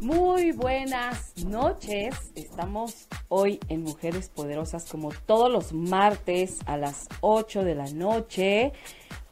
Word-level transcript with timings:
Muy 0.00 0.52
buenas 0.52 1.36
noches. 1.44 2.14
Estamos 2.34 3.06
hoy 3.28 3.60
en 3.68 3.82
Mujeres 3.82 4.30
Poderosas 4.30 4.86
como 4.90 5.10
todos 5.26 5.52
los 5.52 5.74
martes 5.74 6.60
a 6.64 6.78
las 6.78 7.06
8 7.20 7.64
de 7.64 7.74
la 7.74 7.84
noche. 7.90 8.72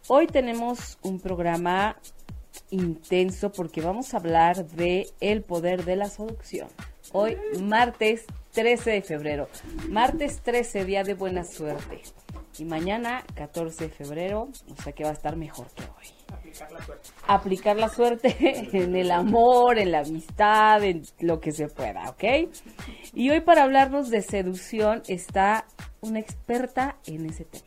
Hoy 0.09 0.27
tenemos 0.27 0.99
un 1.01 1.21
programa 1.21 1.97
intenso 2.69 3.51
porque 3.51 3.81
vamos 3.81 4.13
a 4.13 4.19
hablar 4.19 4.67
de 4.67 5.09
el 5.21 5.41
poder 5.41 5.87
de 5.87 5.97
la 5.97 6.11
seducción. 6.11 6.69
Hoy 7.13 7.39
martes 7.63 8.27
13 8.53 8.91
de 8.91 9.03
febrero. 9.03 9.49
Martes 9.89 10.43
13, 10.43 10.85
día 10.85 11.03
de 11.03 11.15
buena 11.15 11.45
suerte. 11.45 12.03
Y 12.59 12.67
mañana 12.67 13.25
14 13.37 13.89
de 13.89 13.91
febrero, 13.91 14.51
o 14.71 14.83
sea 14.83 14.93
que 14.93 15.05
va 15.05 15.11
a 15.11 15.15
estar 15.15 15.35
mejor 15.35 15.69
que 15.71 15.85
hoy 15.85 16.18
aplicar 16.65 16.73
la 16.73 16.85
suerte. 16.85 17.09
Aplicar 17.27 17.77
la 17.77 17.89
suerte 17.89 18.37
en 18.77 18.97
el 18.97 19.11
amor, 19.11 19.79
en 19.79 19.93
la 19.93 20.01
amistad, 20.01 20.83
en 20.83 21.03
lo 21.21 21.41
que 21.41 21.53
se 21.53 21.69
pueda, 21.69 22.11
¿ok? 22.11 22.25
Y 23.15 23.31
hoy 23.31 23.41
para 23.41 23.65
hablarnos 23.65 24.11
de 24.11 24.23
seducción 24.23 25.03
está 25.09 25.67
una 26.01 26.21
experta 26.21 26.97
en 27.07 27.27
ese 27.27 27.45
tema. 27.45 27.67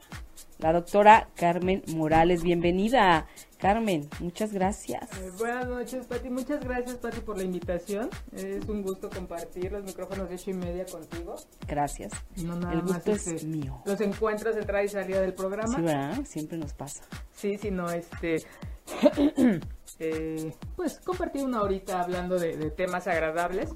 La 0.59 0.73
doctora 0.73 1.28
Carmen 1.36 1.81
Morales, 1.95 2.44
bienvenida. 2.44 3.25
Carmen, 3.58 4.08
muchas 4.19 4.53
gracias. 4.53 5.12
Eh, 5.19 5.31
buenas 5.39 5.67
noches, 5.67 6.06
Pati. 6.06 6.30
Muchas 6.30 6.64
gracias, 6.64 6.97
Pati, 6.97 7.19
por 7.22 7.38
la 7.38 7.44
invitación. 7.44 8.09
Es 8.31 8.67
un 8.69 8.84
gusto 8.84 9.09
compartir 9.09 9.72
los 9.72 9.84
micrófonos 9.84 10.30
de 10.30 10.36
ocho 10.36 10.52
y 10.52 10.53
media 10.53 10.86
contigo. 10.86 11.36
Gracias. 11.67 12.12
El 12.38 12.81
gusto 12.81 13.12
es 13.12 13.28
este, 13.28 13.47
mío. 13.47 13.81
Los 13.86 14.00
encuentros 14.02 14.53
de 14.53 14.62
entrada 14.62 14.84
y 14.84 14.88
salida 14.88 15.22
del 15.22 15.34
programa. 15.34 15.75
Sí, 15.75 15.81
¿verdad? 15.81 16.25
Siempre 16.25 16.58
nos 16.59 16.73
pasa. 16.73 17.03
Sí, 17.34 17.58
sí, 17.58 17.72
no, 17.72 17.89
este... 17.89 18.38
Eh, 20.04 20.52
pues 20.76 21.00
compartir 21.06 21.44
una 21.44 21.62
horita 21.62 22.02
hablando 22.02 22.40
de, 22.40 22.72
temas 22.72 23.06
agradables, 23.06 23.70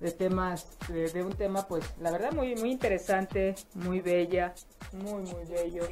de 0.00 0.10
temas, 0.10 0.76
de, 0.88 1.22
un 1.22 1.32
tema 1.32 1.68
pues 1.68 1.84
la 2.00 2.10
verdad 2.10 2.32
muy, 2.32 2.56
muy 2.56 2.72
interesante, 2.72 3.54
muy 3.74 4.00
bella, 4.00 4.52
muy, 4.92 5.22
muy 5.22 5.44
bello, 5.48 5.84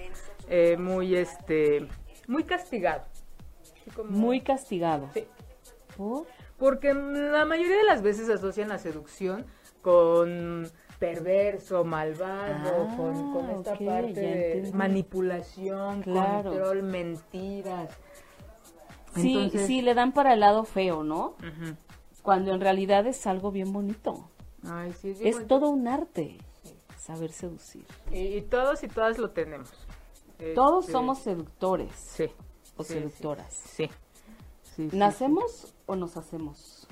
eh, 0.49 0.77
muy 0.77 1.15
este, 1.15 1.87
muy 2.27 2.43
castigado. 2.43 3.05
muy 4.09 4.41
castigado. 4.41 5.11
Sí. 5.15 5.29
Porque 6.57 6.93
la 6.93 7.45
mayoría 7.45 7.77
de 7.77 7.85
las 7.85 8.03
veces 8.03 8.29
asocian 8.31 8.71
la 8.71 8.79
seducción 8.79 9.47
con 9.81 10.69
perverso, 10.99 11.85
malvado, 11.85 12.89
con, 12.97 13.47
ah, 13.47 13.53
esta 13.59 13.79
parte 13.79 14.21
de 14.21 14.71
manipulación, 14.75 16.03
control, 16.03 16.83
mentiras. 16.83 17.97
Sí, 19.15 19.51
sí, 19.67 19.83
le 19.83 19.95
dan 19.95 20.13
para 20.13 20.35
el 20.35 20.41
lado 20.41 20.65
feo, 20.65 21.03
¿no? 21.03 21.37
Cuando 22.23 22.53
en 22.53 22.61
realidad 22.61 23.07
es 23.07 23.27
algo 23.27 23.51
bien 23.51 23.73
bonito. 23.73 24.31
es, 25.03 25.47
todo 25.47 25.71
un 25.71 25.89
arte 25.89 26.39
saber 26.97 27.33
seducir. 27.33 27.87
Y, 28.11 28.43
todos 28.43 28.83
y 28.83 28.89
todas 28.89 29.19
lo 29.19 29.31
tenemos. 29.31 29.71
Todos 30.55 30.85
este, 30.85 30.93
somos 30.93 31.19
seductores. 31.19 31.93
Sí. 31.95 32.31
O 32.77 32.85
seductoras. 32.85 33.55
Sí. 33.55 33.91
¿Nacemos 34.77 35.75
o 35.87 35.97
nos 35.97 36.17
hacemos? 36.17 36.87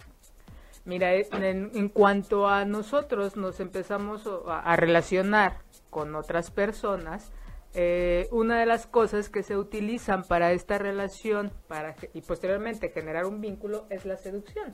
Mira, 0.84 1.15
en, 1.15 1.88
cuanto 1.91 2.48
a 2.48 2.65
nosotros 2.65 3.37
nos 3.37 3.60
empezamos 3.60 4.22
a 4.47 4.75
relacionar 4.77 5.59
con 5.91 6.15
otras 6.15 6.50
personas, 6.50 7.31
eh, 7.78 8.26
una 8.31 8.59
de 8.59 8.64
las 8.64 8.87
cosas 8.87 9.28
que 9.28 9.42
se 9.42 9.54
utilizan 9.54 10.25
para 10.25 10.53
esta 10.53 10.78
relación 10.78 11.53
para 11.69 11.94
y 12.14 12.22
posteriormente 12.22 12.88
generar 12.88 13.26
un 13.26 13.42
vínculo 13.42 13.87
es 13.91 14.06
la 14.06 14.16
seducción. 14.16 14.72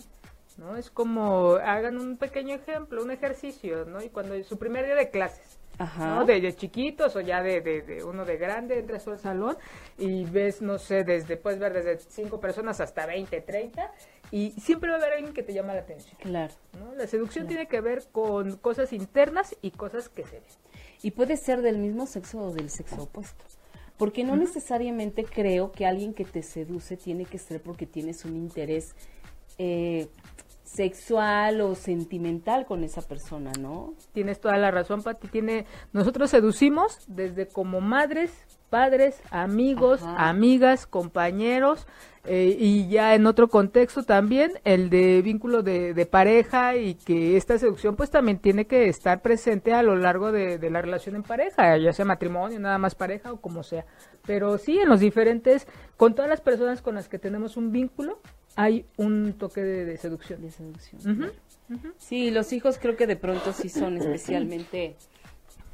¿no? 0.56 0.76
Es 0.76 0.88
como 0.88 1.54
hagan 1.56 1.98
un 1.98 2.16
pequeño 2.16 2.54
ejemplo, 2.54 3.02
un 3.02 3.10
ejercicio, 3.10 3.86
¿no? 3.86 4.02
Y 4.02 4.10
cuando 4.10 4.40
su 4.44 4.56
primer 4.56 4.84
día 4.84 4.94
de 4.94 5.10
clases, 5.10 5.58
¿no? 5.98 6.24
De, 6.24 6.54
chiquitos 6.54 7.16
o 7.16 7.20
ya 7.20 7.42
de, 7.42 7.60
de, 7.60 8.04
uno 8.04 8.24
de 8.24 8.36
grande, 8.36 8.78
entras 8.78 9.08
al 9.08 9.18
salón 9.18 9.56
y 9.98 10.24
ves, 10.24 10.62
no 10.62 10.78
sé, 10.78 11.02
desde, 11.02 11.36
puedes 11.36 11.58
ver 11.58 11.72
desde 11.72 11.98
cinco 11.98 12.38
personas 12.38 12.80
hasta 12.80 13.06
20, 13.06 13.40
30 13.40 13.90
y 14.30 14.52
siempre 14.52 14.90
va 14.90 14.96
a 14.96 14.98
haber 15.00 15.14
alguien 15.14 15.34
que 15.34 15.42
te 15.42 15.52
llama 15.52 15.74
la 15.74 15.80
atención. 15.80 16.16
Claro. 16.20 16.54
¿no? 16.78 16.94
La 16.94 17.06
seducción 17.08 17.48
tiene 17.48 17.66
que 17.66 17.80
ver 17.80 18.04
con 18.12 18.58
cosas 18.58 18.92
internas 18.92 19.56
y 19.60 19.72
cosas 19.72 20.08
que 20.08 20.24
se 20.24 20.36
ven. 20.36 20.71
Y 21.02 21.10
puede 21.12 21.36
ser 21.36 21.62
del 21.62 21.78
mismo 21.78 22.06
sexo 22.06 22.38
o 22.38 22.52
del 22.52 22.70
sexo 22.70 23.02
opuesto. 23.02 23.44
Porque 23.96 24.24
no 24.24 24.36
necesariamente 24.36 25.24
creo 25.24 25.70
que 25.72 25.86
alguien 25.86 26.14
que 26.14 26.24
te 26.24 26.42
seduce 26.42 26.96
tiene 26.96 27.24
que 27.24 27.38
ser 27.38 27.62
porque 27.62 27.86
tienes 27.86 28.24
un 28.24 28.36
interés 28.36 28.94
eh, 29.58 30.08
sexual 30.64 31.60
o 31.60 31.74
sentimental 31.74 32.64
con 32.64 32.82
esa 32.82 33.02
persona, 33.02 33.52
¿no? 33.60 33.94
Tienes 34.12 34.40
toda 34.40 34.56
la 34.56 34.70
razón, 34.70 35.02
Pati. 35.02 35.28
Tiene, 35.28 35.66
nosotros 35.92 36.30
seducimos 36.30 36.98
desde 37.08 37.46
como 37.46 37.80
madres, 37.80 38.32
padres, 38.70 39.20
amigos, 39.30 40.00
amigas, 40.02 40.86
compañeros, 40.86 41.86
eh, 42.24 42.56
y 42.56 42.88
ya 42.88 43.16
en 43.16 43.26
otro 43.26 43.48
contexto 43.48 44.04
también 44.04 44.52
el 44.62 44.90
de 44.90 45.22
vínculo 45.22 45.64
de, 45.64 46.06
pareja 46.06 46.76
y 46.76 46.94
que 46.94 47.36
esta 47.36 47.58
seducción 47.58 47.96
pues 47.96 48.10
también 48.10 48.38
tiene 48.38 48.66
que 48.66 48.88
estar 48.88 49.22
presente 49.22 49.72
a 49.72 49.82
lo 49.82 49.96
largo 49.96 50.30
de, 50.30 50.58
la 50.70 50.82
relación 50.82 51.16
en 51.16 51.24
pareja, 51.24 51.76
ya 51.78 51.92
sea 51.92 52.04
matrimonio, 52.04 52.60
nada 52.60 52.78
más 52.78 52.94
pareja 52.94 53.32
o 53.32 53.40
como 53.40 53.64
sea. 53.64 53.86
Pero 54.24 54.56
sí, 54.58 54.78
en 54.78 54.88
los 54.88 55.00
diferentes, 55.00 55.66
con 55.96 56.14
todas 56.14 56.28
las 56.28 56.40
personas 56.40 56.80
con 56.80 56.94
las 56.94 57.08
que 57.08 57.18
tenemos 57.18 57.56
un 57.56 57.72
vínculo, 57.72 58.20
hay 58.54 58.86
un 58.96 59.32
toque 59.32 59.62
de, 59.62 59.96
seducción. 59.96 60.42
De 60.42 60.50
seducción. 60.50 61.32
Sí, 61.96 62.30
los 62.30 62.52
hijos 62.52 62.78
creo 62.78 62.96
que 62.96 63.06
de 63.06 63.16
pronto 63.16 63.52
sí 63.52 63.68
son 63.68 63.96
especialmente 63.96 64.96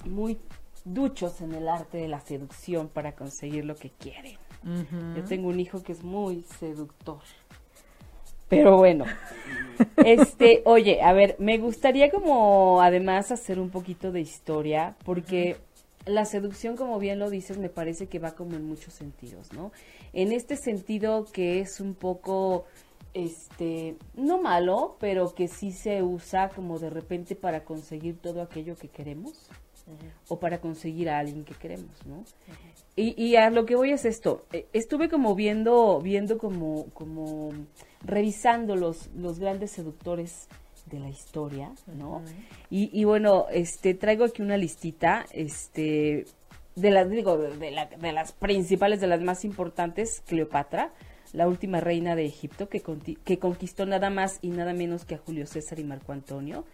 muy 0.06 0.38
duchos 0.84 1.42
en 1.42 1.52
el 1.52 1.68
arte 1.68 1.98
de 1.98 2.08
la 2.08 2.20
seducción 2.20 2.88
para 2.88 3.12
conseguir 3.12 3.66
lo 3.66 3.76
que 3.76 3.90
quieren. 3.90 4.38
Yo 4.64 5.24
tengo 5.24 5.48
un 5.48 5.60
hijo 5.60 5.82
que 5.82 5.92
es 5.92 6.02
muy 6.02 6.42
seductor. 6.58 7.20
Pero 8.48 8.76
bueno, 8.76 9.04
este, 10.04 10.62
oye, 10.64 11.02
a 11.02 11.12
ver, 11.12 11.36
me 11.38 11.58
gustaría 11.58 12.10
como 12.10 12.80
además 12.80 13.30
hacer 13.30 13.60
un 13.60 13.70
poquito 13.70 14.10
de 14.10 14.20
historia, 14.20 14.96
porque 15.04 15.56
la 16.06 16.24
seducción, 16.24 16.76
como 16.76 16.98
bien 16.98 17.18
lo 17.18 17.28
dices, 17.30 17.58
me 17.58 17.68
parece 17.68 18.06
que 18.06 18.18
va 18.18 18.32
como 18.32 18.56
en 18.56 18.66
muchos 18.66 18.94
sentidos, 18.94 19.52
¿no? 19.52 19.70
En 20.12 20.32
este 20.32 20.56
sentido 20.56 21.26
que 21.30 21.60
es 21.60 21.80
un 21.80 21.94
poco, 21.94 22.64
este, 23.12 23.96
no 24.14 24.40
malo, 24.40 24.96
pero 24.98 25.34
que 25.34 25.48
sí 25.48 25.72
se 25.72 26.02
usa 26.02 26.48
como 26.48 26.78
de 26.78 26.88
repente 26.88 27.36
para 27.36 27.64
conseguir 27.64 28.18
todo 28.18 28.40
aquello 28.40 28.76
que 28.76 28.88
queremos 28.88 29.50
o 30.28 30.38
para 30.38 30.60
conseguir 30.60 31.08
a 31.08 31.18
alguien 31.18 31.44
que 31.44 31.54
queremos, 31.54 32.06
¿no? 32.06 32.24
Y, 33.00 33.36
a 33.36 33.50
lo 33.50 33.64
que 33.64 33.76
voy 33.76 33.92
es 33.92 34.04
esto. 34.04 34.44
Eh, 34.52 34.66
estuve 34.72 35.08
como 35.08 35.36
viendo, 35.36 36.00
viendo 36.00 36.36
como, 36.36 36.86
como 36.94 37.52
revisando 38.04 38.74
los, 38.74 39.08
los 39.14 39.38
grandes 39.38 39.70
seductores 39.70 40.48
de 40.86 40.98
la 40.98 41.08
historia, 41.08 41.70
¿no? 41.86 42.22
y, 42.70 43.04
bueno, 43.04 43.46
este, 43.52 43.94
traigo 43.94 44.24
aquí 44.24 44.42
una 44.42 44.56
listita, 44.56 45.26
este, 45.32 46.24
de 46.74 46.90
las, 46.90 47.08
digo, 47.08 47.36
de, 47.36 47.70
la, 47.70 47.86
de 47.86 48.12
las 48.12 48.32
principales, 48.32 49.00
de 49.00 49.06
las 49.06 49.20
más 49.20 49.44
importantes, 49.44 50.22
Cleopatra, 50.26 50.90
la 51.32 51.46
última 51.46 51.80
reina 51.80 52.16
de 52.16 52.24
Egipto, 52.24 52.68
que, 52.68 52.82
que 53.22 53.38
conquistó 53.38 53.86
nada 53.86 54.10
más 54.10 54.38
y 54.42 54.48
nada 54.48 54.72
menos 54.72 55.04
que 55.04 55.14
a 55.14 55.18
Julio 55.18 55.46
César 55.46 55.78
y 55.78 55.84
Marco 55.84 56.12
Antonio, 56.12 56.64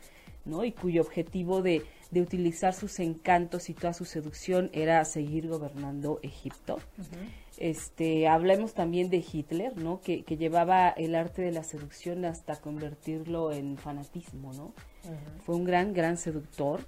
¿no? 0.44 0.64
Y 0.64 0.72
cuyo 0.72 1.02
objetivo 1.02 1.60
de, 1.60 1.82
de 2.14 2.22
utilizar 2.22 2.72
sus 2.72 3.00
encantos 3.00 3.68
y 3.68 3.74
toda 3.74 3.92
su 3.92 4.04
seducción 4.04 4.70
era 4.72 5.04
seguir 5.04 5.48
gobernando 5.48 6.20
Egipto. 6.22 6.78
Este, 7.58 8.28
hablemos 8.28 8.72
también 8.72 9.10
de 9.10 9.24
Hitler, 9.30 9.76
¿no? 9.76 10.00
Que, 10.00 10.22
llevaba 10.22 10.90
el 10.90 11.16
arte 11.16 11.42
de 11.42 11.50
la 11.50 11.64
seducción 11.64 12.24
hasta 12.24 12.56
convertirlo 12.56 13.52
en 13.52 13.76
fanatismo, 13.76 14.52
¿no? 14.52 14.72
Fue 15.44 15.56
un 15.56 15.64
gran, 15.64 15.92
gran 15.92 16.16
seductor. 16.16 16.80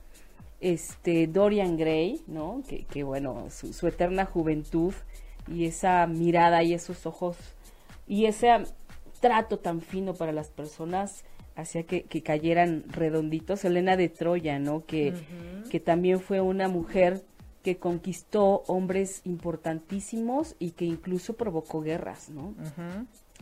Este, 0.60 1.26
Dorian 1.26 1.76
Gray, 1.76 2.22
¿no? 2.28 2.62
Que, 2.68 2.84
que 2.84 3.02
bueno, 3.02 3.48
su, 3.50 3.72
su, 3.72 3.88
eterna 3.88 4.24
juventud 4.24 4.94
y 5.48 5.66
esa 5.66 6.06
mirada 6.06 6.62
y 6.62 6.72
esos 6.72 7.04
ojos 7.04 7.36
y 8.06 8.26
ese 8.26 8.64
trato 9.20 9.58
tan 9.58 9.80
fino 9.80 10.14
para 10.14 10.32
las 10.32 10.48
personas 10.48 11.24
hacía 11.56 11.84
que, 11.84 12.04
cayeran 12.22 12.84
redonditos. 12.88 13.64
Elena 13.64 13.96
de 13.96 14.08
Troya, 14.08 14.58
¿no? 14.58 14.84
Que, 14.84 15.14
que 15.70 15.80
también 15.80 16.20
fue 16.20 16.40
una 16.40 16.68
mujer 16.68 17.24
que 17.62 17.78
conquistó 17.78 18.62
hombres 18.68 19.22
importantísimos 19.24 20.54
y 20.60 20.70
que 20.70 20.84
incluso 20.84 21.32
provocó 21.32 21.80
guerras, 21.80 22.28
¿no? 22.28 22.54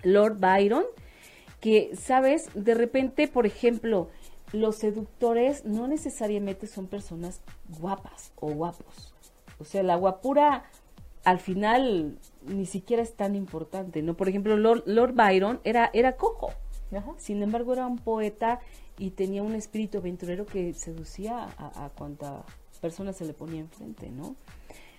Lord 0.02 0.38
Byron, 0.38 0.84
que, 1.60 1.90
¿sabes? 1.94 2.48
De 2.54 2.74
repente, 2.74 3.28
por 3.28 3.44
ejemplo, 3.44 4.08
los 4.52 4.76
seductores 4.76 5.64
no 5.66 5.88
necesariamente 5.88 6.66
son 6.66 6.86
personas 6.86 7.42
guapas 7.78 8.32
o 8.36 8.50
guapos. 8.50 9.12
O 9.58 9.64
sea, 9.64 9.82
la 9.82 9.96
guapura 9.96 10.64
al 11.24 11.38
final 11.38 12.18
ni 12.46 12.66
siquiera 12.66 13.02
es 13.02 13.14
tan 13.14 13.34
importante, 13.34 14.02
¿no? 14.02 14.14
Por 14.14 14.28
ejemplo, 14.28 14.56
Lord, 14.56 14.84
Lord 14.86 15.14
Byron 15.14 15.60
era, 15.64 15.90
era 15.92 16.16
cojo. 16.16 16.50
Sin 17.18 17.42
embargo, 17.42 17.72
era 17.72 17.86
un 17.86 17.98
poeta 17.98 18.60
y 18.98 19.10
tenía 19.10 19.42
un 19.42 19.54
espíritu 19.54 19.98
aventurero 19.98 20.46
que 20.46 20.72
seducía 20.74 21.48
a, 21.58 21.84
a 21.84 21.88
cuanta 21.90 22.44
persona 22.80 23.14
se 23.14 23.24
le 23.24 23.32
ponía 23.32 23.60
enfrente, 23.60 24.10
¿no? 24.10 24.36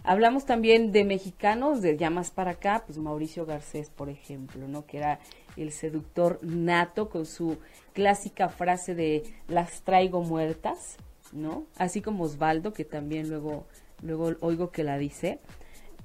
Hablamos 0.03 0.45
también 0.45 0.92
de 0.92 1.03
mexicanos, 1.03 1.81
de 1.81 1.97
ya 1.97 2.09
más 2.09 2.31
para 2.31 2.51
acá, 2.51 2.83
pues 2.86 2.97
Mauricio 2.97 3.45
Garcés, 3.45 3.89
por 3.89 4.09
ejemplo, 4.09 4.68
¿no? 4.68 4.86
Que 4.86 4.97
era 4.97 5.19
el 5.56 5.71
seductor 5.71 6.39
nato 6.42 7.09
con 7.09 7.25
su 7.25 7.57
clásica 7.94 8.50
frase 8.50 8.94
de 8.94 9.24
las 9.48 9.81
traigo 9.81 10.21
muertas, 10.21 10.98
¿no? 11.31 11.65
Así 11.75 12.01
como 12.01 12.24
Osvaldo, 12.24 12.74
que 12.74 12.86
también 12.86 13.30
luego, 13.30 13.65
luego 14.01 14.31
oigo 14.41 14.71
que 14.71 14.83
la 14.83 14.98
dice 14.98 15.39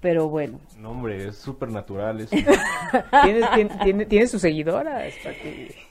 pero 0.01 0.29
bueno. 0.29 0.61
No, 0.79 0.93
hombre, 0.93 1.29
es 1.29 1.37
súper 1.37 1.71
natural 1.71 2.21
eso. 2.21 2.35
¿Tiene, 3.85 4.07
tiene, 4.07 4.27
su 4.27 4.39
seguidora? 4.39 5.07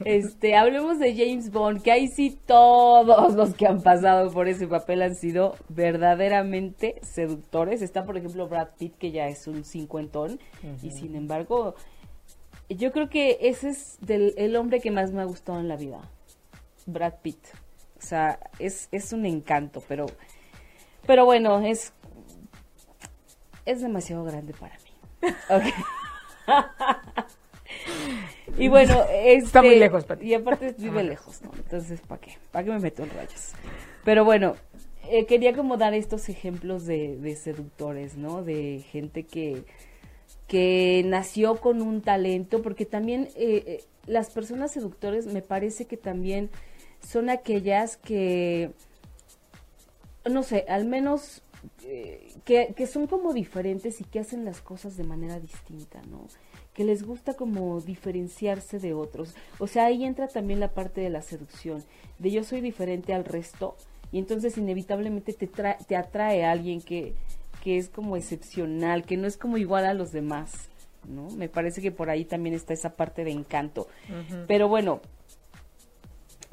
Este, 0.04 0.56
hablemos 0.56 0.98
de 0.98 1.16
James 1.16 1.52
Bond, 1.52 1.84
que 1.84 1.92
ahí 1.92 2.08
sí 2.08 2.38
todos 2.46 3.36
los 3.36 3.54
que 3.54 3.68
han 3.68 3.82
pasado 3.82 4.32
por 4.32 4.48
ese 4.48 4.68
papel 4.68 5.04
han 5.04 5.16
sido 5.16 5.56
verdaderamente 5.70 6.96
seductores. 7.04 7.84
Está, 7.84 8.04
por 8.04 8.18
ejemplo, 8.18 8.48
Brad 8.48 8.70
Pitt, 8.80 8.98
que 8.98 9.12
ya 9.12 9.28
es 9.28 9.48
un 9.48 9.64
cincuentón, 9.64 10.40
y 10.82 10.90
sin 10.92 11.16
embargo, 11.16 11.76
yo 12.68 12.92
creo 12.92 13.10
que 13.10 13.38
ese 13.42 13.70
es 13.70 13.98
del, 14.02 14.34
el 14.38 14.56
hombre 14.56 14.80
que 14.80 14.90
más 14.90 15.12
me 15.12 15.22
ha 15.22 15.26
gustado 15.26 15.60
en 15.60 15.68
la 15.68 15.76
vida, 15.76 16.02
Brad 16.88 17.16
Pitt. 17.22 17.46
O 18.00 18.02
sea, 18.02 18.40
es, 18.58 18.88
es 18.92 19.14
un 19.14 19.26
encanto, 19.26 19.84
pero, 19.88 20.08
pero 21.06 21.26
bueno, 21.26 21.60
es 21.60 21.94
es 23.70 23.82
demasiado 23.82 24.24
grande 24.24 24.54
para 24.54 24.76
mí. 24.80 24.90
y 28.58 28.68
bueno, 28.68 29.04
este, 29.12 29.46
está 29.46 29.62
muy 29.62 29.76
lejos, 29.76 30.06
Y 30.22 30.34
aparte 30.34 30.74
vive 30.78 31.04
lejos, 31.04 31.42
¿no? 31.44 31.52
Entonces, 31.56 32.02
¿para 32.02 32.20
qué? 32.20 32.38
¿Para 32.52 32.66
qué 32.66 32.72
me 32.72 32.80
meto 32.80 33.04
en 33.04 33.12
rayos? 33.12 33.52
Pero 34.04 34.26
bueno, 34.26 34.56
eh, 35.08 35.28
quería 35.28 35.56
como 35.56 35.78
dar 35.78 35.94
estos 35.94 36.30
ejemplos 36.30 36.88
de, 36.88 37.38
seductores, 37.40 38.18
¿no? 38.18 38.44
De 38.44 38.84
gente 38.92 39.24
que, 39.24 39.64
que 40.48 41.04
nació 41.06 41.58
con 41.58 41.84
un 41.84 42.02
talento, 42.02 42.64
porque 42.64 42.86
también 42.86 43.30
eh, 43.36 43.64
eh, 43.68 43.84
las 44.08 44.32
personas 44.32 44.72
seductores 44.72 45.28
me 45.28 45.44
parece 45.44 45.86
que 45.86 45.98
también 45.98 46.50
son 47.08 47.30
aquellas 47.30 47.98
que, 47.98 48.72
no 50.26 50.42
sé, 50.42 50.66
al 50.68 50.86
menos 50.86 51.44
que, 52.46 52.74
que, 52.76 52.88
son 52.88 53.08
como 53.08 53.34
diferentes 53.34 54.00
y 54.02 54.04
que 54.04 54.20
hacen 54.20 54.46
las 54.46 54.62
cosas 54.62 54.96
de 54.98 55.04
manera 55.04 55.40
distinta, 55.40 56.02
¿no? 56.10 56.28
Que 56.74 56.84
les 56.84 57.04
gusta 57.04 57.34
como 57.34 57.82
diferenciarse 57.82 58.80
de 58.80 58.94
otros. 58.94 59.36
O 59.60 59.68
sea, 59.68 59.86
ahí 59.86 60.06
entra 60.06 60.28
también 60.28 60.60
la 60.60 60.74
parte 60.74 61.02
de 61.02 61.10
la 61.10 61.22
seducción, 61.22 61.84
de 62.18 62.32
yo 62.32 62.44
soy 62.44 62.62
diferente 62.62 63.14
al 63.14 63.26
resto 63.26 63.76
y 64.12 64.20
entonces 64.20 64.58
inevitablemente 64.58 65.34
te, 65.34 65.48
te 65.48 65.96
atrae 65.96 66.46
a 66.46 66.52
alguien 66.52 66.82
que, 66.82 67.14
que 67.64 67.78
es 67.78 67.90
como 67.90 68.16
excepcional, 68.16 69.04
que 69.04 69.18
no 69.18 69.28
es 69.28 69.38
como 69.38 69.58
igual 69.58 69.86
a 69.86 69.94
los 69.94 70.12
demás, 70.12 70.70
¿no? 71.08 71.30
Me 71.32 71.50
parece 71.50 71.82
que 71.82 71.92
por 71.92 72.10
ahí 72.10 72.26
también 72.26 72.56
está 72.56 72.74
esa 72.74 72.96
parte 72.96 73.24
de 73.24 73.32
encanto. 73.32 73.88
Pero 74.48 74.68
bueno, 74.68 75.02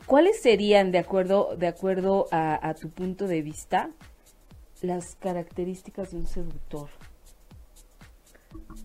¿cuáles 0.07 0.41
serían, 0.41 0.91
de 0.91 0.99
acuerdo, 0.99 1.57
de 1.57 1.69
acuerdo 1.69 2.27
a, 2.31 2.69
a 2.69 2.75
tu 2.75 2.91
punto 2.91 3.27
de 3.27 3.43
vista, 3.43 3.91
las 4.87 5.17
características 5.17 6.11
de 6.13 6.19
un 6.19 6.27
seductor? 6.27 6.89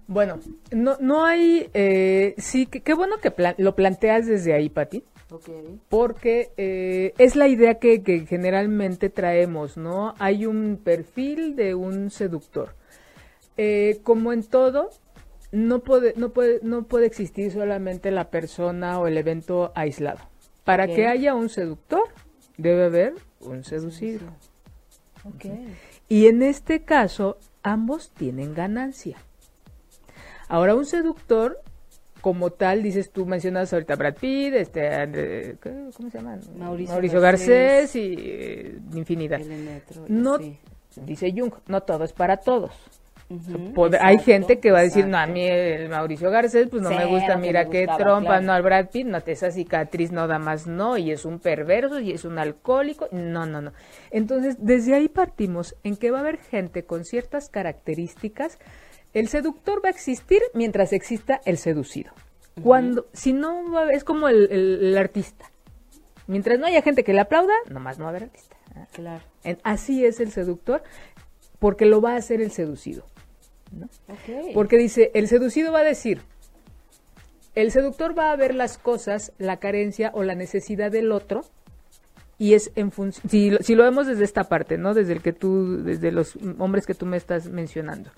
Bueno, 0.08 0.40
no, 0.72 0.98
no 1.00 1.24
hay, 1.24 1.70
eh, 1.74 2.36
sí, 2.38 2.66
qué 2.66 2.94
bueno 2.94 3.18
que 3.22 3.34
lo 3.58 3.76
planteas 3.76 4.28
desde 4.28 4.54
ahí, 4.54 4.70
Pati. 4.70 5.04
Porque 5.88 6.52
eh, 6.58 7.14
es 7.18 7.38
la 7.38 7.48
idea 7.48 7.76
que, 7.76 8.26
generalmente 8.28 9.10
traemos, 9.10 9.78
¿no? 9.78 10.14
Hay 10.20 10.46
un 10.46 10.80
perfil 10.84 11.56
de 11.56 11.74
un 11.74 12.12
seductor. 12.12 12.76
Eh, 13.56 14.00
como 14.04 14.34
en 14.34 14.44
todo, 14.44 14.90
no 15.54 15.80
puede, 15.80 16.14
no, 16.18 16.30
puede, 16.30 16.60
no 16.64 16.84
puede 16.84 17.06
existir 17.06 17.52
solamente 17.52 18.12
la 18.12 18.30
persona 18.30 19.00
o 19.00 19.08
el 19.08 19.18
evento 19.18 19.72
aislado. 19.76 20.20
Para 20.66 20.88
que 20.88 21.08
haya 21.08 21.34
un 21.34 21.50
seductor, 21.50 22.04
debe 22.58 22.86
haber 22.86 23.14
un 23.40 23.64
seducido. 23.64 24.28
Y 26.12 26.28
en 26.28 26.44
este 26.44 26.84
caso, 26.84 27.38
ambos 27.64 28.10
tienen 28.10 28.54
ganancia. 28.54 29.16
Ahora, 30.50 30.76
un 30.76 30.86
seductor, 30.86 31.62
como 32.20 32.50
tal, 32.50 32.84
dices 32.84 33.12
tú, 33.12 33.26
mencionas 33.26 33.72
ahorita 33.72 33.96
Brad 33.96 34.16
Pitt, 34.16 34.56
este, 34.56 35.56
¿cómo 35.64 36.10
se 36.10 36.18
llama? 36.18 36.38
Mauricio, 36.58 37.22
Garcés, 37.22 37.96
y 37.96 38.16
eh, 38.18 38.78
infinidad. 38.94 39.40
no, 40.10 40.38
dice 40.98 41.32
Jung, 41.32 41.54
no 41.68 41.82
todo 41.84 42.04
es 42.04 42.12
para 42.12 42.36
todos 42.36 42.74
hay 44.00 44.20
gente 44.20 44.60
que 44.60 44.72
va 44.72 44.80
a 44.80 44.84
decir, 44.84 45.08
no, 45.08 45.18
a 45.18 45.28
mí 45.28 45.46
el 45.46 45.90
Mauricio 45.90 46.30
Garcés, 46.32 46.68
pues 46.70 46.82
no 46.82 46.90
me 46.90 47.06
gusta, 47.06 47.38
mira 47.38 47.70
qué 47.70 47.88
trompa, 47.98 48.40
no 48.42 48.54
al 48.54 48.62
Brad 48.62 48.90
Pitt, 48.90 49.08
no, 49.08 49.18
esa 49.26 49.52
cicatriz 49.52 50.12
no 50.12 50.28
da 50.28 50.40
más, 50.40 50.68
no, 50.68 50.98
y 50.98 51.12
es 51.12 51.26
un 51.26 51.40
perverso, 51.40 52.00
y 52.00 52.12
es 52.12 52.26
un 52.26 52.40
alcohólico, 52.40 53.08
no, 53.12 53.46
no, 53.46 53.62
no. 53.62 53.74
Entonces, 54.10 54.58
desde 54.60 54.96
ahí 54.96 55.08
partimos 55.10 55.76
en 55.84 55.98
que 55.98 56.12
va 56.12 56.20
a 56.20 56.22
haber 56.22 56.38
gente 56.38 56.84
con 56.84 57.06
ciertas 57.06 57.50
características, 57.50 58.60
el 59.14 59.28
seductor 59.28 59.82
va 59.84 59.90
a 59.90 59.92
existir 59.92 60.42
mientras 60.54 60.94
exista 60.94 61.42
el 61.46 61.58
seducido. 61.58 62.12
Cuando, 62.64 63.08
si 63.14 63.34
no, 63.34 63.72
va 63.72 63.84
a 63.84 63.92
es 63.92 64.04
como 64.04 64.28
el, 64.28 64.96
artista. 64.98 65.46
Mientras 66.28 66.60
no 66.60 66.68
haya 66.68 66.82
gente 66.82 67.04
que 67.04 67.14
le 67.14 67.22
aplauda, 67.22 67.54
nomás 67.70 67.98
no 67.98 68.06
va 68.06 68.10
a 68.10 68.12
haber 68.12 68.24
artista. 68.24 68.56
Claro. 68.94 69.22
así 69.64 70.06
es 70.06 70.20
el 70.20 70.32
seductor, 70.32 70.82
porque 71.60 71.86
lo 71.86 72.02
va 72.02 72.14
a 72.14 72.18
hacer 72.18 72.42
el 72.42 72.52
seducido. 72.52 73.06
Porque 74.54 74.78
dice, 74.78 75.12
el 75.14 75.28
seducido 75.28 75.72
va 75.72 75.80
a 75.80 75.84
decir, 75.84 76.22
el 77.56 77.72
seductor 77.72 78.18
va 78.18 78.32
a 78.32 78.36
ver 78.36 78.56
las 78.56 78.78
cosas, 78.78 79.34
la 79.38 79.58
carencia 79.58 80.12
o 80.14 80.24
la 80.24 80.36
necesidad 80.36 80.92
del 80.92 81.12
otro, 81.12 81.42
y 82.38 82.54
es 82.54 82.72
en 82.76 82.92
función, 82.92 83.30
si, 83.30 83.56
si, 83.62 83.76
lo 83.76 83.84
vemos 83.84 84.08
desde 84.08 84.24
esta 84.24 84.46
parte, 84.46 84.78
¿no? 84.78 84.94
Desde 84.94 85.14
el 85.14 85.22
que 85.22 85.32
tú, 85.32 85.84
desde 85.84 86.12
los 86.12 86.38
hombres 86.58 86.88
que 86.88 86.96
tú 86.96 87.06
me 87.06 87.18
estás 87.18 87.50
mencionando. 87.50 88.10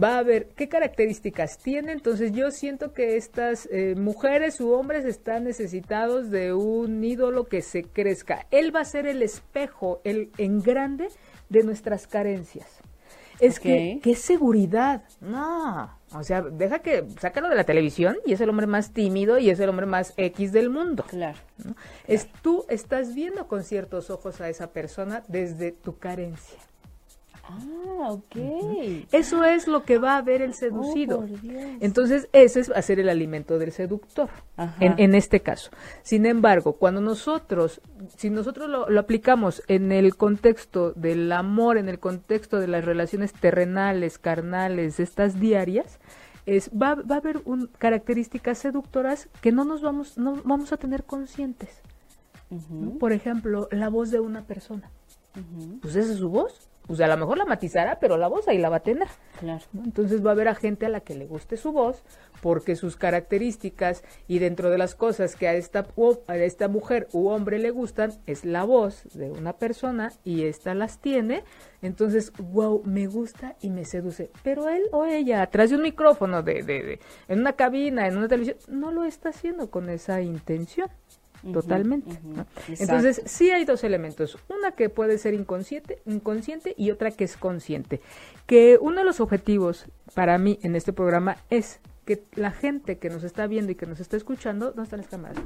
Va 0.00 0.18
a 0.18 0.22
ver 0.22 0.48
qué 0.54 0.68
características 0.68 1.58
tiene, 1.58 1.92
entonces 1.92 2.30
yo 2.32 2.50
siento 2.50 2.92
que 2.92 3.16
estas 3.16 3.66
eh, 3.72 3.94
mujeres 3.96 4.60
u 4.60 4.70
hombres 4.72 5.04
están 5.04 5.44
necesitados 5.44 6.30
de 6.30 6.52
un 6.52 7.02
ídolo 7.02 7.46
que 7.46 7.62
se 7.62 7.82
crezca. 7.82 8.46
Él 8.50 8.74
va 8.74 8.80
a 8.80 8.84
ser 8.84 9.06
el 9.06 9.22
espejo, 9.22 10.00
el 10.04 10.30
en 10.38 10.60
grande 10.60 11.08
de 11.48 11.64
nuestras 11.64 12.06
carencias 12.06 12.82
es 13.40 13.60
que, 13.60 14.00
qué 14.02 14.14
seguridad. 14.14 15.02
No, 15.20 15.90
o 16.12 16.22
sea, 16.22 16.42
deja 16.42 16.80
que, 16.80 17.06
sácalo 17.20 17.48
de 17.48 17.56
la 17.56 17.64
televisión 17.64 18.16
y 18.24 18.32
es 18.32 18.40
el 18.40 18.48
hombre 18.48 18.66
más 18.66 18.92
tímido 18.92 19.38
y 19.38 19.50
es 19.50 19.60
el 19.60 19.68
hombre 19.68 19.86
más 19.86 20.14
X 20.16 20.52
del 20.52 20.70
mundo. 20.70 21.04
Claro. 21.08 21.38
Es 22.06 22.28
tú 22.42 22.64
estás 22.68 23.14
viendo 23.14 23.46
con 23.46 23.64
ciertos 23.64 24.10
ojos 24.10 24.40
a 24.40 24.48
esa 24.48 24.72
persona 24.72 25.22
desde 25.28 25.72
tu 25.72 25.98
carencia. 25.98 26.58
Ah, 27.50 28.10
ok. 28.10 28.36
Eso 29.10 29.42
es 29.44 29.66
lo 29.66 29.82
que 29.84 29.98
va 29.98 30.18
a 30.18 30.22
ver 30.22 30.42
el 30.42 30.52
seducido. 30.54 31.16
Oh, 31.18 31.20
por 31.26 31.40
Dios. 31.40 31.62
Entonces, 31.80 32.28
ese 32.32 32.60
es 32.60 32.70
hacer 32.70 33.00
el 33.00 33.08
alimento 33.08 33.58
del 33.58 33.72
seductor, 33.72 34.28
Ajá. 34.56 34.76
en, 34.84 34.94
en 34.98 35.14
este 35.14 35.40
caso. 35.40 35.70
Sin 36.02 36.26
embargo, 36.26 36.74
cuando 36.74 37.00
nosotros, 37.00 37.80
si 38.16 38.28
nosotros 38.30 38.68
lo, 38.68 38.88
lo 38.90 39.00
aplicamos 39.00 39.62
en 39.66 39.92
el 39.92 40.14
contexto 40.16 40.92
del 40.92 41.32
amor, 41.32 41.78
en 41.78 41.88
el 41.88 41.98
contexto 41.98 42.60
de 42.60 42.68
las 42.68 42.84
relaciones 42.84 43.32
terrenales, 43.32 44.18
carnales, 44.18 45.00
estas 45.00 45.40
diarias, 45.40 45.98
es, 46.44 46.70
va, 46.70 46.94
va 46.96 47.16
a 47.16 47.18
haber 47.18 47.40
un- 47.46 47.68
características 47.78 48.58
seductoras 48.58 49.28
que 49.40 49.52
no 49.52 49.64
nos 49.64 49.82
vamos, 49.82 50.18
no 50.18 50.40
vamos 50.44 50.72
a 50.72 50.76
tener 50.76 51.04
conscientes. 51.04 51.80
¿no? 52.70 52.92
Por 52.98 53.12
ejemplo, 53.12 53.68
la 53.70 53.88
voz 53.88 54.10
de 54.10 54.20
una 54.20 54.42
persona. 54.42 54.90
Pues 55.82 55.94
esa 55.96 56.12
es 56.12 56.18
su 56.18 56.30
voz. 56.30 56.68
Pues 56.88 57.00
a 57.00 57.06
lo 57.06 57.16
mejor 57.16 57.38
la 57.38 57.44
matizará, 57.44 58.00
pero 58.00 58.16
la 58.16 58.26
voz 58.26 58.48
ahí 58.48 58.58
la 58.58 58.68
va 58.70 58.76
a 58.76 58.80
tener. 58.82 59.06
Claro. 59.38 59.62
¿no? 59.72 59.84
Entonces 59.84 60.24
va 60.24 60.30
a 60.30 60.32
haber 60.32 60.48
a 60.48 60.54
gente 60.56 60.86
a 60.86 60.88
la 60.88 61.00
que 61.00 61.14
le 61.14 61.26
guste 61.26 61.56
su 61.56 61.70
voz, 61.70 62.02
porque 62.42 62.74
sus 62.76 62.96
características 62.96 64.02
y 64.26 64.38
dentro 64.38 64.70
de 64.70 64.78
las 64.78 64.94
cosas 64.94 65.36
que 65.36 65.48
a 65.48 65.54
esta, 65.54 65.86
a 66.26 66.36
esta 66.36 66.68
mujer 66.68 67.06
u 67.12 67.28
hombre 67.28 67.58
le 67.58 67.70
gustan 67.70 68.12
es 68.26 68.44
la 68.44 68.64
voz 68.64 69.02
de 69.14 69.30
una 69.30 69.52
persona 69.52 70.12
y 70.24 70.44
esta 70.44 70.74
las 70.74 70.98
tiene. 70.98 71.44
Entonces, 71.82 72.32
wow, 72.38 72.82
me 72.84 73.06
gusta 73.06 73.56
y 73.60 73.70
me 73.70 73.84
seduce. 73.84 74.30
Pero 74.42 74.68
él 74.68 74.82
o 74.92 75.04
ella, 75.04 75.42
atrás 75.42 75.70
de 75.70 75.76
un 75.76 75.82
micrófono, 75.82 76.42
de, 76.42 76.62
de- 76.62 76.82
de- 76.82 77.00
en 77.28 77.40
una 77.40 77.52
cabina, 77.52 78.06
en 78.08 78.16
una 78.16 78.28
televisión, 78.28 78.56
no 78.68 78.90
lo 78.92 79.04
está 79.04 79.28
haciendo 79.28 79.70
con 79.70 79.88
esa 79.90 80.20
intención. 80.22 80.88
Totalmente. 81.52 82.18
Entonces, 82.78 83.22
sí 83.26 83.50
hay 83.50 83.64
dos 83.64 83.84
elementos, 83.84 84.38
una 84.48 84.72
que 84.72 84.88
puede 84.88 85.18
ser 85.18 85.34
inconsciente, 85.34 86.00
inconsciente 86.06 86.74
y 86.76 86.90
otra 86.90 87.10
que 87.10 87.24
es 87.24 87.36
consciente. 87.36 88.00
Que 88.46 88.78
uno 88.80 88.98
de 88.98 89.04
los 89.04 89.20
objetivos 89.20 89.86
para 90.14 90.38
mí 90.38 90.58
en 90.62 90.74
este 90.74 90.92
programa 90.92 91.36
es 91.50 91.80
que 92.08 92.22
la 92.36 92.50
gente 92.50 92.96
que 92.96 93.10
nos 93.10 93.22
está 93.22 93.46
viendo 93.46 93.70
y 93.70 93.74
que 93.74 93.84
nos 93.84 94.00
está 94.00 94.16
escuchando, 94.16 94.68
¿dónde 94.68 94.84
están 94.84 95.00
las 95.00 95.08
cámaras? 95.08 95.36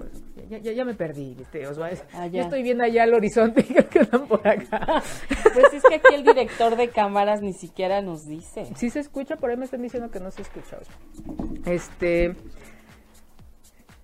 Ya, 0.49 0.59
ya, 0.59 0.71
ya 0.71 0.85
me 0.85 0.95
perdí. 0.95 1.37
Osvaldo. 1.69 2.03
Ah, 2.13 2.29
Yo 2.29 2.43
estoy 2.43 2.63
viendo 2.63 2.85
allá 2.85 3.03
al 3.03 3.15
horizonte 3.15 3.67
y 3.69 3.75
que 3.75 3.99
andan 3.99 4.29
por 4.29 4.47
acá. 4.47 5.03
Pues 5.55 5.73
es 5.75 5.83
que 5.83 5.97
aquí 5.97 6.15
el 6.15 6.23
director 6.23 6.77
de 6.77 6.89
cámaras 6.89 7.43
ni 7.43 7.53
siquiera 7.53 8.01
nos 8.01 8.27
dice. 8.27 8.71
¿Sí 8.77 8.91
se 8.91 9.01
escucha? 9.01 9.37
Por 9.37 9.51
ahí 9.51 9.57
me 9.57 9.65
están 9.65 9.83
diciendo 9.83 10.11
que 10.13 10.21
no 10.21 10.31
se 10.31 10.43
escucha. 10.43 10.79
Este, 11.67 12.37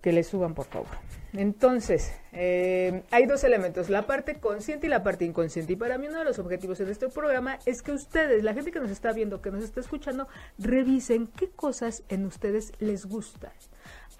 que 0.03 0.13
le 0.13 0.25
suban, 0.25 0.55
por 0.55 0.67
favor. 0.67 0.89
Entonces, 1.33 2.13
eh, 2.33 3.03
hay 3.11 3.27
dos 3.27 3.45
elementos, 3.45 3.91
la 3.91 4.07
parte 4.07 4.37
consciente 4.37 4.87
y 4.87 4.91
la 4.91 5.03
parte 5.03 5.25
inconsciente. 5.25 5.75
Y 5.75 5.77
para 5.77 5.99
mí 5.99 6.09
uno 6.09 6.21
de 6.21 6.25
los 6.25 6.39
objetivos 6.39 6.81
en 6.81 6.89
este 6.89 7.09
programa 7.09 7.59
es 7.67 7.83
que 7.83 7.93
ustedes, 7.93 8.43
la 8.43 8.55
gente 8.55 8.71
que 8.71 8.81
nos 8.81 8.91
está 8.91 9.13
viendo, 9.13 9.43
que 9.43 9.51
nos 9.51 9.63
está 9.63 9.81
escuchando, 9.81 10.27
revisen 10.59 11.27
qué 11.27 11.51
cosas 11.51 12.03
en 12.09 12.25
ustedes 12.25 12.73
les 12.79 13.07
gustan. 13.07 13.53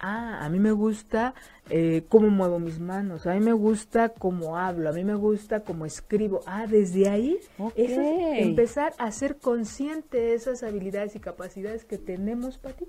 Ah, 0.01 0.45
a 0.45 0.49
mí 0.49 0.59
me 0.59 0.71
gusta 0.71 1.33
eh, 1.69 2.03
cómo 2.07 2.29
muevo 2.29 2.57
mis 2.57 2.79
manos, 2.79 3.27
a 3.27 3.33
mí 3.33 3.41
me 3.41 3.51
gusta 3.51 4.09
cómo 4.09 4.57
hablo, 4.57 4.87
a 4.89 4.93
mí 4.93 5.03
me 5.03 5.15
gusta 5.15 5.61
cómo 5.61 5.85
escribo. 5.85 6.41
Ah, 6.45 6.67
desde 6.67 7.09
ahí, 7.09 7.37
eso 7.75 8.01
es 8.01 8.41
empezar 8.41 8.93
a 8.97 9.11
ser 9.11 9.37
consciente 9.37 10.17
de 10.17 10.35
esas 10.35 10.63
habilidades 10.63 11.17
y 11.17 11.19
capacidades 11.19 11.83
que 11.83 11.97
tenemos, 11.97 12.57
Pati, 12.57 12.85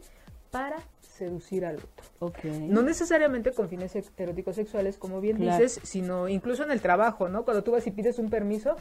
para 0.52 0.76
seducir 1.20 1.64
al 1.66 1.76
otro. 1.76 2.04
Ok. 2.20 2.44
No 2.44 2.82
necesariamente 2.82 3.52
con 3.52 3.68
fines 3.68 3.94
eróticos 4.16 4.56
sexuales, 4.56 4.96
como 4.98 5.20
bien 5.20 5.36
Claro. 5.36 5.62
dices, 5.62 5.80
sino 5.84 6.28
incluso 6.28 6.64
en 6.64 6.70
el 6.70 6.80
trabajo, 6.80 7.28
¿no? 7.28 7.44
Cuando 7.44 7.62
tú 7.62 7.72
vas 7.72 7.86
y 7.86 7.90
pides 7.90 8.18
un 8.18 8.30
permiso, 8.30 8.74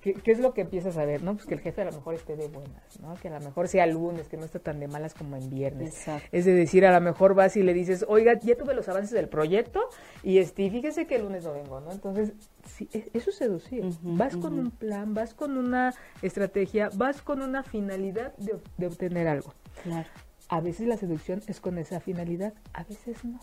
¿qué, 0.00 0.14
qué 0.14 0.30
es 0.32 0.38
lo 0.38 0.54
que 0.54 0.60
empiezas 0.62 0.96
a 0.96 1.04
ver, 1.04 1.22
no? 1.22 1.34
Pues 1.34 1.46
que 1.46 1.54
el 1.54 1.60
jefe 1.60 1.82
a 1.82 1.84
lo 1.86 1.92
mejor 1.92 2.14
esté 2.14 2.36
de 2.36 2.46
buenas, 2.48 3.00
¿no? 3.00 3.14
Que 3.16 3.28
a 3.28 3.38
lo 3.38 3.44
mejor 3.44 3.66
sea 3.68 3.86
lunes, 3.86 4.28
que 4.28 4.36
no 4.36 4.44
esté 4.44 4.60
tan 4.60 4.78
de 4.78 4.86
malas 4.88 5.14
como 5.14 5.36
en 5.36 5.50
viernes. 5.50 5.88
Exacto. 5.96 6.28
Es 6.32 6.44
de 6.44 6.52
decir, 6.54 6.86
a 6.86 6.92
lo 6.92 7.00
mejor 7.00 7.34
vas 7.34 7.56
y 7.56 7.62
le 7.64 7.74
dices, 7.74 8.04
oiga, 8.08 8.38
ya 8.40 8.56
tuve 8.56 8.72
los 8.74 8.88
avances 8.88 9.10
del 9.12 9.28
proyecto 9.28 9.80
y 10.22 10.38
este, 10.38 10.70
fíjese 10.70 11.06
que 11.06 11.16
el 11.16 11.22
lunes 11.22 11.44
no 11.44 11.52
vengo, 11.54 11.80
¿no? 11.80 11.90
Entonces, 11.90 12.32
sí, 12.66 12.88
e- 12.92 13.10
eso 13.14 13.30
es 13.30 13.36
seducir. 13.36 13.84
Vas 14.02 14.36
con 14.36 14.58
un 14.58 14.70
plan, 14.70 15.12
vas 15.12 15.34
con 15.34 15.56
una 15.58 15.92
estrategia, 16.22 16.88
vas 16.94 17.20
con 17.20 17.42
una 17.42 17.62
finalidad 17.64 18.34
de, 18.36 18.56
de 18.76 18.86
obtener 18.86 19.26
algo. 19.28 19.52
Claro. 19.82 20.08
A 20.48 20.60
veces 20.60 20.86
la 20.86 20.96
seducción 20.96 21.42
es 21.46 21.60
con 21.60 21.78
esa 21.78 22.00
finalidad, 22.00 22.54
a 22.72 22.84
veces 22.84 23.24
no. 23.24 23.38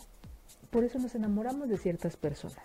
Por 0.70 0.84
eso 0.84 0.98
nos 0.98 1.14
enamoramos 1.14 1.68
de 1.68 1.78
ciertas 1.78 2.16
personas. 2.16 2.64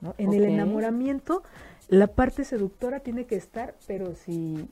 ¿no? 0.00 0.14
En 0.18 0.32
el 0.32 0.44
enamoramiento, 0.44 1.42
la 1.88 2.06
parte 2.06 2.44
seductora 2.44 3.00
tiene 3.00 3.24
que 3.26 3.36
estar, 3.36 3.74
pero 3.86 4.14
sí 4.14 4.68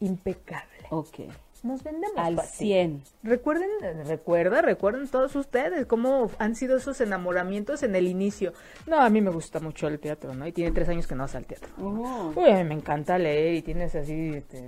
impecable. 0.00 0.86
Ok. 0.90 1.20
Nos 1.62 1.84
vendemos 1.84 2.18
Al 2.18 2.34
Pati. 2.34 2.56
100. 2.56 3.02
Recuerden, 3.22 3.68
recuerda, 4.06 4.62
recuerden 4.62 5.06
todos 5.06 5.36
ustedes 5.36 5.86
cómo 5.86 6.28
han 6.38 6.56
sido 6.56 6.76
esos 6.76 7.00
enamoramientos 7.00 7.84
en 7.84 7.94
el 7.94 8.08
inicio. 8.08 8.52
No, 8.88 9.00
a 9.00 9.08
mí 9.10 9.20
me 9.20 9.30
gusta 9.30 9.60
mucho 9.60 9.86
el 9.86 10.00
teatro, 10.00 10.34
¿no? 10.34 10.44
Y 10.46 10.52
tiene 10.52 10.72
tres 10.72 10.88
años 10.88 11.06
que 11.06 11.14
no 11.14 11.22
vas 11.22 11.36
al 11.36 11.46
teatro. 11.46 11.68
Oh. 11.80 12.32
Uy, 12.34 12.50
a 12.50 12.56
mí 12.56 12.64
me 12.64 12.74
encanta 12.74 13.16
leer 13.16 13.54
y 13.54 13.62
tienes 13.62 13.94
así, 13.94 14.30
este, 14.34 14.60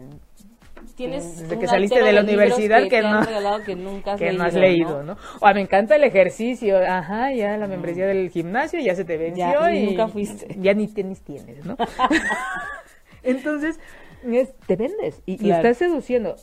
Tienes 0.97 1.41
Desde 1.41 1.59
que 1.59 1.67
saliste 1.67 2.03
de 2.03 2.13
la 2.13 2.21
universidad 2.23 2.89
que 2.89 3.03
no- 3.03 3.21
que 3.65 3.75
nunca 3.77 4.13
has 4.13 4.19
que 4.19 4.27
leído, 4.27 4.39
no 4.43 4.45
has 4.49 4.55
leído, 4.55 5.03
¿no? 5.03 5.17
O 5.41 5.47
a 5.47 5.55
me 5.55 5.61
encanta 5.61 5.97
el 5.97 6.05
ejercicio, 6.05 6.79
ajá, 6.79 7.33
ya 7.33 7.57
la 7.57 7.67
membresía 7.67 8.07
del 8.07 8.31
gimnasio 8.31 8.81
ya 8.81 8.95
se 8.95 9.05
te 9.05 9.17
venció 9.17 9.45
Ya, 9.61 9.73
y 9.73 9.79
y 9.79 9.87
nunca 9.87 10.09
fuiste. 10.09 10.57
Ya 10.61 10.75
ni 10.75 10.87
tenis 10.89 11.21
tienes, 11.23 11.65
¿no? 11.65 11.77
Entonces, 13.23 13.79
es- 14.25 14.55
te 14.67 14.77
vendes 14.77 15.23
y, 15.27 15.51
estás 15.51 15.79
seduciendo. 15.79 16.37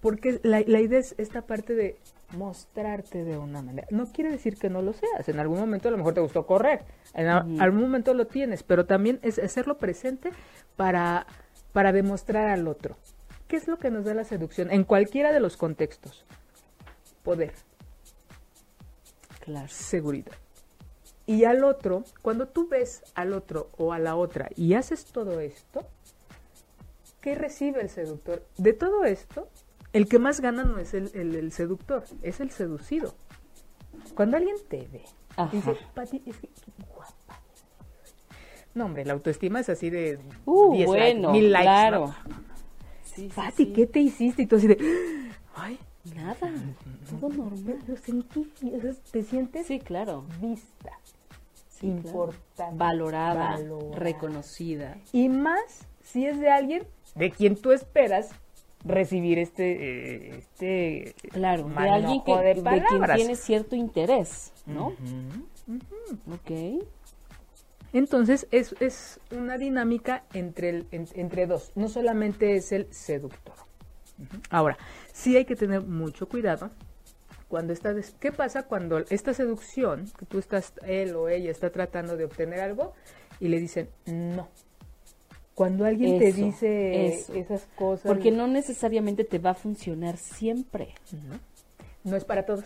Porque 0.00 0.40
la, 0.42 0.62
la 0.66 0.80
idea 0.80 0.98
es 0.98 1.14
esta 1.18 1.42
parte 1.42 1.74
de 1.74 1.96
mostrarte 2.36 3.24
de 3.24 3.38
una 3.38 3.62
manera. 3.62 3.86
No 3.90 4.06
quiere 4.06 4.30
decir 4.30 4.56
que 4.56 4.68
no 4.70 4.82
lo 4.82 4.92
seas. 4.94 5.28
En 5.28 5.38
algún 5.38 5.60
momento 5.60 5.88
a 5.88 5.90
lo 5.92 5.98
mejor 5.98 6.14
te 6.14 6.20
gustó 6.20 6.46
correr. 6.46 6.80
En 7.14 7.28
a- 7.28 7.46
algún 7.60 7.82
momento 7.82 8.14
lo 8.14 8.26
tienes, 8.26 8.62
pero 8.62 8.86
también 8.86 9.20
es 9.22 9.38
hacerlo 9.38 9.78
presente 9.78 10.30
para, 10.76 11.26
para 11.72 11.92
demostrar 11.92 12.48
al 12.48 12.66
otro. 12.66 12.96
¿Qué 13.52 13.58
es 13.58 13.68
lo 13.68 13.76
que 13.78 13.90
nos 13.90 14.06
da 14.06 14.14
la 14.14 14.24
seducción? 14.24 14.70
En 14.70 14.82
cualquiera 14.82 15.30
de 15.30 15.38
los 15.38 15.58
contextos. 15.58 16.24
Poder 17.22 17.52
Claro. 19.40 19.68
seguridad. 19.68 20.32
Y 21.26 21.44
al 21.44 21.62
otro, 21.62 22.02
cuando 22.22 22.48
tú 22.48 22.66
ves 22.66 23.02
al 23.14 23.34
otro 23.34 23.68
o 23.76 23.92
a 23.92 23.98
la 23.98 24.16
otra 24.16 24.48
y 24.56 24.72
haces 24.72 25.04
todo 25.04 25.38
esto, 25.40 25.86
¿qué 27.20 27.34
recibe 27.34 27.82
el 27.82 27.90
seductor? 27.90 28.42
De 28.56 28.72
todo 28.72 29.04
esto, 29.04 29.50
el 29.92 30.08
que 30.08 30.18
más 30.18 30.40
gana 30.40 30.64
no 30.64 30.78
es 30.78 30.94
el, 30.94 31.10
el- 31.12 31.34
el 31.34 31.52
seductor, 31.52 32.04
es 32.22 32.40
el 32.40 32.50
seducido. 32.52 33.14
Cuando 34.14 34.38
alguien 34.38 34.56
te 34.70 34.88
ve, 34.90 35.04
Ajá. 35.36 35.50
dice, 35.54 35.76
Pati, 35.94 36.22
es 36.24 36.38
que 36.38 36.48
qué 36.48 36.84
guapa. 36.94 37.38
No, 38.72 38.86
hombre, 38.86 39.04
la 39.04 39.12
autoestima 39.12 39.60
es 39.60 39.68
así 39.68 39.90
de 39.90 40.18
Uh, 40.46 40.72
10 40.74 40.88
likes, 40.88 41.12
bueno, 41.18 41.32
1000 41.32 41.52
likes, 41.52 41.64
claro. 41.66 42.06
¿no? 42.06 42.51
Sí, 43.14 43.28
Pati, 43.34 43.66
sí. 43.66 43.72
¿qué 43.72 43.86
te 43.86 44.00
hiciste? 44.00 44.42
Y 44.42 44.46
tú 44.46 44.56
así 44.56 44.66
de, 44.68 44.78
ay, 45.54 45.78
Nada. 46.16 46.36
Todo 47.20 47.28
normal. 47.28 47.78
lo 47.86 47.96
sentí, 47.96 48.50
te 49.12 49.22
sientes 49.22 49.66
Sí, 49.66 49.78
claro. 49.78 50.24
vista. 50.40 50.90
Importante, 51.80 52.76
Valorada, 52.76 53.50
valorada. 53.56 53.96
reconocida. 53.98 54.96
Y 55.12 55.28
más 55.28 55.86
si 56.02 56.26
es 56.26 56.38
de 56.38 56.48
alguien 56.50 56.84
de 57.14 57.30
quien 57.30 57.56
tú 57.56 57.72
esperas 57.72 58.30
recibir 58.84 59.38
este, 59.38 60.32
eh, 60.34 60.38
este 60.38 61.14
Claro, 61.30 61.68
de 61.68 61.88
alguien 61.88 62.22
que, 62.24 62.32
de 62.36 62.42
de 62.42 62.52
quien 62.54 62.64
palabras. 62.64 63.16
tiene 63.16 63.36
cierto 63.36 63.76
interés, 63.76 64.52
¿no? 64.66 64.88
Ujú. 64.88 66.34
Ok. 66.34 66.84
Entonces 67.92 68.46
es, 68.50 68.74
es 68.80 69.20
una 69.30 69.58
dinámica 69.58 70.24
entre, 70.32 70.70
el- 70.70 70.86
en- 70.92 71.08
entre 71.14 71.46
dos, 71.46 71.72
no 71.74 71.88
solamente 71.88 72.56
es 72.56 72.72
el 72.72 72.92
seductor. 72.92 73.54
Ahora, 74.50 74.78
sí 75.12 75.36
hay 75.36 75.44
que 75.44 75.56
tener 75.56 75.82
mucho 75.82 76.28
cuidado 76.28 76.70
cuando 77.48 77.72
está 77.72 77.92
des- 77.92 78.14
¿Qué 78.20 78.30
pasa 78.32 78.62
cuando 78.64 78.98
esta 79.10 79.34
seducción, 79.34 80.10
que 80.18 80.24
tú 80.26 80.38
estás, 80.38 80.72
él 80.86 81.14
o 81.16 81.28
ella 81.28 81.50
está 81.50 81.70
tratando 81.70 82.16
de 82.16 82.24
obtener 82.24 82.60
algo 82.60 82.92
y 83.40 83.48
le 83.48 83.58
dicen 83.60 83.88
no? 84.06 84.48
Cuando 85.54 85.84
alguien 85.84 86.18
te 86.18 86.32
dice 86.32 87.06
eso. 87.08 87.34
esas 87.34 87.66
cosas. 87.76 88.06
Porque 88.06 88.30
no 88.30 88.46
necesariamente 88.46 89.24
te 89.24 89.38
va 89.38 89.50
a 89.50 89.54
funcionar 89.54 90.16
siempre. 90.16 90.94
no 92.04 92.16
es 92.16 92.24
para 92.24 92.46
todos. 92.46 92.64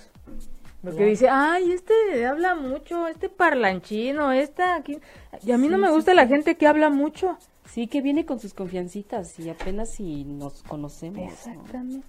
Porque 0.90 1.04
dice, 1.04 1.28
ay, 1.28 1.72
este 1.72 2.26
habla 2.26 2.54
mucho, 2.54 3.08
este 3.08 3.28
parlanchino, 3.28 4.32
esta 4.32 4.76
aquí. 4.76 4.98
Y 5.44 5.52
a 5.52 5.58
mí 5.58 5.68
no 5.68 5.78
me 5.78 5.90
gusta 5.90 6.12
sí. 6.12 6.16
la 6.16 6.26
gente 6.26 6.56
que 6.56 6.66
habla 6.66 6.90
mucho. 6.90 7.38
Sí, 7.66 7.88
que 7.88 8.00
viene 8.00 8.24
con 8.24 8.38
sus 8.38 8.54
confiancitas 8.54 9.38
y 9.40 9.50
apenas 9.50 9.92
si 9.92 10.24
nos 10.24 10.62
conocemos. 10.62 11.18
¿no? 11.18 11.28
Exactamente. 11.28 12.06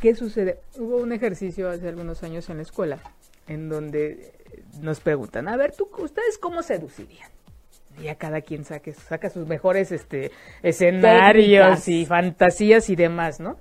¿Qué 0.00 0.14
sucede? 0.14 0.58
Hubo 0.76 0.96
un 0.96 1.12
ejercicio 1.12 1.70
hace 1.70 1.88
algunos 1.88 2.22
años 2.24 2.48
en 2.50 2.56
la 2.56 2.62
escuela 2.62 2.98
en 3.46 3.68
donde 3.68 4.10
eh, 4.10 4.62
nos 4.80 5.00
preguntan, 5.00 5.48
a 5.48 5.56
ver, 5.56 5.72
¿tú, 5.74 5.88
¿ustedes 5.98 6.36
cómo 6.38 6.62
seducirían? 6.62 7.30
ya 8.02 8.14
cada 8.14 8.40
quien 8.42 8.64
saque, 8.64 8.92
saca 8.92 9.28
sus 9.28 9.46
mejores 9.48 9.92
este, 9.92 10.30
escenarios 10.62 11.84
Técnicas. 11.84 11.88
y 11.88 12.06
fantasías 12.06 12.90
y 12.90 12.96
demás, 12.96 13.40
¿no? 13.40 13.58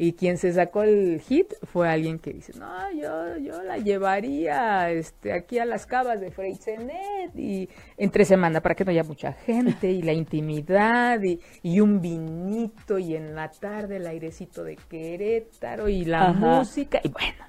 Y 0.00 0.12
quien 0.12 0.38
se 0.38 0.52
sacó 0.52 0.84
el 0.84 1.20
hit 1.20 1.52
fue 1.64 1.88
alguien 1.88 2.20
que 2.20 2.32
dice, 2.32 2.52
no, 2.56 2.92
yo, 2.92 3.36
yo 3.38 3.60
la 3.64 3.78
llevaría 3.78 4.92
este, 4.92 5.32
aquí 5.32 5.58
a 5.58 5.64
las 5.64 5.86
cavas 5.86 6.20
de 6.20 6.30
Freixenet 6.30 7.36
y 7.36 7.68
entre 7.96 8.24
semana 8.24 8.60
para 8.60 8.76
que 8.76 8.84
no 8.84 8.92
haya 8.92 9.02
mucha 9.02 9.32
gente 9.32 9.90
y 9.90 10.02
la 10.02 10.12
intimidad 10.12 11.20
y, 11.24 11.40
y 11.64 11.80
un 11.80 12.00
vinito 12.00 13.00
y 13.00 13.16
en 13.16 13.34
la 13.34 13.50
tarde 13.50 13.96
el 13.96 14.06
airecito 14.06 14.62
de 14.62 14.76
Querétaro 14.76 15.88
y 15.88 16.04
la 16.04 16.28
Ajá. 16.28 16.32
música. 16.32 17.00
Y 17.02 17.08
bueno, 17.08 17.44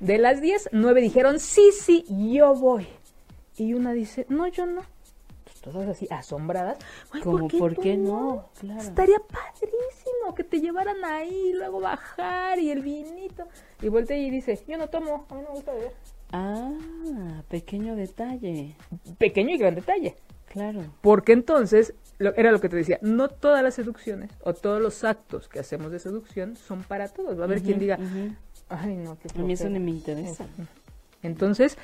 de 0.00 0.16
las 0.16 0.40
10, 0.40 0.70
9 0.72 1.02
dijeron, 1.02 1.38
sí, 1.38 1.70
sí, 1.78 2.06
yo 2.08 2.54
voy. 2.54 2.86
Y 3.58 3.74
una 3.74 3.92
dice, 3.92 4.24
no, 4.30 4.46
yo 4.48 4.64
no. 4.64 4.80
Todas 5.60 5.88
así 5.88 6.06
asombradas. 6.10 6.78
Ay, 7.12 7.20
Como, 7.20 7.46
¿por 7.48 7.76
qué 7.78 7.96
no? 7.96 8.48
Claro. 8.60 8.80
Estaría 8.80 9.18
padrísimo 9.18 10.34
que 10.34 10.42
te 10.44 10.60
llevaran 10.60 11.04
ahí, 11.04 11.52
luego 11.54 11.80
bajar 11.80 12.58
y 12.58 12.70
el 12.70 12.80
vinito. 12.80 13.46
Y 13.82 13.88
voltea 13.88 14.16
y 14.16 14.30
dice, 14.30 14.58
yo 14.66 14.78
no 14.78 14.88
tomo, 14.88 15.26
a 15.28 15.34
mí 15.34 15.42
no 15.42 15.48
me 15.50 15.54
gusta 15.56 15.72
beber. 15.72 15.92
Ah, 16.32 17.42
pequeño 17.48 17.94
detalle. 17.94 18.74
Pequeño 19.18 19.50
y 19.54 19.58
gran 19.58 19.74
detalle. 19.74 20.16
Claro. 20.48 20.82
Porque 21.02 21.32
entonces, 21.32 21.92
lo- 22.18 22.34
era 22.36 22.52
lo 22.52 22.60
que 22.60 22.68
te 22.70 22.76
decía, 22.76 22.98
no 23.02 23.28
todas 23.28 23.62
las 23.62 23.74
seducciones 23.74 24.30
o 24.42 24.54
todos 24.54 24.80
los 24.80 25.04
actos 25.04 25.46
que 25.48 25.58
hacemos 25.60 25.92
de 25.92 25.98
seducción 25.98 26.56
son 26.56 26.82
para 26.84 27.08
todos. 27.08 27.36
Va 27.38 27.42
a 27.42 27.44
haber 27.44 27.60
quien 27.62 27.74
Ujú, 27.76 27.80
diga, 27.80 27.98
ay, 28.70 28.96
no, 28.96 29.18
qué 29.18 29.28
A 29.38 29.42
mí 29.42 29.52
eso 29.52 29.64
flojera". 29.64 29.68
ni 29.70 29.80
me 29.80 29.90
interesa. 29.90 30.46
Entonces, 31.22 31.76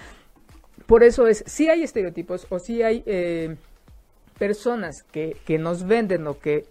por 0.87 1.03
eso 1.05 1.27
es, 1.27 1.43
sí 1.47 1.69
hay 1.69 1.83
estereotipos 1.83 2.47
o 2.51 2.59
sí 2.59 2.83
hay 2.83 3.03
eh, 3.07 3.57
personas 4.39 5.03
que, 5.03 5.37
que 5.45 5.59
nos 5.59 5.87
venden 5.87 6.27
o 6.27 6.39
que 6.39 6.67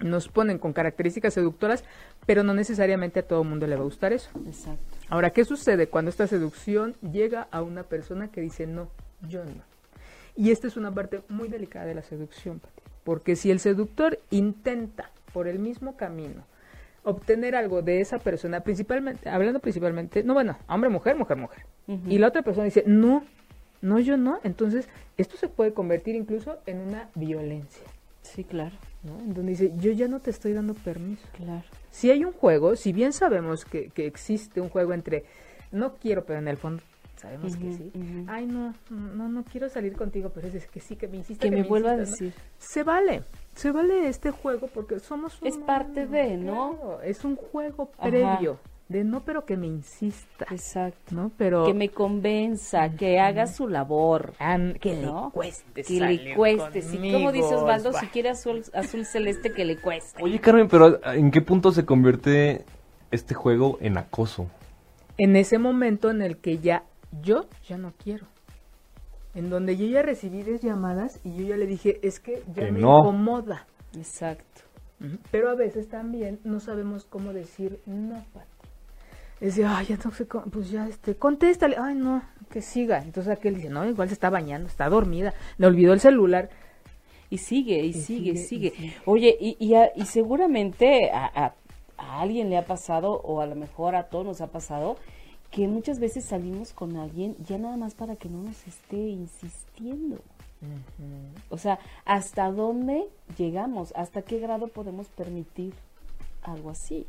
nos 0.00 0.28
ponen 0.28 0.58
con 0.58 0.72
características 0.72 1.34
seductoras, 1.34 1.84
pero 2.26 2.42
no 2.42 2.54
necesariamente 2.54 3.20
a 3.20 3.22
todo 3.26 3.42
el 3.42 3.48
mundo 3.48 3.66
le 3.66 3.76
va 3.76 3.82
a 3.82 3.84
gustar 3.84 4.12
eso. 4.12 4.30
Exacto. 4.46 4.96
Ahora, 5.08 5.30
¿qué 5.30 5.44
sucede 5.44 5.88
cuando 5.88 6.10
esta 6.10 6.26
seducción 6.26 6.94
llega 7.12 7.48
a 7.50 7.62
una 7.62 7.82
persona 7.84 8.28
que 8.28 8.40
dice 8.40 8.66
no, 8.66 8.88
yo 9.28 9.44
no? 9.44 9.62
Y 10.36 10.50
esta 10.50 10.68
es 10.68 10.76
una 10.76 10.92
parte 10.92 11.20
muy 11.28 11.48
delicada 11.48 11.86
de 11.86 11.94
la 11.94 12.02
seducción, 12.02 12.60
Pati, 12.60 12.82
porque 13.04 13.36
si 13.36 13.50
el 13.50 13.60
seductor 13.60 14.18
intenta 14.30 15.10
por 15.32 15.48
el 15.48 15.58
mismo 15.58 15.96
camino 15.96 16.44
obtener 17.02 17.54
algo 17.56 17.82
de 17.82 18.00
esa 18.00 18.18
persona, 18.18 18.60
principalmente, 18.60 19.28
hablando 19.28 19.58
principalmente, 19.60 20.22
no 20.22 20.34
bueno, 20.34 20.58
hombre, 20.68 20.90
mujer, 20.90 21.16
mujer, 21.16 21.36
mujer, 21.36 21.66
y 22.06 22.18
la 22.18 22.28
otra 22.28 22.42
persona 22.42 22.66
dice 22.66 22.84
no, 22.86 23.24
no, 23.82 23.98
yo 23.98 24.16
no, 24.16 24.38
entonces 24.44 24.88
esto 25.16 25.36
se 25.36 25.48
puede 25.48 25.72
convertir 25.72 26.14
incluso 26.16 26.58
en 26.66 26.78
una 26.80 27.08
violencia, 27.14 27.82
Sí, 28.22 28.44
claro, 28.44 28.76
¿no? 29.02 29.14
Donde 29.32 29.52
dice 29.52 29.72
yo 29.76 29.90
ya 29.92 30.06
no 30.06 30.20
te 30.20 30.30
estoy 30.30 30.52
dando 30.52 30.74
permiso. 30.74 31.26
claro. 31.32 31.64
Si 31.90 32.10
hay 32.10 32.24
un 32.24 32.32
juego, 32.32 32.76
si 32.76 32.92
bien 32.92 33.12
sabemos 33.12 33.64
que, 33.64 33.88
que 33.90 34.06
existe 34.06 34.60
un 34.60 34.68
juego 34.68 34.92
entre 34.92 35.24
no 35.72 35.94
quiero, 35.96 36.24
pero 36.24 36.38
en 36.38 36.48
el 36.48 36.56
fondo 36.56 36.82
sabemos 37.16 37.56
que 37.56 37.72
sí. 37.72 37.92
Ay, 38.28 38.46
no, 38.46 38.74
no, 38.90 39.28
no 39.28 39.44
quiero 39.44 39.68
salir 39.68 39.94
contigo, 39.96 40.30
pero 40.34 40.48
es 40.48 40.66
que 40.68 40.80
sí, 40.80 40.96
que 40.96 41.08
me 41.08 41.16
insiste. 41.18 41.48
Que 41.50 41.54
me 41.54 41.62
vuelva 41.64 41.90
a 41.92 41.96
decir. 41.96 42.32
Se 42.58 42.82
vale, 42.82 43.22
se 43.54 43.72
vale 43.72 44.08
este 44.08 44.30
juego 44.30 44.68
porque 44.68 45.00
somos 45.00 45.34
Es 45.42 45.56
humanos, 45.56 45.66
parte 45.66 46.06
de, 46.06 46.36
¿no? 46.36 46.76
claro, 46.76 47.02
es 47.02 47.24
un 47.24 47.36
juego 47.36 47.90
Ajá. 47.98 48.08
previo 48.10 48.58
de 48.90 49.04
no, 49.04 49.20
pero 49.24 49.46
que 49.46 49.56
me 49.56 49.66
insista, 49.68 50.44
Exacto. 50.50 51.14
¿no? 51.14 51.30
Pero 51.38 51.64
Que 51.64 51.72
me 51.74 51.88
convenza, 51.88 52.90
que 52.90 53.18
haga 53.20 53.46
su 53.46 53.68
labor. 53.68 54.34
An- 54.38 54.74
que 54.80 54.96
¿no? 54.96 55.26
le 55.26 55.30
cueste, 55.32 55.82
Que 55.84 56.00
le 56.00 56.34
cueste. 56.34 56.82
Sí, 56.82 56.96
como 57.12 57.30
dice 57.32 57.44
conmigo, 57.48 57.56
Osvaldo, 57.62 57.92
va. 57.92 58.00
si 58.00 58.06
quiere 58.08 58.30
azul, 58.30 58.62
azul 58.74 59.06
celeste, 59.06 59.52
que 59.52 59.64
le 59.64 59.80
cueste. 59.80 60.22
Oye, 60.22 60.40
Carmen, 60.40 60.66
pero 60.68 61.00
¿en 61.04 61.30
qué 61.30 61.40
punto 61.40 61.70
se 61.72 61.86
convierte 61.86 62.64
este 63.10 63.32
juego 63.34 63.78
en 63.80 63.96
acoso? 63.96 64.46
en 65.18 65.36
ese 65.36 65.58
momento 65.58 66.10
en 66.10 66.22
el 66.22 66.38
que 66.38 66.58
ya 66.58 66.82
yo 67.22 67.44
ya 67.68 67.76
no 67.78 67.92
quiero. 68.02 68.26
En 69.34 69.50
donde 69.50 69.76
yo 69.76 69.86
ya 69.86 70.02
recibí 70.02 70.42
10 70.42 70.62
llamadas 70.62 71.20
y 71.24 71.36
yo 71.36 71.44
ya 71.46 71.56
le 71.56 71.66
dije, 71.66 72.00
es 72.02 72.18
que 72.20 72.42
ya 72.48 72.64
Que 72.64 72.72
me 72.72 72.80
no. 72.80 72.98
incomoda. 73.00 73.66
Exacto. 73.96 74.62
Pero 75.30 75.50
a 75.50 75.54
veces 75.54 75.88
también 75.88 76.40
no 76.42 76.58
sabemos 76.58 77.04
cómo 77.04 77.32
decir 77.32 77.80
no, 77.86 78.24
Pati. 78.32 78.59
Es 79.40 79.56
de, 79.56 79.64
ay, 79.64 79.86
ya 79.86 79.98
no 80.04 80.10
sé 80.12 80.26
pues 80.26 80.70
ya, 80.70 80.86
este, 80.86 81.16
contéstale, 81.16 81.76
ay, 81.78 81.94
no, 81.94 82.22
que 82.50 82.60
siga. 82.60 82.98
Entonces 83.02 83.32
aquel 83.32 83.56
dice, 83.56 83.70
no, 83.70 83.86
igual 83.88 84.08
se 84.08 84.14
está 84.14 84.28
bañando, 84.30 84.68
está 84.68 84.88
dormida, 84.88 85.32
le 85.58 85.66
olvidó 85.66 85.92
el 85.94 86.00
celular. 86.00 86.50
Y 87.30 87.38
sigue, 87.38 87.82
y, 87.84 87.92
sigue, 87.94 88.36
sigue, 88.36 88.68
y 88.68 88.70
sigue. 88.80 88.94
Oye, 89.06 89.36
y, 89.40 89.56
y, 89.58 89.74
a- 89.74 89.92
y 89.94 90.04
seguramente 90.06 91.10
a, 91.12 91.26
a- 91.26 91.54
a 91.96 92.20
alguien 92.20 92.50
le 92.50 92.58
ha 92.58 92.64
pasado, 92.66 93.12
o 93.12 93.40
a 93.40 93.46
lo 93.46 93.54
mejor 93.54 93.94
a 93.94 94.04
todos 94.08 94.24
nos 94.26 94.40
ha 94.40 94.48
pasado, 94.48 94.96
que 95.50 95.68
muchas 95.68 96.00
veces 96.00 96.24
salimos 96.24 96.72
con 96.72 96.96
alguien 96.96 97.36
ya 97.46 97.56
nada 97.58 97.76
más 97.76 97.94
para 97.94 98.16
que 98.16 98.28
no 98.28 98.42
nos 98.42 98.66
esté 98.66 98.96
insistiendo. 98.96 100.18
O 101.48 101.56
sea, 101.58 101.78
¿hasta 102.04 102.50
dónde 102.50 103.04
llegamos? 103.38 103.92
¿Hasta 103.96 104.22
qué 104.22 104.38
grado 104.38 104.68
podemos 104.68 105.06
permitir 105.08 105.72
algo 106.42 106.70
así? 106.70 107.06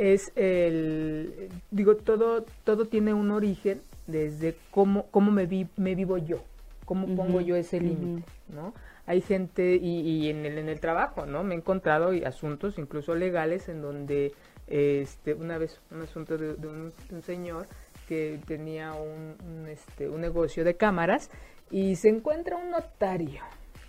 Es 0.00 0.32
el 0.34 1.50
digo 1.70 1.96
todo 1.96 2.46
todo 2.64 2.86
tiene 2.86 3.12
un 3.12 3.30
origen 3.30 3.82
desde 4.06 4.56
cómo 4.70 5.06
cómo 5.10 5.30
me 5.30 5.44
vi, 5.44 5.68
me 5.76 5.94
vivo 5.94 6.16
yo 6.16 6.38
cómo 6.86 7.14
pongo 7.14 7.42
yo 7.42 7.54
ese 7.54 7.80
límite 7.80 8.24
no 8.48 8.72
hay 9.06 9.20
gente 9.20 9.76
y, 9.76 10.00
y 10.00 10.30
en 10.30 10.46
el 10.46 10.56
en 10.56 10.70
el 10.70 10.80
trabajo 10.80 11.26
no 11.26 11.44
me 11.44 11.54
he 11.54 11.58
encontrado 11.58 12.14
y 12.14 12.24
asuntos 12.24 12.78
incluso 12.78 13.14
legales 13.14 13.68
en 13.68 13.82
donde 13.82 14.32
este 14.68 15.34
una 15.34 15.58
vez 15.58 15.82
un 15.90 16.00
asunto 16.00 16.38
de, 16.38 16.54
de 16.54 16.66
un, 16.66 16.92
de 17.10 17.14
un 17.14 17.22
señor 17.22 17.66
que 18.08 18.40
tenía 18.46 18.94
un, 18.94 19.36
un, 19.46 19.68
este 19.68 20.08
un 20.08 20.22
negocio 20.22 20.64
de 20.64 20.76
cámaras 20.76 21.30
y 21.70 21.96
se 21.96 22.08
encuentra 22.08 22.56
un 22.56 22.70
notario 22.70 23.42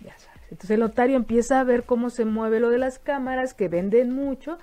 ya 0.04 0.16
sabes. 0.18 0.42
Entonces 0.50 0.70
el 0.72 0.80
notario 0.80 1.16
empieza 1.16 1.60
a 1.60 1.64
ver 1.64 1.84
cómo 1.84 2.10
se 2.10 2.26
mueve 2.26 2.60
lo 2.60 2.68
de 2.68 2.76
las 2.76 2.98
cámaras 2.98 3.54
que 3.54 3.68
venden 3.68 4.12
mucho 4.12 4.58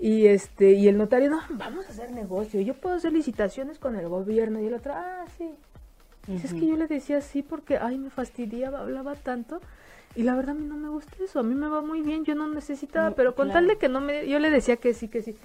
y 0.00 0.26
este, 0.26 0.72
y 0.72 0.88
el 0.88 0.96
notario, 0.96 1.30
no, 1.30 1.40
vamos 1.50 1.86
a 1.86 1.90
hacer 1.90 2.10
negocio, 2.12 2.60
yo 2.60 2.74
puedo 2.74 2.96
hacer 2.96 3.12
licitaciones 3.12 3.78
con 3.78 3.96
el 3.96 4.08
gobierno, 4.08 4.60
y 4.60 4.66
el 4.66 4.74
otro, 4.74 4.92
ah, 4.94 5.24
sí. 5.36 5.50
Dice, 6.26 6.46
Es 6.46 6.52
que 6.52 6.66
yo 6.66 6.76
le 6.76 6.86
decía 6.86 7.20
sí 7.20 7.42
porque, 7.42 7.78
ay, 7.78 7.98
me 7.98 8.10
fastidiaba, 8.10 8.80
hablaba 8.80 9.14
tanto, 9.14 9.60
y 10.14 10.22
la 10.22 10.34
verdad 10.34 10.50
a 10.50 10.58
mí 10.58 10.66
no 10.66 10.76
me 10.76 10.88
gusta 10.88 11.16
eso, 11.22 11.40
a 11.40 11.42
mí 11.42 11.54
me 11.54 11.68
va 11.68 11.80
muy 11.80 12.02
bien, 12.02 12.24
yo 12.24 12.34
no 12.34 12.48
necesitaba, 12.48 13.10
No, 13.10 13.14
pero 13.16 13.34
con 13.34 13.50
tal 13.50 13.66
de 13.66 13.76
que 13.78 13.88
no 13.88 14.00
me, 14.00 14.28
yo 14.28 14.38
le 14.38 14.50
decía 14.50 14.76
que 14.76 14.94
sí, 14.94 15.08
que 15.08 15.22
sí. 15.22 15.36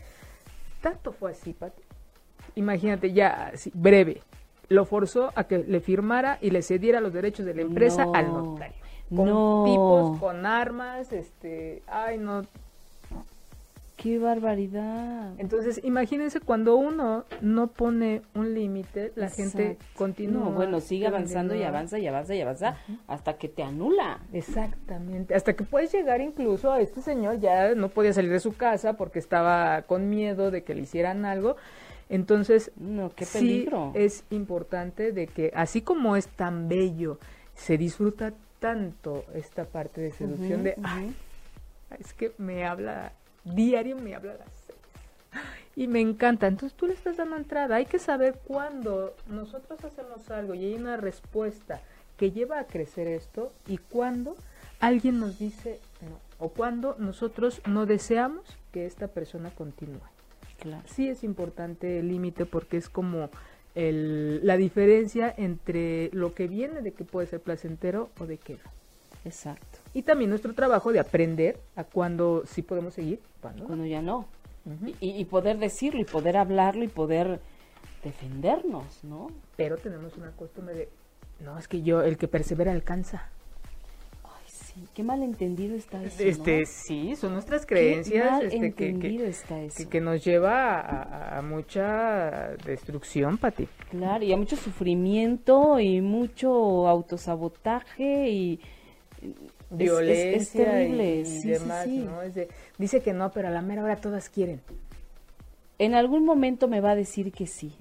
Tanto 0.81 1.13
fue 1.13 1.31
así, 1.31 1.53
Pati. 1.53 1.81
Imagínate, 2.55 3.13
ya, 3.13 3.51
así, 3.53 3.71
breve, 3.73 4.21
lo 4.69 4.85
forzó 4.85 5.31
a 5.35 5.45
que 5.45 5.59
le 5.59 5.79
firmara 5.79 6.37
y 6.41 6.51
le 6.51 6.61
cediera 6.61 6.99
los 6.99 7.13
derechos 7.13 7.45
de 7.45 7.53
la 7.53 7.61
empresa 7.61 8.05
No, 8.05 8.13
al 8.13 8.27
notario. 8.27 8.75
Con 9.15 9.29
no. 9.29 9.63
tipos, 9.65 10.19
con 10.19 10.45
armas, 10.45 11.11
este, 11.11 11.83
ay, 11.87 12.17
no, 12.17 12.43
¡Qué 13.95 14.17
barbaridad! 14.17 15.34
Entonces, 15.38 15.79
imagínense 15.84 16.39
cuando 16.39 16.75
uno 16.75 17.25
no 17.41 17.67
pone 17.67 18.21
un 18.34 18.53
límite, 18.53 19.13
la 19.15 19.29
gente 19.29 19.77
continúa. 19.95 20.45
No, 20.45 20.51
bueno, 20.51 20.79
sigue 20.79 21.08
avanzando 21.08 21.56
y 21.56 21.63
avanza 21.63 21.99
y 21.99 22.08
avanza 22.08 22.36
y 22.36 22.41
avanza 22.41 22.77
hasta 23.08 23.38
que 23.38 23.49
te 23.49 23.63
anula. 23.63 24.19
Exactamente. 24.34 25.36
Hasta 25.36 25.53
que 25.53 25.63
puedes 25.63 25.93
llegar 25.93 26.21
incluso 26.21 26.71
a 26.71 26.82
este 26.82 27.01
señor, 27.01 27.39
ya 27.39 27.75
no 27.75 27.89
podía 27.89 28.13
salir 28.13 28.32
de 28.32 28.39
su 28.39 28.53
casa 28.53 28.93
porque 28.93 29.19
estaba 29.19 29.84
con 29.84 30.10
miedo 30.10 30.51
de 30.51 30.63
que 30.63 30.73
le 30.73 30.82
hicieran 30.82 31.25
algo. 31.25 31.56
Entonces, 32.10 32.71
No, 32.75 33.12
qué 33.15 33.25
sí 33.25 33.67
es 33.93 34.25
importante 34.29 35.12
de 35.12 35.27
que, 35.27 35.51
así 35.56 35.82
como 35.82 36.15
es 36.15 36.27
tan 36.27 36.67
bello, 36.67 37.19
se 37.56 37.77
disfruta 37.77 38.34
tanto 38.60 39.25
esta 39.34 39.65
parte 39.65 40.01
de 40.01 40.12
seducción 40.12 40.63
de, 40.63 40.75
ay, 40.84 41.15
es 41.99 42.13
que 42.13 42.34
me 42.38 42.65
habla, 42.65 43.13
diario 43.43 43.97
me 43.97 44.15
habla 44.15 44.34
a 44.34 44.38
las 44.38 44.49
seis. 44.65 44.79
Y 45.75 45.88
me 45.88 46.01
encanta. 46.01 46.47
Entonces 46.47 46.77
tú 46.77 46.88
le 46.88 46.93
estás 46.93 47.17
dando 47.17 47.36
entrada. 47.36 47.77
Hay 47.77 47.86
que 47.86 47.99
saber 47.99 48.39
cuándo 48.45 49.15
nosotros 49.27 49.84
hacemos 49.84 50.29
algo 50.29 50.53
y 50.53 50.65
hay 50.65 50.75
una 50.75 50.97
respuesta 50.97 51.82
que 52.17 52.32
lleva 52.32 52.60
a 52.60 52.67
crecer 52.67 53.08
esto 53.08 53.51
y 53.67 53.77
cuándo 53.77 54.36
alguien 54.79 55.19
nos 55.19 55.39
dice 55.39 55.79
no. 56.01 56.19
O 56.39 56.49
cuando 56.49 56.95
nosotros 56.99 57.62
no 57.65 57.86
deseamos 57.86 58.43
que 58.71 58.86
esta 58.86 59.08
persona 59.08 59.49
continúe. 59.49 60.01
Claro. 60.60 60.84
Sí 60.88 61.10
es 61.10 61.23
importante 61.23 61.99
el 61.99 62.10
límite 62.10 62.45
porque 62.45 62.77
es 62.77 62.89
como 62.89 63.29
el, 63.75 64.45
la 64.45 64.58
diferencia 64.58 65.34
entre 65.36 66.10
lo 66.13 66.34
que 66.34 66.47
viene 66.47 66.82
de 66.82 66.93
que 66.93 67.03
puede 67.03 67.27
ser 67.27 67.41
placentero 67.41 68.10
o 68.19 68.25
de 68.25 68.38
que 68.38 68.53
no. 68.53 68.71
Exacto. 69.25 69.72
Y 69.93 70.01
también 70.01 70.29
nuestro 70.29 70.53
trabajo 70.53 70.91
de 70.91 70.99
aprender 70.99 71.60
a 71.75 71.84
cuándo 71.84 72.43
sí 72.47 72.62
podemos 72.62 72.93
seguir, 72.95 73.19
cuándo. 73.41 73.65
Cuando 73.65 73.86
ya 73.86 74.01
no. 74.01 74.25
Y, 75.01 75.12
y 75.12 75.25
poder 75.25 75.58
decirlo 75.60 75.99
y 76.01 76.06
poder 76.06 76.38
hablarlo 76.38 76.84
y 76.84 76.88
poder 76.88 77.39
defendernos, 78.03 79.03
¿no? 79.03 79.27
Pero 79.56 79.77
tenemos 79.77 80.15
una 80.17 80.32
costumbre 80.32 80.73
de, 80.75 80.89
no, 81.41 81.58
es 81.60 81.67
que 81.67 81.82
yo, 81.82 82.01
el 82.01 82.17
que 82.17 82.27
persevera 82.27 82.71
alcanza. 82.71 83.29
Sí, 84.47 84.88
qué 84.95 85.03
mal 85.03 85.21
entendido 85.21 85.75
está 85.75 86.03
eso, 86.03 86.23
Este, 86.23 86.62
¿no? 86.62 86.65
sí, 86.65 87.15
son 87.15 87.34
nuestras 87.34 87.63
Qué 87.65 87.75
creencias 87.75 88.32
mal 88.32 88.45
este, 88.47 88.73
que, 88.73 89.27
está 89.27 89.62
eso. 89.62 89.77
que- 89.77 89.88
que 89.88 90.01
nos 90.01 90.23
lleva 90.25 90.79
a, 90.79 91.03
a- 91.03 91.38
a 91.38 91.41
mucha 91.43 92.56
destrucción, 92.65 93.38
Pati. 93.38 93.67
Claro, 93.91 94.23
y 94.23 94.34
a 94.34 94.38
mucho 94.38 94.56
sufrimiento 94.56 95.79
y 95.79 96.01
mucho 96.01 96.88
autosabotaje 96.88 98.29
y 98.32 98.60
es- 99.73 99.79
es- 99.81 99.89
Violencia 99.89 100.31
es, 100.38 100.51
terrible, 100.51 101.19
y, 101.21 101.25
sí, 101.25 101.41
sí, 101.41 101.47
demás, 101.49 101.83
sí. 101.86 101.99
¿no? 101.99 102.21
Es 102.21 102.33
de- 102.36 102.47
dice 102.77 103.01
que 103.01 103.13
no, 103.13 103.31
pero 103.31 103.47
a 103.47 103.51
la 103.51 103.62
mera 103.62 103.83
hora 103.83 103.95
todas 103.97 104.29
quieren. 104.29 104.62
En 105.79 105.95
algún 105.95 106.23
momento 106.23 106.67
me 106.67 106.81
va 106.81 106.91
a 106.91 106.95
decir 106.95 107.31
que 107.31 107.47
sí, 107.47 107.73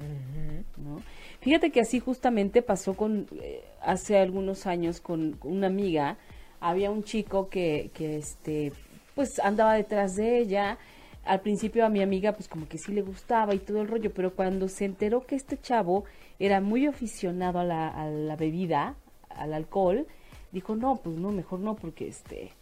¿no? 0.78 1.02
Fíjate 1.40 1.70
que 1.70 1.80
así 1.80 2.00
justamente 2.00 2.62
pasó 2.62 2.94
con 2.94 3.26
eh, 3.40 3.62
hace 3.82 4.16
algunos 4.18 4.66
años 4.66 5.00
con 5.00 5.36
una 5.44 5.66
amiga, 5.66 6.16
había 6.60 6.90
un 6.90 7.04
chico 7.04 7.48
que 7.48 7.90
que 7.94 8.16
este 8.16 8.72
pues 9.14 9.38
andaba 9.40 9.74
detrás 9.74 10.16
de 10.16 10.38
ella. 10.38 10.78
Al 11.24 11.40
principio 11.40 11.84
a 11.84 11.88
mi 11.88 12.02
amiga 12.02 12.32
pues 12.32 12.48
como 12.48 12.66
que 12.66 12.78
sí 12.78 12.92
le 12.92 13.02
gustaba 13.02 13.54
y 13.54 13.58
todo 13.58 13.82
el 13.82 13.88
rollo, 13.88 14.10
pero 14.12 14.34
cuando 14.34 14.66
se 14.68 14.84
enteró 14.86 15.24
que 15.26 15.36
este 15.36 15.56
chavo 15.60 16.04
era 16.40 16.60
muy 16.60 16.86
aficionado 16.86 17.60
a 17.60 17.64
la, 17.64 17.88
a 17.88 18.06
la 18.08 18.34
bebida, 18.36 18.96
al 19.28 19.52
alcohol, 19.54 20.06
dijo, 20.52 20.76
"No, 20.76 20.96
pues 20.96 21.16
no, 21.16 21.30
mejor 21.30 21.60
no 21.60 21.74
porque 21.76 22.08
este 22.08 22.52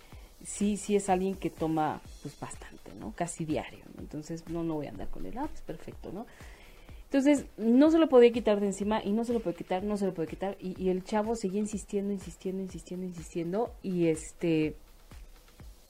sí, 0.44 0.76
sí 0.76 0.96
es 0.96 1.09
alguien 1.09 1.35
que 1.35 1.50
toma 1.50 2.00
pues 2.22 2.38
bastante, 2.38 2.94
¿no? 2.98 3.12
Casi 3.14 3.44
diario, 3.44 3.85
¿no? 3.94 4.00
Entonces, 4.00 4.48
no, 4.48 4.62
no 4.62 4.74
voy 4.74 4.87
a 4.87 4.90
andar 4.90 5.09
con 5.09 5.26
él, 5.26 5.37
ah, 5.38 5.46
pues 5.48 5.61
perfecto, 5.62 6.11
¿no? 6.12 6.26
Entonces, 7.05 7.44
no 7.57 7.90
se 7.90 7.98
lo 7.98 8.09
podía 8.09 8.31
quitar 8.33 8.61
de 8.61 8.66
encima 8.66 9.03
y 9.05 9.11
no 9.11 9.24
se 9.24 9.33
lo 9.33 9.40
puede 9.40 9.57
quitar, 9.57 9.83
no 9.83 9.96
se 9.96 10.07
lo 10.07 10.14
puede 10.14 10.29
quitar 10.29 10.57
y, 10.61 10.81
y 10.83 10.90
el 10.90 11.05
chavo 11.05 11.35
seguía 11.35 11.61
insistiendo, 11.61 12.12
insistiendo, 12.12 12.62
insistiendo, 12.62 13.05
insistiendo 13.05 13.74
y 13.83 14.07
este, 14.07 14.76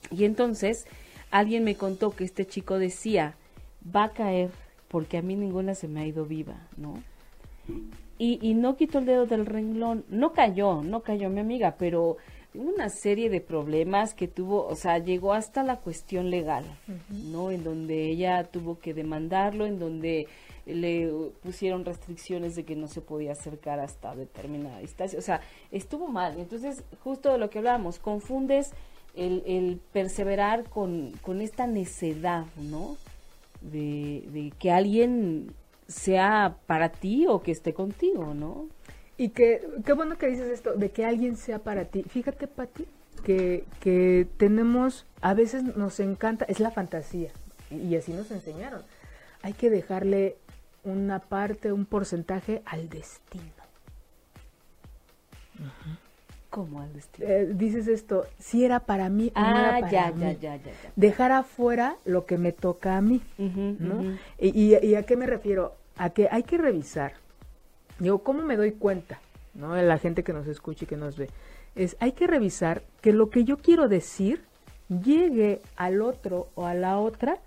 y 0.09 0.25
entonces 0.25 0.87
alguien 1.29 1.63
me 1.63 1.75
contó 1.75 2.11
que 2.11 2.23
este 2.23 2.45
chico 2.45 2.79
decía, 2.79 3.35
va 3.95 4.05
a 4.05 4.13
caer 4.13 4.49
porque 4.87 5.17
a 5.17 5.21
mí 5.21 5.35
ninguna 5.35 5.75
se 5.75 5.87
me 5.87 6.01
ha 6.01 6.07
ido 6.07 6.25
viva, 6.25 6.67
¿no? 6.75 7.01
Y, 8.23 8.37
y 8.39 8.53
no 8.53 8.75
quitó 8.77 8.99
el 8.99 9.07
dedo 9.07 9.25
del 9.25 9.47
renglón, 9.47 10.05
no 10.07 10.31
cayó, 10.31 10.83
no 10.83 11.01
cayó 11.01 11.31
mi 11.31 11.39
amiga, 11.39 11.73
pero 11.79 12.17
una 12.53 12.89
serie 12.89 13.31
de 13.31 13.41
problemas 13.41 14.13
que 14.13 14.27
tuvo, 14.27 14.67
o 14.67 14.75
sea, 14.75 14.99
llegó 14.99 15.33
hasta 15.33 15.63
la 15.63 15.77
cuestión 15.77 16.29
legal, 16.29 16.63
¿no? 17.09 17.49
En 17.49 17.63
donde 17.63 18.11
ella 18.11 18.43
tuvo 18.43 18.77
que 18.77 18.93
demandarlo, 18.93 19.65
en 19.65 19.79
donde 19.79 20.27
le 20.67 21.11
pusieron 21.41 21.83
restricciones 21.83 22.55
de 22.55 22.63
que 22.63 22.75
no 22.75 22.87
se 22.87 23.01
podía 23.01 23.31
acercar 23.31 23.79
hasta 23.79 24.15
determinada 24.15 24.77
distancia, 24.77 25.17
o 25.17 25.23
sea, 25.23 25.41
estuvo 25.71 26.07
mal. 26.07 26.39
Entonces, 26.39 26.83
justo 27.03 27.31
de 27.31 27.39
lo 27.39 27.49
que 27.49 27.57
hablábamos, 27.57 27.97
confundes 27.97 28.71
el, 29.15 29.41
el 29.47 29.79
perseverar 29.93 30.69
con, 30.69 31.13
con 31.23 31.41
esta 31.41 31.65
necedad, 31.65 32.45
¿no? 32.55 32.97
De, 33.61 34.25
de 34.31 34.53
que 34.59 34.69
alguien 34.69 35.55
sea 35.91 36.55
para 36.65 36.89
ti 36.89 37.27
o 37.27 37.41
que 37.43 37.51
esté 37.51 37.73
contigo, 37.73 38.33
¿no? 38.33 38.67
Y 39.17 39.29
que, 39.29 39.67
qué 39.85 39.93
bueno 39.93 40.17
que 40.17 40.27
dices 40.27 40.47
esto, 40.49 40.73
de 40.73 40.89
que 40.89 41.05
alguien 41.05 41.37
sea 41.37 41.59
para 41.59 41.85
ti. 41.85 42.03
Fíjate, 42.03 42.47
Pati, 42.47 42.85
que, 43.23 43.65
que 43.79 44.27
tenemos, 44.37 45.05
a 45.21 45.33
veces 45.35 45.63
nos 45.75 45.99
encanta, 45.99 46.45
es 46.45 46.59
la 46.59 46.71
fantasía, 46.71 47.29
y 47.69 47.95
así 47.95 48.13
nos 48.13 48.31
enseñaron. 48.31 48.81
Hay 49.43 49.53
que 49.53 49.69
dejarle 49.69 50.37
una 50.83 51.19
parte, 51.19 51.71
un 51.71 51.85
porcentaje 51.85 52.61
al 52.65 52.89
destino. 52.89 53.43
Como 56.49 56.81
al 56.81 56.91
destino. 56.91 57.27
Eh, 57.29 57.51
dices 57.53 57.87
esto, 57.87 58.25
si 58.39 58.65
era 58.65 58.81
para 58.81 59.07
mí 59.09 59.31
o 59.35 59.39
no 59.39 59.45
era 59.59 59.79
para 59.79 59.91
ya, 59.91 60.11
mí. 60.11 60.21
ya, 60.21 60.31
ya, 60.33 60.55
ya, 60.57 60.63
ya. 60.65 60.91
Dejar 60.97 61.31
afuera 61.31 61.95
lo 62.03 62.25
que 62.25 62.37
me 62.37 62.51
toca 62.51 62.97
a 62.97 63.01
mí. 63.01 63.21
¿no? 63.37 64.17
y- 64.39 64.75
y 64.75 64.95
a 64.95 65.03
qué 65.03 65.15
me 65.15 65.27
refiero? 65.27 65.75
A 65.97 66.09
que 66.11 66.27
hay 66.31 66.43
que 66.43 66.57
revisar. 66.57 67.13
Digo, 67.99 68.19
¿cómo 68.19 68.41
me 68.43 68.57
doy 68.57 68.71
cuenta? 68.71 69.19
¿No? 69.53 69.75
La 69.75 69.97
gente 69.97 70.23
que 70.23 70.33
nos 70.33 70.47
escucha 70.47 70.85
y 70.85 70.87
que 70.87 70.97
nos 70.97 71.17
ve. 71.17 71.29
Es, 71.75 71.95
hay 71.99 72.13
que 72.13 72.27
revisar 72.27 72.81
que 73.01 73.13
lo 73.13 73.29
que 73.29 73.43
yo 73.43 73.57
quiero 73.57 73.87
decir 73.87 74.41
llegue 74.89 75.61
al 75.77 76.01
otro 76.01 76.47
o 76.55 76.65
a 76.65 76.73
la 76.73 76.97
otra 76.99 77.37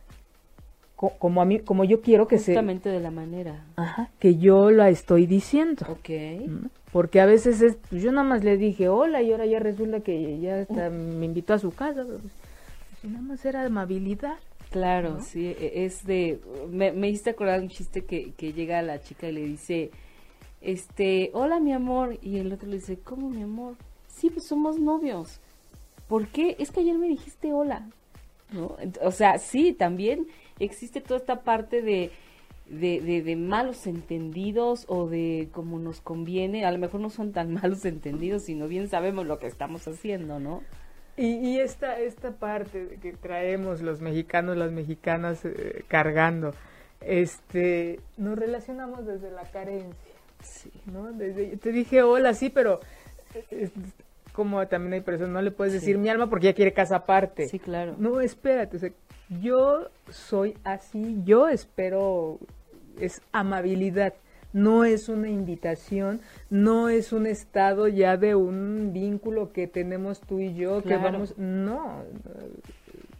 co- 0.96 1.12
como 1.18 1.42
a 1.42 1.44
mí, 1.44 1.58
como 1.60 1.84
yo 1.84 2.00
quiero 2.00 2.26
que 2.28 2.38
se, 2.38 2.52
Justamente 2.52 2.88
de 2.88 3.00
la 3.00 3.10
manera. 3.10 3.64
Ajá, 3.76 4.10
que 4.18 4.36
yo 4.36 4.70
la 4.70 4.88
estoy 4.90 5.26
diciendo. 5.26 5.84
Porque 6.92 7.20
a 7.20 7.26
veces 7.26 7.60
es, 7.60 7.76
pues 7.90 8.02
yo 8.02 8.12
nada 8.12 8.26
más 8.26 8.44
le 8.44 8.56
dije 8.56 8.88
hola 8.88 9.20
y 9.20 9.32
ahora 9.32 9.46
ya 9.46 9.58
resulta 9.58 10.00
que 10.00 10.38
ya 10.40 10.60
hasta 10.60 10.90
me 10.90 11.26
invitó 11.26 11.52
a 11.54 11.58
su 11.58 11.70
casa. 11.72 12.04
pero, 12.06 12.18
pues, 12.20 12.32
pues, 13.02 13.12
nada 13.12 13.24
más 13.24 13.44
era 13.44 13.64
amabilidad. 13.64 14.36
Claro, 14.74 15.14
¿no? 15.14 15.20
sí, 15.20 15.46
e- 15.46 15.84
es 15.84 16.04
de... 16.04 16.40
Me, 16.68 16.90
me 16.90 17.08
hiciste 17.08 17.30
acordar 17.30 17.60
un 17.60 17.68
chiste 17.68 18.04
que, 18.04 18.32
que 18.32 18.52
llega 18.52 18.82
la 18.82 19.00
chica 19.00 19.28
y 19.28 19.32
le 19.32 19.46
dice, 19.46 19.92
este, 20.60 21.30
hola 21.32 21.60
mi 21.60 21.72
amor, 21.72 22.18
y 22.22 22.38
el 22.38 22.52
otro 22.52 22.68
le 22.68 22.78
dice, 22.78 22.98
¿cómo 22.98 23.30
mi 23.30 23.42
amor? 23.42 23.76
Sí, 24.08 24.30
pues 24.30 24.48
somos 24.48 24.80
novios. 24.80 25.38
¿Por 26.08 26.26
qué? 26.26 26.56
Es 26.58 26.72
que 26.72 26.80
ayer 26.80 26.98
me 26.98 27.06
dijiste 27.06 27.52
hola. 27.52 27.88
¿No? 28.50 28.76
O 29.00 29.12
sea, 29.12 29.38
sí, 29.38 29.72
también 29.72 30.26
existe 30.58 31.00
toda 31.00 31.20
esta 31.20 31.42
parte 31.42 31.80
de, 31.80 32.10
de, 32.66 33.00
de, 33.00 33.22
de 33.22 33.36
malos 33.36 33.86
entendidos 33.86 34.86
o 34.88 35.06
de 35.06 35.50
como 35.52 35.78
nos 35.78 36.00
conviene. 36.00 36.64
A 36.64 36.72
lo 36.72 36.78
mejor 36.78 37.00
no 37.00 37.10
son 37.10 37.30
tan 37.30 37.54
malos 37.62 37.84
entendidos, 37.84 38.42
sino 38.42 38.66
bien 38.66 38.88
sabemos 38.88 39.24
lo 39.24 39.38
que 39.38 39.46
estamos 39.46 39.86
haciendo, 39.86 40.40
¿no? 40.40 40.62
Y, 41.16 41.26
y 41.36 41.60
esta, 41.60 42.00
esta 42.00 42.32
parte 42.32 42.98
que 43.00 43.12
traemos 43.12 43.80
los 43.82 44.00
mexicanos, 44.00 44.56
las 44.56 44.72
mexicanas 44.72 45.44
eh, 45.44 45.84
cargando, 45.88 46.52
este, 47.00 48.00
nos 48.16 48.38
relacionamos 48.38 49.06
desde 49.06 49.30
la 49.30 49.42
carencia, 49.44 49.94
Sí. 50.42 50.70
¿no? 50.92 51.12
Desde, 51.12 51.56
te 51.56 51.72
dije 51.72 52.02
hola, 52.02 52.34
sí, 52.34 52.50
pero 52.50 52.80
eh, 53.34 53.44
es 53.50 53.70
como 54.32 54.66
también 54.66 54.94
hay 54.94 55.00
personas, 55.00 55.32
no 55.32 55.40
le 55.42 55.50
puedes 55.52 55.72
Sí. 55.74 55.78
decir 55.78 55.98
mi 55.98 56.08
alma 56.08 56.28
porque 56.28 56.46
ya 56.46 56.54
quiere 56.54 56.72
casa 56.72 56.96
aparte. 56.96 57.48
Sí, 57.48 57.58
claro. 57.58 57.94
No, 57.98 58.20
espérate, 58.20 58.76
o 58.76 58.80
sea, 58.80 58.90
yo 59.40 59.88
soy 60.10 60.56
así, 60.64 61.20
yo 61.24 61.48
espero, 61.48 62.38
es 63.00 63.22
amabilidad, 63.32 64.14
no 64.54 64.84
es 64.84 65.10
una 65.10 65.28
invitación, 65.28 66.22
no 66.48 66.88
es 66.88 67.12
un 67.12 67.26
estado 67.26 67.86
ya 67.88 68.16
de 68.16 68.34
un 68.34 68.92
vínculo 68.94 69.52
que 69.52 69.66
tenemos 69.66 70.20
tú 70.22 70.40
y 70.40 70.54
yo, 70.54 70.82
que 70.82 70.96
vamos, 70.96 71.34
no. 71.36 72.02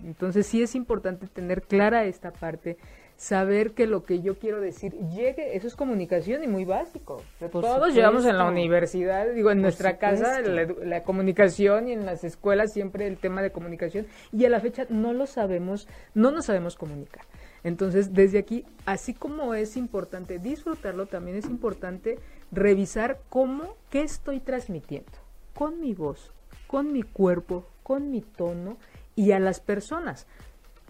Entonces 0.02 0.46
sí 0.46 0.62
es 0.62 0.74
importante 0.74 1.26
tener 1.26 1.62
clara 1.62 2.04
esta 2.04 2.30
parte, 2.30 2.76
saber 3.16 3.72
que 3.72 3.86
lo 3.86 4.02
que 4.04 4.20
yo 4.20 4.38
quiero 4.38 4.60
decir 4.60 4.92
llegue, 5.14 5.56
eso 5.56 5.66
es 5.66 5.76
comunicación 5.76 6.44
y 6.44 6.46
muy 6.46 6.64
básico. 6.64 7.22
Por 7.38 7.50
todos 7.50 7.94
llevamos 7.94 8.24
en 8.26 8.36
la 8.38 8.44
supuesto. 8.44 8.52
universidad, 8.52 9.26
digo, 9.32 9.50
en 9.50 9.58
Por 9.58 9.62
nuestra 9.62 9.98
casa, 9.98 10.36
supuesto. 10.44 10.80
la, 10.82 10.86
la 10.98 11.02
comunicación 11.04 11.88
y 11.88 11.92
en 11.92 12.06
las 12.06 12.22
escuelas 12.24 12.72
siempre 12.72 13.06
el 13.06 13.16
tema 13.18 13.40
de 13.42 13.50
comunicación 13.50 14.06
y 14.32 14.44
a 14.44 14.50
la 14.50 14.60
fecha 14.60 14.86
no 14.90 15.12
lo 15.12 15.26
sabemos, 15.26 15.88
no 16.14 16.30
nos 16.30 16.44
sabemos 16.46 16.76
comunicar. 16.76 17.24
Entonces, 17.64 18.12
desde 18.12 18.38
aquí, 18.38 18.66
así 18.84 19.14
como 19.14 19.54
es 19.54 19.76
importante 19.76 20.38
disfrutarlo, 20.38 21.06
también 21.06 21.38
es 21.38 21.46
importante 21.46 22.18
revisar 22.52 23.18
cómo, 23.30 23.74
qué 23.90 24.02
estoy 24.02 24.38
transmitiendo 24.40 25.10
con 25.54 25.80
mi 25.80 25.94
voz, 25.94 26.30
con 26.66 26.92
mi 26.92 27.02
cuerpo, 27.02 27.64
con 27.82 28.10
mi 28.10 28.20
tono 28.20 28.76
y 29.16 29.32
a 29.32 29.38
las 29.38 29.60
personas. 29.60 30.26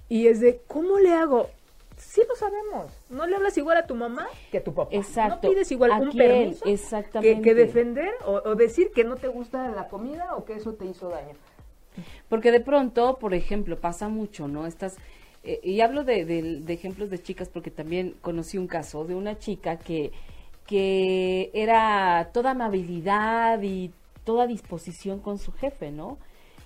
Y 0.09 0.27
es 0.27 0.41
de, 0.41 0.61
¿cómo 0.67 0.99
le 0.99 1.13
hago? 1.13 1.49
Sí 1.97 2.23
lo 2.29 2.35
sabemos. 2.35 2.93
No 3.09 3.27
le 3.27 3.37
hablas 3.37 3.57
igual 3.57 3.77
a 3.77 3.87
tu 3.87 3.95
mamá 3.95 4.27
que 4.51 4.59
a 4.59 4.65
tu 4.65 4.75
papá. 4.75 4.95
Exacto. 4.95 5.47
No 5.47 5.53
pides 5.53 5.71
igual 5.71 5.93
¿A 5.93 5.99
un 5.99 6.11
quién? 6.11 6.29
permiso 6.29 6.65
Exactamente. 6.67 7.37
Que, 7.37 7.43
que 7.43 7.55
defender 7.55 8.11
o, 8.27 8.43
o 8.45 8.55
decir 8.57 8.91
que 8.93 9.05
no 9.05 9.15
te 9.15 9.29
gusta 9.29 9.69
la 9.69 9.89
comida 9.89 10.35
o 10.35 10.45
que 10.45 10.55
eso 10.55 10.75
te 10.75 10.87
hizo 10.87 11.09
daño. 11.09 11.37
Porque 12.29 12.51
de 12.51 12.61
pronto, 12.61 13.19
por 13.19 13.33
ejemplo, 13.35 13.79
pasa 13.79 14.09
mucho, 14.09 14.49
¿no? 14.49 14.67
Estas, 14.67 14.97
eh, 15.45 15.61
y 15.63 15.81
hablo 15.81 16.05
de, 16.05 16.63
ejemplos 16.69 17.11
de 17.11 17.23
chicas 17.23 17.49
porque 17.49 17.71
también 17.71 18.15
conocí 18.23 18.57
un 18.57 18.67
caso 18.67 19.05
de 19.05 19.15
una 19.15 19.39
chica 19.39 19.77
que, 19.77 20.11
que 20.67 21.51
era 21.53 22.31
toda 22.33 22.53
amabilidad 22.53 23.63
y 23.63 23.91
toda 24.25 24.47
disposición 24.47 25.21
con 25.21 25.39
su 25.39 25.53
jefe, 25.53 25.91
¿no? 25.91 26.19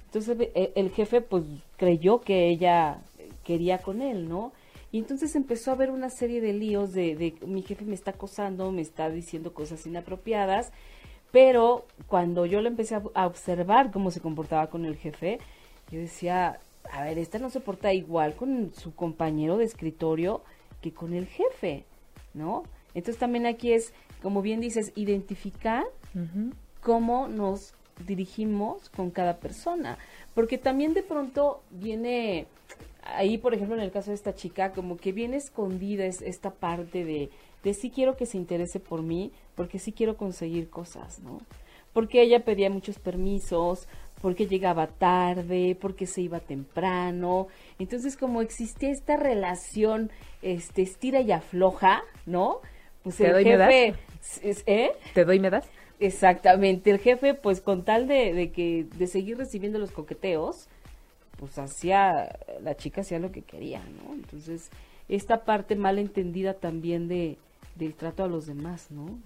Entonces 0.06 0.36
eh, 0.54 0.72
el 0.76 0.90
jefe 0.90 1.20
pues 1.20 1.44
creyó 1.76 2.20
que 2.20 2.48
ella 2.48 2.98
quería 3.44 3.78
con 3.78 4.00
él, 4.00 4.28
¿no? 4.28 4.52
Y 4.92 4.98
entonces 4.98 5.34
empezó 5.36 5.70
a 5.70 5.74
haber 5.74 5.90
una 5.90 6.08
serie 6.08 6.40
de 6.40 6.52
líos 6.52 6.92
de, 6.92 7.34
mi 7.46 7.62
jefe 7.62 7.84
me 7.84 7.94
está 7.94 8.12
acosando, 8.12 8.72
me 8.72 8.80
está 8.80 9.10
diciendo 9.10 9.52
cosas 9.52 9.84
inapropiadas, 9.86 10.72
pero 11.30 11.84
cuando 12.06 12.46
yo 12.46 12.62
le 12.62 12.68
empecé 12.68 12.94
a 12.94 13.26
observar 13.26 13.90
cómo 13.90 14.10
se 14.10 14.20
comportaba 14.20 14.68
con 14.68 14.86
el 14.86 14.96
jefe, 14.96 15.40
yo 15.90 15.98
decía, 15.98 16.58
a 16.92 17.02
ver, 17.02 17.18
esta 17.18 17.38
no 17.38 17.50
se 17.50 17.60
porta 17.60 17.92
igual 17.92 18.34
con 18.34 18.72
su 18.74 18.94
compañero 18.94 19.56
de 19.56 19.64
escritorio 19.64 20.42
que 20.80 20.92
con 20.92 21.12
el 21.12 21.26
jefe, 21.26 21.84
¿no? 22.34 22.62
Entonces 22.94 23.18
también 23.18 23.46
aquí 23.46 23.72
es, 23.72 23.92
como 24.22 24.42
bien 24.42 24.60
dices, 24.60 24.92
identificar 24.96 25.84
cómo 26.80 27.28
nos 27.28 27.74
dirigimos 28.06 28.88
con 28.90 29.10
cada 29.10 29.38
persona. 29.38 29.98
Porque 30.34 30.58
también 30.58 30.94
de 30.94 31.02
pronto 31.02 31.62
viene, 31.70 32.46
ahí 33.02 33.38
por 33.38 33.54
ejemplo 33.54 33.76
en 33.76 33.82
el 33.82 33.90
caso 33.90 34.10
de 34.10 34.16
esta 34.16 34.34
chica, 34.34 34.72
como 34.72 34.96
que 34.96 35.12
viene 35.12 35.36
escondida 35.36 36.04
es, 36.04 36.22
esta 36.22 36.50
parte 36.50 37.04
de, 37.04 37.30
de 37.64 37.74
sí 37.74 37.90
quiero 37.90 38.16
que 38.16 38.26
se 38.26 38.36
interese 38.36 38.80
por 38.80 39.02
mí, 39.02 39.32
porque 39.54 39.78
sí 39.78 39.92
quiero 39.92 40.16
conseguir 40.16 40.70
cosas, 40.70 41.20
¿no? 41.20 41.40
Porque 41.92 42.22
ella 42.22 42.44
pedía 42.44 42.70
muchos 42.70 42.98
permisos, 42.98 43.88
porque 44.20 44.46
llegaba 44.46 44.86
tarde, 44.86 45.76
porque 45.80 46.06
se 46.06 46.22
iba 46.22 46.40
temprano. 46.40 47.48
Entonces, 47.78 48.16
como 48.16 48.42
existía 48.42 48.90
esta 48.90 49.16
relación, 49.16 50.10
este, 50.42 50.82
estira 50.82 51.20
y 51.20 51.32
afloja, 51.32 52.02
¿no? 52.26 52.60
Pues 53.02 53.16
¿Te 53.16 53.26
el 53.26 53.32
doy, 53.32 53.44
me 53.44 53.56
das? 53.56 53.68
jefe, 53.68 54.62
¿eh? 54.66 54.92
¿Te 55.14 55.24
doy 55.24 55.38
me 55.38 55.50
das? 55.50 55.66
Exactamente, 56.00 56.90
el 56.90 56.98
jefe, 56.98 57.34
pues 57.34 57.60
con 57.60 57.84
tal 57.84 58.06
de, 58.06 58.32
de 58.32 58.50
que, 58.50 58.86
de 58.96 59.06
seguir 59.06 59.36
recibiendo 59.36 59.78
los 59.78 59.90
coqueteos, 59.90 60.68
pues 61.38 61.58
hacía, 61.58 62.38
la 62.62 62.76
chica 62.76 63.00
hacía 63.00 63.18
lo 63.18 63.32
que 63.32 63.42
quería, 63.42 63.80
¿no? 63.80 64.14
Entonces, 64.14 64.70
esta 65.08 65.44
parte 65.44 65.74
mal 65.76 65.98
entendida 65.98 66.54
también 66.54 67.08
de, 67.08 67.38
del 67.76 67.94
trato 67.94 68.24
a 68.24 68.28
los 68.28 68.46
demás, 68.46 68.90
¿no? 68.90 69.18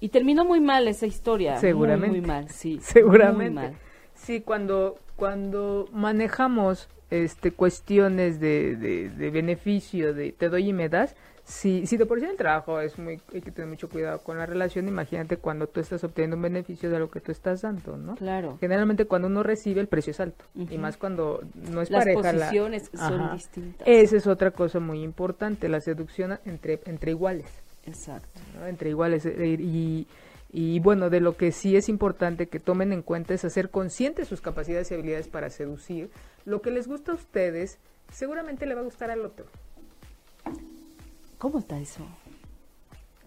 Y 0.00 0.08
terminó 0.08 0.44
muy 0.44 0.60
mal 0.60 0.88
esa 0.88 1.06
historia. 1.06 1.52
muy, 1.52 1.60
Seguramente. 1.60 2.18
Muy, 2.18 2.26
mal, 2.26 2.48
sí. 2.50 2.78
Seguramente. 2.82 3.60
Muy 3.60 3.70
mal. 3.70 3.76
Sí, 4.24 4.40
cuando, 4.40 4.96
cuando 5.16 5.88
manejamos 5.92 6.88
este 7.10 7.52
cuestiones 7.52 8.40
de, 8.40 8.76
de, 8.76 9.08
de 9.10 9.30
beneficio, 9.30 10.14
de 10.14 10.32
te 10.32 10.48
doy 10.48 10.68
y 10.68 10.72
me 10.72 10.88
das, 10.88 11.14
si, 11.44 11.86
si 11.88 11.96
de 11.96 12.06
por 12.06 12.18
sí 12.20 12.24
en 12.24 12.30
el 12.30 12.36
trabajo 12.36 12.80
es 12.80 12.98
muy, 12.98 13.20
hay 13.34 13.42
que 13.42 13.50
tener 13.50 13.68
mucho 13.68 13.88
cuidado 13.88 14.20
con 14.20 14.38
la 14.38 14.46
relación, 14.46 14.86
imagínate 14.86 15.36
cuando 15.38 15.66
tú 15.66 15.80
estás 15.80 16.04
obteniendo 16.04 16.36
un 16.36 16.42
beneficio 16.42 16.88
de 16.88 17.00
lo 17.00 17.10
que 17.10 17.20
tú 17.20 17.32
estás 17.32 17.62
dando, 17.62 17.96
¿no? 17.96 18.14
Claro. 18.14 18.56
Generalmente 18.60 19.06
cuando 19.06 19.26
uno 19.26 19.42
recibe 19.42 19.80
el 19.80 19.88
precio 19.88 20.12
es 20.12 20.20
alto, 20.20 20.44
y 20.54 20.78
más 20.78 20.96
cuando 20.96 21.40
no 21.70 21.82
es 21.82 21.90
Las 21.90 22.04
pareja. 22.04 22.32
la- 22.32 22.38
posiciones 22.46 22.90
son 22.94 23.32
distintas. 23.32 23.86
Esa 23.88 24.16
es 24.16 24.26
otra 24.28 24.52
cosa 24.52 24.78
muy 24.78 25.02
importante, 25.02 25.68
la 25.68 25.80
seducción 25.80 26.38
entre, 26.46 26.80
entre 26.86 27.10
iguales. 27.10 27.46
Exacto. 27.84 28.38
¿no? 28.56 28.66
entre 28.68 28.90
iguales 28.90 29.26
eh, 29.26 29.56
y, 29.58 30.06
y 30.52 30.80
bueno 30.80 31.08
de 31.10 31.20
lo 31.20 31.36
que 31.36 31.50
sí 31.50 31.76
es 31.76 31.88
importante 31.88 32.48
que 32.48 32.60
tomen 32.60 32.92
en 32.92 33.02
cuenta 33.02 33.32
es 33.34 33.44
hacer 33.44 33.70
conscientes 33.70 34.28
sus 34.28 34.40
capacidades 34.40 34.90
y 34.90 34.94
habilidades 34.94 35.28
para 35.28 35.48
seducir 35.50 36.10
lo 36.44 36.60
que 36.60 36.70
les 36.70 36.86
gusta 36.86 37.12
a 37.12 37.14
ustedes 37.14 37.78
seguramente 38.12 38.66
le 38.66 38.74
va 38.74 38.82
a 38.82 38.84
gustar 38.84 39.10
al 39.10 39.24
otro 39.24 39.46
¿Cómo 41.38 41.58
está 41.58 41.78
eso? 41.80 42.06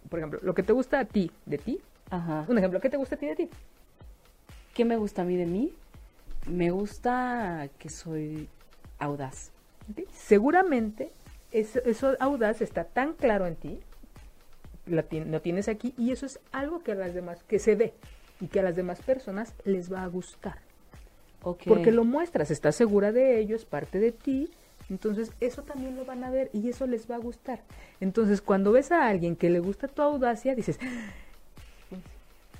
por 0.09 0.19
ejemplo 0.19 0.39
lo 0.43 0.53
que 0.53 0.63
te 0.63 0.71
gusta 0.73 0.99
a 0.99 1.05
ti 1.05 1.31
de 1.45 1.57
ti 1.57 1.81
Ajá. 2.11 2.45
un 2.47 2.57
ejemplo 2.57 2.79
¿qué 2.79 2.89
te 2.89 2.97
gusta 2.97 3.15
a 3.15 3.17
ti 3.19 3.25
de 3.25 3.35
ti? 3.35 3.49
¿Qué 4.75 4.83
me 4.83 4.97
gusta 4.97 5.21
a 5.21 5.25
mí 5.25 5.37
de 5.37 5.45
mí? 5.45 5.73
Me 6.47 6.69
gusta 6.69 7.69
que 7.79 7.87
soy 7.89 8.49
audaz. 8.99 9.51
Seguramente 10.11 11.11
eso, 11.51 11.79
eso 11.85 12.15
audaz 12.19 12.61
está 12.61 12.83
tan 12.83 13.13
claro 13.13 13.47
en 13.47 13.55
ti 13.55 13.79
la 14.85 15.05
lo 15.11 15.41
tienes 15.41 15.67
aquí 15.67 15.93
y 15.97 16.11
eso 16.11 16.25
es 16.25 16.39
algo 16.51 16.83
que 16.83 16.91
a 16.91 16.95
las 16.95 17.13
demás 17.13 17.43
que 17.43 17.59
se 17.59 17.75
ve 17.75 17.93
y 18.41 18.47
que 18.47 18.59
a 18.59 18.63
las 18.63 18.75
demás 18.75 19.01
personas 19.01 19.53
les 19.63 19.91
va 19.91 20.03
a 20.03 20.07
gustar 20.07 20.59
porque 21.53 21.91
lo 21.91 22.03
muestras, 22.03 22.49
estás 22.49 22.75
segura 22.75 23.11
de 23.11 23.39
ello, 23.39 23.55
es 23.55 23.65
parte 23.65 23.99
de 23.99 24.11
ti, 24.11 24.49
entonces 24.89 25.31
eso 25.41 25.61
también 25.61 25.95
lo 25.95 26.03
van 26.03 26.23
a 26.23 26.31
ver 26.31 26.49
y 26.53 26.69
eso 26.69 26.87
les 26.87 27.09
va 27.09 27.15
a 27.15 27.19
gustar. 27.19 27.61
Entonces 27.99 28.41
cuando 28.41 28.71
ves 28.71 28.91
a 28.91 29.07
alguien 29.07 29.35
que 29.35 29.51
le 29.51 29.59
gusta 29.59 29.87
tu 29.87 30.01
audacia, 30.01 30.55
dices, 30.55 30.79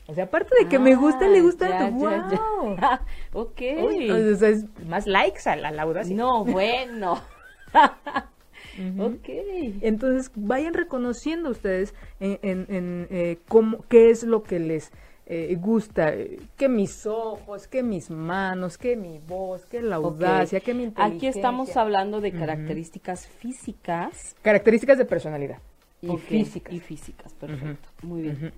o 0.08 0.14
sea, 0.14 0.26
aparte 0.26 0.52
de 0.60 0.70
que 0.70 0.78
me 0.78 0.94
gusta, 0.96 1.28
le 1.28 1.42
gusta 1.42 1.66
Ah, 1.72 1.90
tu, 1.90 2.00
ya, 2.04 2.28
ya, 2.32 2.42
wow. 2.62 2.78
ya. 2.78 3.02
ok. 3.34 3.62
Uy, 3.88 4.12
o 4.12 4.36
sea, 4.36 4.50
es 4.50 4.66
más 4.86 5.08
likes 5.08 5.50
a 5.50 5.56
la, 5.56 5.70
a 5.70 5.72
la 5.72 5.82
audacia. 5.82 6.16
No, 6.16 6.46
bueno. 6.46 7.20
Ok. 9.00 9.30
Entonces 9.82 10.32
vayan 10.36 10.74
reconociendo 10.74 11.50
ustedes 11.50 11.94
en, 12.20 12.40
en- 12.42 12.66
en, 12.70 13.08
eh, 13.10 13.38
cómo, 13.48 13.84
qué 13.90 14.10
es 14.10 14.24
lo 14.24 14.44
que 14.44 14.60
les 14.60 14.92
eh, 15.28 15.56
gusta, 15.60 16.14
eh, 16.14 16.40
que 16.56 16.70
mis 16.70 17.06
ojos, 17.08 17.68
que 17.68 17.82
mis 17.82 18.12
manos, 18.12 18.78
que 18.78 18.96
mi 18.96 19.18
voz, 19.28 19.66
que 19.66 19.82
la 19.82 19.96
audacia, 19.96 20.60
que 20.60 20.74
mi 20.76 20.84
inteligencia. 20.84 21.30
Aquí 21.30 21.38
estamos 21.40 21.76
hablando 21.78 22.22
de 22.22 22.32
características 22.32 23.28
físicas 23.28 24.36
Características 24.44 24.98
de 25.00 25.06
personalidad 25.06 25.58
y 26.02 26.16
físicas. 26.18 26.72
Y 26.74 26.80
físicas, 26.80 27.34
perfecto. 27.34 27.90
Muy 28.04 28.22
bien. 28.24 28.54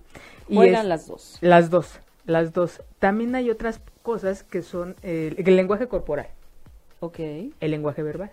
Y 0.50 0.56
Juegan 0.56 0.82
es- 0.82 0.88
las 0.88 1.08
dos. 1.08 1.38
Las 1.40 1.70
dos, 1.70 2.02
las 2.26 2.52
dos. 2.52 2.82
También 3.00 3.34
hay 3.36 3.50
otras 3.50 3.80
cosas 4.02 4.44
que 4.44 4.62
son 4.62 4.96
eh, 5.04 5.34
el 5.38 5.56
lenguaje 5.56 5.88
corporal, 5.88 6.28
Ok. 7.00 7.20
el 7.20 7.72
lenguaje 7.72 8.04
verbal, 8.04 8.32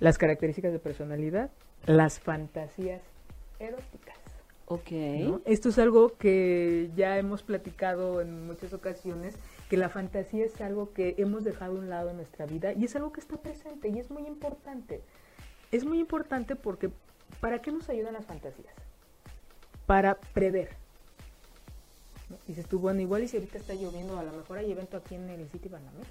las 0.00 0.18
características 0.18 0.72
de 0.72 0.78
personalidad, 0.78 1.50
las 1.86 2.18
fantasías 2.18 3.02
eróticas. 3.58 4.16
Ok. 4.66 4.90
¿no? 4.90 5.40
Esto 5.44 5.68
es 5.68 5.78
algo 5.78 6.16
que 6.16 6.90
ya 6.96 7.18
hemos 7.18 7.42
platicado 7.42 8.20
en 8.20 8.46
muchas 8.46 8.72
ocasiones, 8.72 9.34
que 9.68 9.76
la 9.76 9.88
fantasía 9.88 10.44
es 10.44 10.60
algo 10.60 10.92
que 10.92 11.14
hemos 11.18 11.44
dejado 11.44 11.76
a 11.76 11.80
un 11.80 11.90
lado 11.90 12.10
en 12.10 12.16
nuestra 12.16 12.46
vida 12.46 12.72
y 12.72 12.84
es 12.84 12.96
algo 12.96 13.12
que 13.12 13.20
está 13.20 13.36
presente 13.36 13.88
y 13.88 13.98
es 13.98 14.10
muy 14.10 14.26
importante. 14.26 15.02
Es 15.70 15.84
muy 15.84 16.00
importante 16.00 16.56
porque 16.56 16.90
¿para 17.40 17.60
qué 17.60 17.70
nos 17.70 17.88
ayudan 17.88 18.14
las 18.14 18.26
fantasías? 18.26 18.74
Para 19.86 20.14
prever. 20.14 20.70
¿no? 22.28 22.36
Dices 22.46 22.66
tú, 22.66 22.78
bueno, 22.78 23.00
igual 23.00 23.24
y 23.24 23.28
si 23.28 23.36
ahorita 23.36 23.58
está 23.58 23.74
lloviendo, 23.74 24.18
a 24.18 24.22
lo 24.22 24.32
mejor 24.32 24.58
hay 24.58 24.70
evento 24.70 24.96
aquí 24.96 25.16
en 25.16 25.28
el 25.28 25.48
City 25.48 25.68
Banamex, 25.68 26.08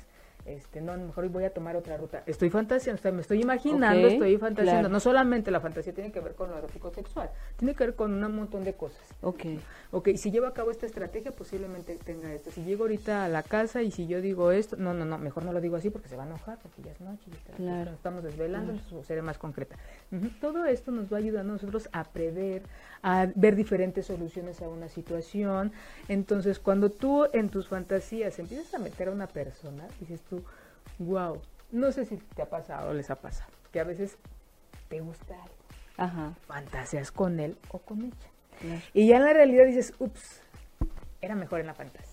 este, 0.56 0.82
no, 0.82 0.92
a 0.94 0.98
lo 0.98 1.06
mejor 1.06 1.24
hoy 1.26 1.30
voy 1.30 1.44
a 1.44 1.54
tomar 1.54 1.76
otra 1.76 1.96
ruta. 1.98 2.24
Estoy 2.26 2.50
fantaseando, 2.50 3.00
o 3.00 3.02
sea, 3.04 3.12
me 3.12 3.22
estoy 3.22 3.42
imaginando, 3.42 4.08
estoy 4.08 4.38
fantaseando. 4.38 4.80
claro. 4.82 4.90
No 4.94 5.00
solamente 5.00 5.52
la 5.52 5.60
fantasía 5.60 5.94
tiene 5.94 6.12
que 6.12 6.20
ver 6.20 6.34
con 6.36 6.50
lo 6.50 6.58
erótico 6.58 6.92
sexual, 6.92 7.30
tiene 7.58 7.76
que 7.76 7.86
ver 7.86 7.96
con 7.96 8.24
un 8.24 8.36
montón 8.36 8.64
de 8.64 8.74
cosas. 8.74 9.02
Ok. 9.22 9.44
Ok, 9.92 10.10
si 10.18 10.30
llevo 10.32 10.46
a 10.48 10.54
cabo 10.54 10.72
esta 10.72 10.86
estrategia, 10.86 11.32
posiblemente 11.32 11.98
tenga 12.04 12.32
esto. 12.34 12.52
Si 12.52 12.64
llego 12.64 12.84
ahorita 12.84 13.26
a 13.26 13.28
la 13.28 13.42
casa 13.44 13.82
y 13.82 13.92
si 13.92 14.06
yo 14.08 14.22
digo 14.22 14.52
esto, 14.52 14.76
no, 14.78 14.94
no, 14.94 15.04
no, 15.06 15.18
mejor 15.18 15.44
no 15.46 15.52
lo 15.54 15.62
digo 15.62 15.76
así 15.78 15.90
porque 15.90 16.08
se 16.10 16.16
va 16.16 16.24
a 16.24 16.28
enojar, 16.28 16.60
porque 16.62 16.82
ya 16.84 16.92
es 16.92 17.02
noche 17.02 17.24
y 17.28 17.32
está- 17.36 17.54
Claro. 17.54 17.86
nos 17.86 17.94
estamos 17.96 18.24
desvelando, 18.24 18.72
entonces 18.74 19.06
seré 19.08 19.22
más 19.22 19.38
concreta. 19.38 19.76
Todo 20.42 20.66
esto 20.66 20.92
nos 20.92 21.12
va 21.12 21.18
a 21.18 21.20
ayudar 21.20 21.42
a 21.42 21.48
nosotros 21.48 21.90
a 21.92 22.04
prever, 22.04 22.62
a 23.02 23.28
ver 23.36 23.56
diferentes 23.56 24.06
soluciones 24.08 24.62
a 24.62 24.70
una 24.70 24.88
situación. 24.90 25.72
Entonces, 26.08 26.60
cuando 26.60 26.90
tú 26.90 27.26
en 27.34 27.50
tus 27.50 27.68
fantasías 27.68 28.38
empiezas 28.40 28.74
a 28.74 28.80
meter 28.80 29.08
a 29.08 29.12
una 29.12 29.28
persona, 29.28 29.86
dices 30.00 30.22
tú, 30.30 30.39
wow, 30.98 31.42
no 31.72 31.92
sé 31.92 32.06
si 32.06 32.18
te 32.18 32.42
ha 32.42 32.50
pasado 32.50 32.90
o 32.90 32.94
les 32.94 33.10
ha 33.10 33.16
pasado, 33.16 33.52
que 33.72 33.80
a 33.80 33.84
veces 33.84 34.18
te 34.88 35.02
gusta 35.02 35.36
algo, 35.36 35.56
Ajá. 35.98 36.34
fantaseas 36.48 37.12
con 37.12 37.40
él 37.40 37.58
o 37.70 37.80
con 37.80 38.02
ella. 38.02 38.16
Claro. 38.60 38.82
Y 38.94 39.08
ya 39.08 39.18
en 39.18 39.26
la 39.26 39.34
realidad 39.34 39.66
dices, 39.66 39.94
ups, 40.00 40.42
era 41.22 41.36
mejor 41.36 41.60
en 41.60 41.68
la 41.68 41.74
fantasía. 41.74 42.10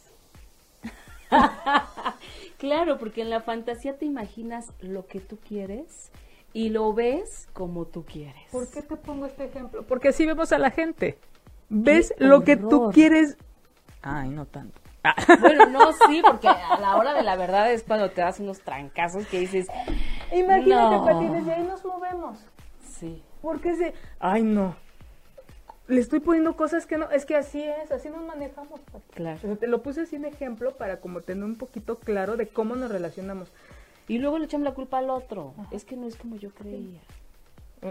Claro, 2.59 2.97
porque 2.99 3.21
en 3.21 3.29
la 3.31 3.43
fantasía 3.43 3.99
te 3.99 4.07
imaginas 4.07 4.73
lo 4.81 5.07
que 5.07 5.21
tú 5.21 5.37
quieres 5.37 6.11
y 6.55 6.71
lo 6.71 6.95
ves 6.95 7.49
como 7.53 7.85
tú 7.87 8.05
quieres. 8.05 8.51
¿Por 8.51 8.71
qué 8.71 8.81
te 8.81 8.97
pongo 8.97 9.27
este 9.27 9.45
ejemplo? 9.45 9.83
Porque 9.87 10.09
así 10.09 10.25
vemos 10.25 10.53
a 10.53 10.59
la 10.59 10.71
gente. 10.71 11.19
Ves 11.69 12.15
¡Qué 12.17 12.25
lo 12.25 12.45
que 12.45 12.57
tú 12.57 12.91
quieres. 12.95 13.37
Ay, 14.01 14.31
no 14.31 14.47
tanto. 14.47 14.81
Bueno, 15.41 15.67
no, 15.67 15.93
sí, 15.93 16.23
porque 16.29 16.49
a 16.49 16.79
la 16.81 16.97
hora 16.97 17.15
de 17.15 17.23
la 17.23 17.37
verdad 17.37 17.73
es 17.73 17.83
cuando 17.83 18.11
te 18.11 18.21
das 18.23 18.41
unos 18.41 18.61
trancazos 18.61 19.27
que 19.27 19.39
dices, 19.41 19.67
Imagínate, 20.33 20.97
No. 20.97 21.05
Pati, 21.05 21.27
desde 21.29 21.53
ahí 21.53 21.63
nos 21.65 21.85
movemos. 21.85 22.39
sí, 22.83 23.23
Porque 23.43 23.71
es 23.71 23.79
de, 23.79 23.95
ay, 24.19 24.43
no. 24.43 24.75
Le 25.89 26.01
estoy 26.01 26.19
poniendo 26.19 26.57
cosas 26.57 26.85
que 26.85 26.99
no. 26.99 27.09
Es 27.13 27.25
que 27.27 27.37
así 27.37 27.63
es, 27.63 27.93
así 27.93 28.09
nos 28.09 28.25
manejamos, 28.25 28.81
claro. 29.15 29.37
O 29.37 29.41
sea, 29.41 29.55
te 29.57 29.69
lo 29.69 29.83
puse 29.83 30.01
así 30.01 30.17
en 30.17 30.25
ejemplo 30.25 30.73
para 30.77 31.01
como 31.01 31.21
tener 31.21 31.45
un 31.45 31.55
poquito 31.57 32.01
claro 32.01 32.37
de 32.37 32.49
cómo 32.49 32.75
nos 32.75 32.91
relacionamos. 32.91 33.53
Y 34.09 34.19
luego 34.19 34.39
le 34.39 34.47
echamos 34.47 34.65
la 34.65 34.75
culpa 34.75 34.99
al 34.99 35.11
otro. 35.11 35.55
Es 35.71 35.85
que 35.85 35.97
no 35.97 36.09
es 36.09 36.17
como 36.17 36.35
yo 36.37 36.51
creía. 36.51 37.01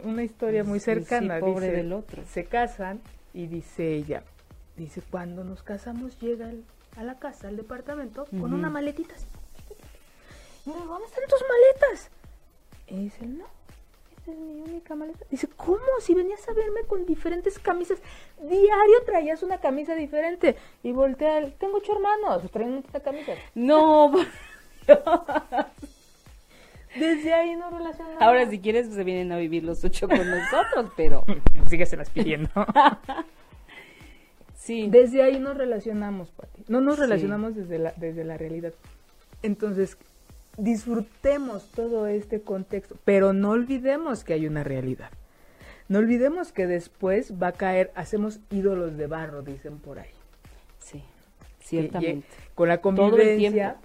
Una 0.03 0.23
historia 0.23 0.65
muy 0.65 0.81
cercana. 0.81 1.35
sí, 1.35 1.39
pobre 1.41 1.67
dice, 1.67 1.77
del 1.77 1.93
otro. 1.93 2.23
Se 2.27 2.43
casan 2.43 2.99
y 3.33 3.47
dice 3.47 3.93
ella, 3.93 4.23
dice, 4.75 5.01
cuando 5.09 5.45
nos 5.45 5.63
casamos 5.63 6.19
llega 6.19 6.49
el- 6.49 6.65
a 6.97 7.03
la 7.03 7.17
casa, 7.19 7.47
al 7.47 7.57
departamento, 7.57 8.25
con 8.39 8.53
una 8.53 8.69
maletita 8.69 9.15
así. 9.15 9.25
Y 10.65 10.69
le 10.69 10.75
digo, 10.75 10.87
¿dónde 10.87 11.05
están 11.05 11.23
tus 11.29 11.43
maletas? 11.47 12.09
Y 12.87 12.95
dice, 13.03 13.25
no, 13.25 13.45
esta 14.17 14.31
es 14.31 14.37
mi 14.37 14.61
única 14.61 14.95
maleta. 14.95 15.25
Dice, 15.29 15.47
¿cómo? 15.55 15.79
Si 15.99 16.13
venías 16.13 16.47
a 16.49 16.53
verme 16.53 16.81
con 16.87 17.05
diferentes 17.05 17.59
camisas, 17.59 17.99
diario 18.41 19.03
traías 19.05 19.43
una 19.43 19.59
camisa 19.59 19.93
diferente. 19.95 20.55
Y 20.83 20.91
voltea, 20.91 21.49
tengo 21.59 21.77
ocho 21.77 21.93
hermanos, 21.93 22.49
traen 22.51 22.75
muchas 22.75 23.01
camisas. 23.03 23.37
No, 23.53 24.11
Desde 26.95 27.33
ahí 27.33 27.55
no 27.55 27.69
relacionamos. 27.71 28.21
ahora 28.21 28.49
si 28.49 28.59
quieres 28.59 28.87
se 28.93 29.03
vienen 29.03 29.31
a 29.33 29.37
vivir 29.37 29.63
los 29.63 29.83
ocho 29.83 30.07
con 30.07 30.29
nosotros, 30.29 30.91
pero 30.95 31.25
Sígueselas 31.67 32.09
pidiendo. 32.09 32.49
Sí. 34.65 34.87
Desde 34.89 35.21
ahí 35.21 35.39
nos 35.39 35.55
relacionamos, 35.55 36.31
Pati. 36.31 36.63
No 36.67 36.81
nos 36.81 36.97
relacionamos 36.97 37.55
desde, 37.55 37.77
la, 37.77 37.93
desde 37.97 38.23
la 38.23 38.35
realidad. 38.35 38.73
Entonces, 39.43 39.95
disfrutemos 40.57 41.69
todo 41.69 42.07
este 42.07 42.41
contexto, 42.41 42.97
pero 43.05 43.31
no 43.31 43.51
olvidemos 43.51 44.23
que 44.23 44.33
hay 44.33 44.47
una 44.47 44.63
realidad. 44.63 45.11
No 45.87 45.99
olvidemos 45.99 46.51
que 46.51 46.65
después 46.65 47.33
va 47.41 47.49
a 47.49 47.51
caer, 47.51 47.91
hacemos 47.93 48.39
ídolos 48.49 48.97
de 48.97 49.05
barro, 49.05 49.43
dicen 49.43 49.77
por 49.77 49.99
ahí. 49.99 50.09
Sí, 50.79 51.03
ciertamente. 51.59 52.25
Con 52.55 52.67
la 52.69 52.79
convivencia 52.81 53.77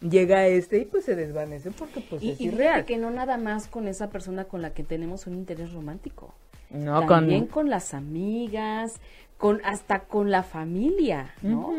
llega 0.00 0.48
este 0.48 0.78
y 0.78 0.84
pues 0.86 1.04
se 1.04 1.14
desvanece 1.14 1.70
porque 1.70 2.00
pues 2.00 2.20
Y, 2.22 2.30
es 2.30 2.40
irreal. 2.40 2.84
que 2.84 2.96
no 2.96 3.10
nada 3.12 3.36
más 3.36 3.68
con 3.68 3.86
esa 3.86 4.10
persona 4.10 4.46
con 4.46 4.60
la 4.60 4.72
que 4.72 4.82
tenemos 4.82 5.28
un 5.28 5.34
interés 5.34 5.72
romántico. 5.72 6.34
No, 6.70 7.06
También 7.06 7.46
con... 7.46 7.68
las 7.68 7.94
amigas, 7.94 9.00
con 9.40 9.60
hasta 9.64 10.00
con 10.00 10.30
la 10.30 10.42
familia, 10.44 11.34
¿no? 11.42 11.72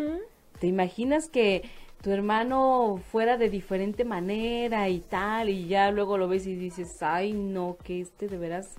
¿Te 0.60 0.68
imaginas 0.68 1.30
que 1.30 1.62
tu 2.02 2.10
hermano 2.12 3.00
fuera 3.12 3.38
de 3.38 3.50
diferente 3.50 4.04
manera 4.04 4.90
y 4.90 5.00
tal 5.00 5.50
y 5.50 5.68
ya 5.68 5.92
luego 5.92 6.18
lo 6.18 6.28
ves 6.28 6.48
y 6.48 6.56
dices, 6.56 7.02
ay 7.04 7.34
no, 7.34 7.78
que 7.84 8.02
este 8.02 8.28
de 8.28 8.38
veras 8.38 8.74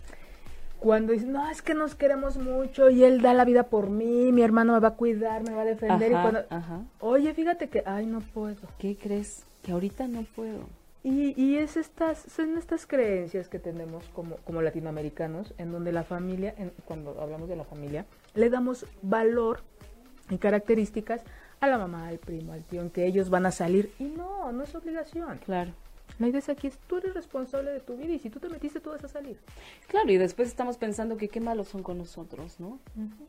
Cuando 0.80 1.12
dicen, 1.12 1.30
no, 1.32 1.48
es 1.48 1.62
que 1.62 1.74
nos 1.74 1.94
queremos 1.94 2.36
mucho 2.38 2.90
y 2.90 3.04
él 3.04 3.22
da 3.22 3.32
la 3.34 3.44
vida 3.44 3.62
por 3.68 3.88
mí, 3.88 4.32
mi 4.32 4.42
hermano 4.42 4.72
me 4.72 4.80
va 4.80 4.88
a 4.88 4.94
cuidar, 4.96 5.44
me 5.44 5.54
va 5.54 5.62
a 5.62 5.64
defender. 5.64 6.10
y 6.10 6.14
cuando, 6.14 6.40
ajá. 6.50 6.80
Oye, 6.98 7.32
fíjate 7.34 7.68
que, 7.68 7.84
ay, 7.86 8.06
no 8.06 8.18
puedo. 8.20 8.56
¿Qué 8.78 8.96
crees? 8.96 9.44
Que 9.62 9.70
ahorita 9.70 10.08
no 10.08 10.24
puedo. 10.34 10.58
Y, 11.04 11.40
y 11.40 11.56
es 11.58 11.76
estas, 11.76 12.18
son 12.18 12.58
estas 12.58 12.86
creencias 12.86 13.48
que 13.48 13.60
tenemos 13.60 14.04
como, 14.12 14.36
como 14.38 14.60
latinoamericanos, 14.60 15.54
en 15.58 15.70
donde 15.70 15.92
la 15.92 16.02
familia, 16.02 16.52
en- 16.58 16.72
cuando 16.84 17.20
hablamos 17.20 17.48
de 17.48 17.54
la 17.56 17.64
familia, 17.64 18.04
le 18.34 18.50
damos 18.50 18.86
valor 19.02 19.60
y 20.30 20.38
características 20.38 21.22
a 21.60 21.66
la 21.66 21.78
mamá, 21.78 22.08
al 22.08 22.18
primo, 22.18 22.52
al 22.52 22.64
tío, 22.64 22.80
en 22.80 22.90
que 22.90 23.06
ellos 23.06 23.30
van 23.30 23.46
a 23.46 23.52
salir. 23.52 23.92
Y 23.98 24.04
no, 24.04 24.50
no 24.52 24.64
es 24.64 24.74
obligación. 24.74 25.38
Claro. 25.44 25.72
La 26.18 26.28
idea 26.28 26.40
es 26.40 26.48
aquí, 26.48 26.66
es 26.66 26.78
tú 26.86 26.98
eres 26.98 27.14
responsable 27.14 27.70
de 27.70 27.80
tu 27.80 27.96
vida 27.96 28.12
y 28.12 28.18
si 28.18 28.30
tú 28.30 28.38
te 28.38 28.48
metiste, 28.48 28.80
tú 28.80 28.90
vas 28.90 29.02
a 29.02 29.08
salir. 29.08 29.38
Claro, 29.88 30.10
y 30.10 30.18
después 30.18 30.48
estamos 30.48 30.76
pensando 30.76 31.16
que 31.16 31.28
qué 31.28 31.40
malos 31.40 31.68
son 31.68 31.82
con 31.82 31.98
nosotros, 31.98 32.60
¿no? 32.60 32.78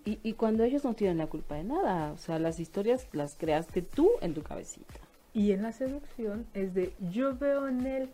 y, 0.06 0.20
y 0.22 0.34
cuando 0.34 0.64
ellos 0.64 0.84
no 0.84 0.94
tienen 0.94 1.18
la 1.18 1.28
culpa 1.28 1.56
de 1.56 1.64
nada, 1.64 2.12
o 2.12 2.18
sea, 2.18 2.40
las 2.40 2.60
historias 2.60 3.08
las 3.14 3.36
creaste 3.36 3.82
tú 3.82 4.10
en 4.22 4.34
tu 4.34 4.44
cabecita. 4.44 4.94
Y 5.34 5.52
en 5.52 5.64
la 5.64 5.72
seducción 5.72 6.46
es 6.54 6.74
de 6.74 6.94
yo 7.12 7.38
veo 7.38 7.68
en 7.68 7.86
él 7.86 8.10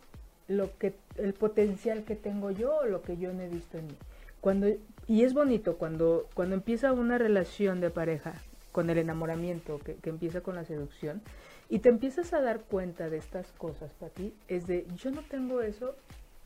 lo 0.47 0.77
que 0.77 0.93
el 1.17 1.33
potencial 1.33 2.03
que 2.03 2.15
tengo 2.15 2.51
yo 2.51 2.77
o 2.77 2.85
lo 2.85 3.01
que 3.01 3.17
yo 3.17 3.33
no 3.33 3.41
he 3.41 3.49
visto 3.49 3.77
en 3.77 3.87
mí. 3.87 3.97
Cuando 4.39 4.67
y 5.09 5.23
es 5.23 5.33
bonito 5.33 5.75
cuando 5.77 6.29
cuando 6.33 6.55
empieza 6.55 6.93
una 6.93 7.17
relación 7.17 7.81
de 7.81 7.89
pareja 7.89 8.35
con 8.71 8.89
el 8.89 8.97
enamoramiento 8.97 9.79
que, 9.79 9.95
que 9.95 10.09
empieza 10.09 10.39
con 10.39 10.55
la 10.55 10.63
seducción 10.63 11.21
y 11.67 11.79
te 11.79 11.89
empiezas 11.89 12.31
a 12.33 12.39
dar 12.39 12.61
cuenta 12.61 13.09
de 13.09 13.17
estas 13.17 13.51
cosas 13.53 13.91
para 13.99 14.13
ti 14.13 14.33
es 14.47 14.67
de 14.67 14.87
yo 14.95 15.11
no 15.11 15.21
tengo 15.23 15.61
eso 15.61 15.95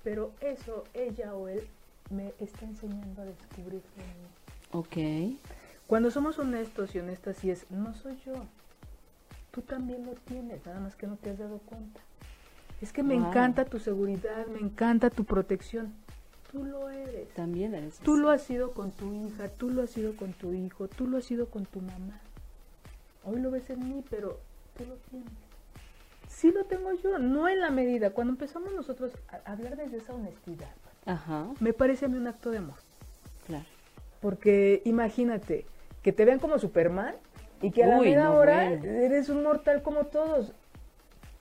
pero 0.04 0.32
eso 0.42 0.86
ella 0.96 1.36
o 1.36 1.48
él 1.48 1.68
me 2.10 2.34
está 2.40 2.66
enseñando 2.66 3.22
a 3.22 3.26
descubrir 3.26 3.82
mí. 3.98 4.04
Ok. 4.72 5.38
Cuando 5.88 6.12
somos 6.12 6.40
honestos 6.40 6.96
y 6.96 7.00
honestas 7.00 7.44
y 7.44 7.52
es, 7.52 7.70
no 7.70 7.94
soy 7.94 8.18
yo. 8.26 8.34
Tú 9.52 9.62
también 9.62 10.06
lo 10.06 10.14
tienes, 10.14 10.66
nada 10.66 10.80
más 10.80 10.96
que 10.96 11.08
no 11.08 11.16
te 11.16 11.30
has 11.30 11.38
dado 11.38 11.60
cuenta. 11.60 12.00
Es 12.82 12.92
que 12.92 13.04
me 13.04 13.16
Wow. 13.16 13.28
encanta 13.28 13.66
tu 13.66 13.80
seguridad, 13.80 14.46
me 14.48 14.60
encanta 14.60 15.10
tu 15.10 15.24
protección. 15.24 15.94
Tú 16.54 16.64
lo 16.64 16.90
eres. 16.90 17.28
También 17.34 17.74
eres 17.74 17.98
Tú 18.00 18.14
así. 18.14 18.22
lo 18.22 18.30
has 18.30 18.42
sido 18.44 18.72
con 18.72 18.92
tu 18.92 19.12
hija, 19.14 19.50
tú 19.50 19.70
lo 19.72 19.82
has 19.82 19.90
sido 19.90 20.16
con 20.16 20.32
tu 20.34 20.54
hijo, 20.54 20.88
tú 20.88 21.08
lo 21.08 21.18
has 21.18 21.26
sido 21.26 21.48
con 21.48 21.66
tu 21.66 21.82
mamá. 21.82 22.22
Hoy 23.26 23.42
lo 23.42 23.52
ves 23.52 23.70
en 23.72 23.90
mí, 23.90 24.04
pero 24.10 24.40
tú 24.78 24.86
lo 24.86 24.96
tienes. 25.10 25.30
Sí 26.30 26.52
lo 26.52 26.64
tengo 26.66 26.92
yo, 26.94 27.20
no 27.20 27.50
en 27.50 27.60
la 27.60 27.70
medida. 27.72 28.12
Cuando 28.12 28.34
empezamos 28.34 28.72
nosotros 28.74 29.12
a 29.30 29.52
hablar 29.52 29.76
desde 29.78 29.98
esa 29.98 30.14
honestidad, 30.14 30.70
Ajá, 31.06 31.48
me 31.60 31.74
parece 31.74 32.06
a 32.06 32.08
mí 32.08 32.18
un 32.18 32.28
acto 32.28 32.50
de 32.52 32.60
amor. 32.60 32.78
claro. 33.48 33.66
Porque 34.22 34.82
imagínate, 34.86 35.66
que 36.02 36.14
te 36.14 36.24
vean 36.24 36.40
como 36.40 36.58
Superman 36.58 37.14
y 37.62 37.72
que 37.72 37.84
a 37.84 37.88
la 37.88 37.98
Uy, 38.00 38.06
media 38.10 38.24
no, 38.26 38.36
hora 38.36 38.70
bueno. 38.70 38.86
eres 38.86 39.28
un 39.30 39.44
mortal 39.44 39.82
como 39.84 40.06
todos. 40.06 40.54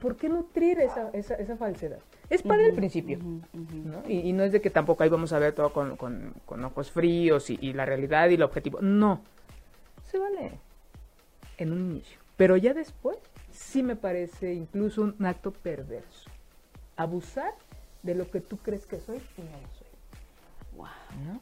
¿Por 0.01 0.17
qué 0.17 0.29
nutrir 0.29 0.81
esa, 0.81 1.11
esa, 1.13 1.35
esa 1.37 1.57
falsedad? 1.57 2.01
Es 2.35 2.43
para 2.43 2.65
el 2.65 2.75
principio. 2.75 3.19
¿no? 3.53 4.03
Y, 4.09 4.21
y 4.29 4.33
no 4.33 4.43
es 4.43 4.53
de 4.53 4.61
que 4.61 4.71
tampoco 4.71 5.03
ahí 5.03 5.09
vamos 5.11 5.33
a 5.33 5.39
ver 5.39 5.55
todo 5.55 5.73
con, 5.73 5.97
con- 5.97 6.33
con 6.47 6.65
ojos 6.65 6.91
fríos 6.91 7.51
y, 7.51 7.59
y 7.61 7.73
la 7.73 7.85
realidad 7.85 8.29
y 8.31 8.35
el 8.35 8.43
objetivo. 8.43 8.81
No. 8.81 9.21
Se 10.11 10.19
vale 10.19 10.53
en 11.59 11.73
un 11.73 11.81
inicio. 11.93 12.19
Pero 12.37 12.57
ya 12.57 12.73
después 12.75 13.19
sí 13.51 13.83
me 13.83 13.97
parece 13.97 14.55
incluso 14.55 15.03
un 15.03 15.27
acto 15.27 15.51
perverso. 15.53 16.31
Abusar 16.97 17.53
de 18.03 18.15
lo 18.15 18.31
que 18.31 18.41
tú 18.41 18.57
crees 18.59 18.87
que 18.87 18.99
soy 19.01 19.19
y 19.37 19.43
no 19.43 19.51
lo 19.51 19.69
soy. 19.79 19.89
Wow, 20.77 20.87
¿no? 21.33 21.41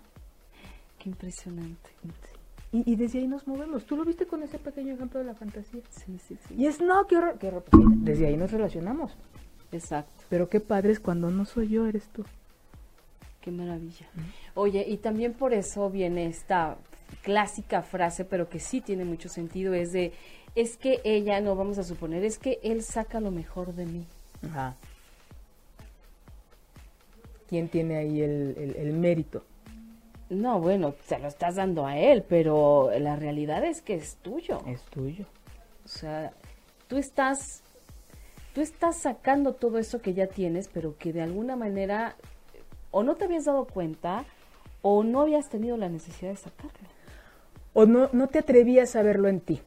qué 0.98 1.08
impresionante. 1.08 1.90
Y, 2.72 2.92
y 2.92 2.96
desde 2.96 3.18
ahí 3.20 3.26
nos 3.26 3.46
movemos. 3.48 3.84
Tú 3.86 3.96
lo 3.96 4.04
viste 4.04 4.26
con 4.26 4.42
ese 4.42 4.58
pequeño 4.58 4.94
ejemplo 4.94 5.18
de 5.18 5.24
la 5.26 5.34
fantasía. 5.34 5.80
Sí, 5.90 6.18
sí, 6.18 6.36
sí. 6.46 6.54
Y 6.56 6.66
es, 6.66 6.80
no, 6.80 7.06
qué 7.06 7.16
horror, 7.16 7.38
qué 7.38 7.48
horror. 7.48 7.64
Desde 7.96 8.26
ahí 8.26 8.36
nos 8.36 8.50
relacionamos. 8.52 9.16
Exacto. 9.72 10.12
Pero 10.28 10.48
qué 10.48 10.60
padre 10.60 10.92
es 10.92 11.00
cuando 11.00 11.30
no 11.30 11.44
soy 11.44 11.68
yo, 11.68 11.86
eres 11.86 12.04
tú. 12.12 12.24
Qué 13.40 13.50
maravilla. 13.50 14.06
Oye, 14.54 14.84
y 14.88 14.96
también 14.98 15.32
por 15.32 15.54
eso 15.54 15.88
viene 15.90 16.26
esta 16.26 16.76
clásica 17.22 17.82
frase, 17.82 18.24
pero 18.24 18.48
que 18.48 18.60
sí 18.60 18.80
tiene 18.80 19.04
mucho 19.04 19.28
sentido, 19.28 19.72
es 19.74 19.92
de, 19.92 20.12
es 20.54 20.76
que 20.76 21.00
ella, 21.04 21.40
no 21.40 21.56
vamos 21.56 21.78
a 21.78 21.84
suponer, 21.84 22.24
es 22.24 22.38
que 22.38 22.58
él 22.62 22.82
saca 22.82 23.20
lo 23.20 23.30
mejor 23.30 23.74
de 23.74 23.86
mí. 23.86 24.04
Ajá. 24.48 24.74
¿Quién 27.48 27.68
tiene 27.68 27.96
ahí 27.96 28.20
el, 28.22 28.54
el- 28.58 28.76
el 28.76 28.92
mérito? 28.92 29.42
No, 30.28 30.60
bueno, 30.60 30.94
se 31.06 31.18
lo 31.18 31.26
estás 31.26 31.56
dando 31.56 31.84
a 31.86 31.98
él, 31.98 32.22
pero 32.28 32.90
la 33.00 33.16
realidad 33.16 33.64
es 33.64 33.82
que 33.82 33.94
es 33.94 34.16
tuyo. 34.22 34.62
Es 34.66 34.82
tuyo. 34.82 35.24
O 35.84 35.88
sea, 35.88 36.32
tú 36.86 36.96
estás, 36.98 37.62
tú 38.54 38.60
estás 38.60 38.96
sacando 38.96 39.52
todo 39.54 39.78
eso 39.78 40.00
que 40.00 40.14
ya 40.14 40.26
tienes, 40.26 40.68
pero 40.68 40.96
que 40.98 41.12
de 41.12 41.22
alguna 41.22 41.56
manera 41.56 42.16
o 42.90 43.02
no 43.02 43.14
te 43.16 43.24
habías 43.24 43.44
dado 43.44 43.64
cuenta 43.66 44.24
o 44.82 45.04
no 45.04 45.20
habías 45.22 45.48
tenido 45.48 45.76
la 45.76 45.88
necesidad 45.88 46.30
de 46.30 46.36
sacarlo. 46.36 46.70
O 47.72 47.86
no, 47.86 48.08
no 48.12 48.26
te 48.28 48.40
atrevías 48.40 48.96
a 48.96 49.02
verlo 49.02 49.28
en 49.28 49.40
ti. 49.40 49.60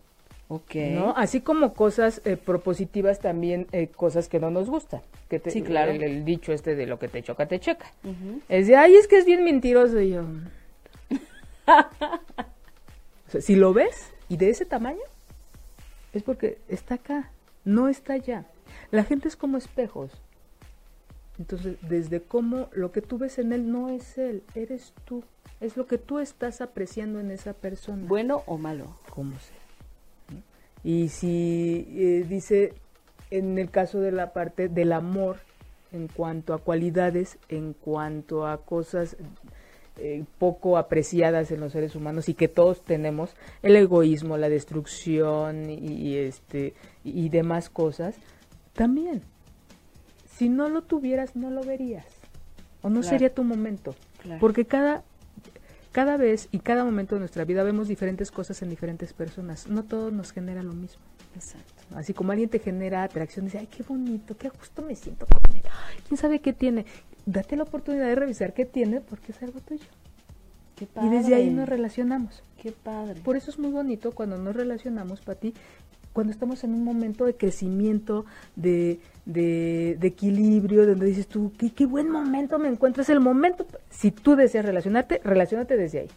Ok. 0.50 0.76
¿no? 0.76 1.14
Así 1.16 1.40
como 1.42 1.74
cosas 1.74 2.22
eh, 2.26 2.36
propositivas, 2.36 3.20
también 3.20 3.68
eh, 3.72 3.88
cosas 3.88 4.28
que 4.28 4.40
no 4.40 4.52
nos 4.52 4.70
gustan. 4.70 5.02
Que 5.30 5.40
te- 5.40 5.52
Sí, 5.52 5.62
claro. 5.62 5.92
El, 5.92 6.04
el 6.04 6.26
dicho 6.26 6.52
este 6.52 6.76
de 6.76 6.86
lo 6.86 7.00
que 7.00 7.08
te 7.08 7.24
choca, 7.24 7.48
te 7.48 7.60
checa. 7.60 7.86
Es 8.50 8.68
de, 8.68 8.76
ay, 8.76 8.96
es 8.96 9.08
que 9.08 9.18
es 9.18 9.26
bien 9.26 9.44
mentiroso. 9.46 10.00
Y 10.02 10.10
yo. 10.12 10.24
O 13.28 13.32
sea, 13.34 13.42
si 13.42 13.56
lo 13.56 13.74
ves 13.74 14.12
y 14.30 14.38
de 14.38 14.50
ese 14.50 14.66
tamaño, 14.66 15.00
es 16.14 16.22
porque 16.24 16.60
está 16.68 16.96
acá, 16.96 17.32
no 17.66 17.88
está 17.88 18.14
allá. 18.14 18.46
La 18.92 19.04
gente 19.04 19.28
es 19.28 19.36
como 19.36 19.58
espejos. 19.58 20.12
Entonces, 21.40 21.78
desde 21.82 22.22
cómo 22.22 22.70
lo 22.74 22.92
que 22.92 23.02
tú 23.02 23.18
ves 23.18 23.40
en 23.40 23.54
él 23.54 23.72
no 23.72 23.90
es 23.90 24.18
él, 24.18 24.44
eres 24.54 24.94
tú. 25.06 25.24
Es 25.60 25.78
lo 25.78 25.88
que 25.88 25.98
tú 25.98 26.20
estás 26.20 26.62
apreciando 26.62 27.20
en 27.20 27.32
esa 27.32 27.54
persona 27.54 28.06
Bueno 28.08 28.44
o 28.46 28.58
malo. 28.58 28.98
como 29.10 29.32
sea. 29.40 29.58
¿no? 30.30 30.42
Y 30.84 31.10
si 31.10 31.88
eh, 31.90 32.26
dice, 32.28 32.74
en 33.32 33.58
el 33.58 33.72
caso 33.72 34.00
de 34.00 34.12
la 34.12 34.34
parte 34.34 34.68
del 34.68 34.92
amor, 34.92 35.38
en 35.92 36.08
cuanto 36.08 36.54
a 36.54 36.60
cualidades, 36.60 37.38
en 37.50 37.74
cuanto 37.74 38.46
a 38.46 38.58
cosas 38.66 39.16
eh, 39.98 40.24
poco 40.40 40.78
apreciadas 40.78 41.52
en 41.52 41.60
los 41.60 41.72
seres 41.72 41.96
humanos 41.96 42.28
y 42.28 42.34
que 42.34 42.48
todos 42.48 42.84
tenemos, 42.84 43.36
el 43.62 43.76
egoísmo, 43.76 44.38
la 44.38 44.50
destrucción 44.50 45.70
y, 45.70 45.76
y, 45.76 46.18
este 46.18 46.74
y 47.04 47.30
demás 47.30 47.70
cosas, 47.70 48.16
también. 48.74 49.22
Si 50.38 50.50
no 50.50 50.70
lo 50.70 50.82
tuvieras, 50.82 51.36
no 51.36 51.50
lo 51.50 51.64
verías. 51.64 52.06
O 52.82 52.90
no 52.90 53.00
Claro. 53.02 53.10
sería 53.10 53.34
tu 53.34 53.44
momento. 53.44 53.96
Claro. 54.22 54.40
Porque 54.40 54.66
cada 54.66 55.04
cada 55.92 56.18
vez 56.18 56.48
y 56.52 56.58
cada 56.58 56.84
momento 56.84 57.14
de 57.14 57.20
nuestra 57.20 57.46
vida 57.46 57.62
vemos 57.62 57.88
diferentes 57.88 58.32
cosas 58.32 58.60
en 58.64 58.70
diferentes 58.72 59.14
personas. 59.14 59.68
No 59.68 59.84
todo 59.84 60.10
nos 60.10 60.32
genera 60.32 60.64
lo 60.64 60.74
mismo. 60.74 61.04
Exacto. 61.36 61.84
Así 61.96 62.16
como 62.16 62.32
alguien 62.32 62.50
te 62.50 62.58
genera 62.58 63.04
atracción, 63.04 63.46
dice, 63.46 63.60
ay, 63.60 63.68
qué 63.68 63.84
bonito, 63.84 64.36
qué 64.36 64.50
gusto 64.50 64.82
me 64.82 64.96
siento 64.96 65.28
con 65.28 65.56
él. 65.56 65.62
Ay, 65.66 65.98
¿Quién 66.08 66.18
sabe 66.18 66.40
qué 66.40 66.52
tiene? 66.52 66.88
Date 67.28 67.56
la 67.56 67.64
oportunidad 67.64 68.08
de 68.08 68.16
revisar 68.16 68.56
qué 68.56 68.66
tiene 68.66 69.02
porque 69.02 69.34
es 69.34 69.44
algo 69.44 69.60
tuyo. 69.60 69.86
Qué 70.76 70.86
Y 70.86 70.88
padre. 70.88 71.10
desde 71.18 71.36
ahí 71.36 71.52
nos 71.52 71.70
relacionamos. 71.70 72.42
Qué 72.60 72.72
padre. 72.72 73.22
Por 73.22 73.38
eso 73.38 73.52
es 73.52 73.60
muy 73.60 73.70
bonito 73.70 74.14
cuando 74.14 74.40
nos 74.40 74.56
relacionamos, 74.56 75.22
Pati, 75.22 75.54
cuando 76.14 76.32
estamos 76.32 76.64
en 76.64 76.74
un 76.74 76.84
momento 76.84 77.26
de 77.26 77.36
crecimiento, 77.36 78.26
de, 78.56 79.00
de, 79.26 79.98
de 80.00 80.08
equilibrio, 80.08 80.86
donde 80.86 81.06
dices 81.08 81.28
tú, 81.28 81.52
¿qué, 81.58 81.72
qué 81.72 81.86
buen 81.86 82.10
momento 82.10 82.60
me 82.60 82.70
encuentro. 82.70 83.02
Es 83.02 83.10
el 83.10 83.20
momento, 83.20 83.66
si 83.90 84.12
tú 84.12 84.36
deseas 84.36 84.64
relacionarte, 84.66 85.20
relacionate 85.24 85.76
desde 85.76 86.02
ahí. 86.02 86.08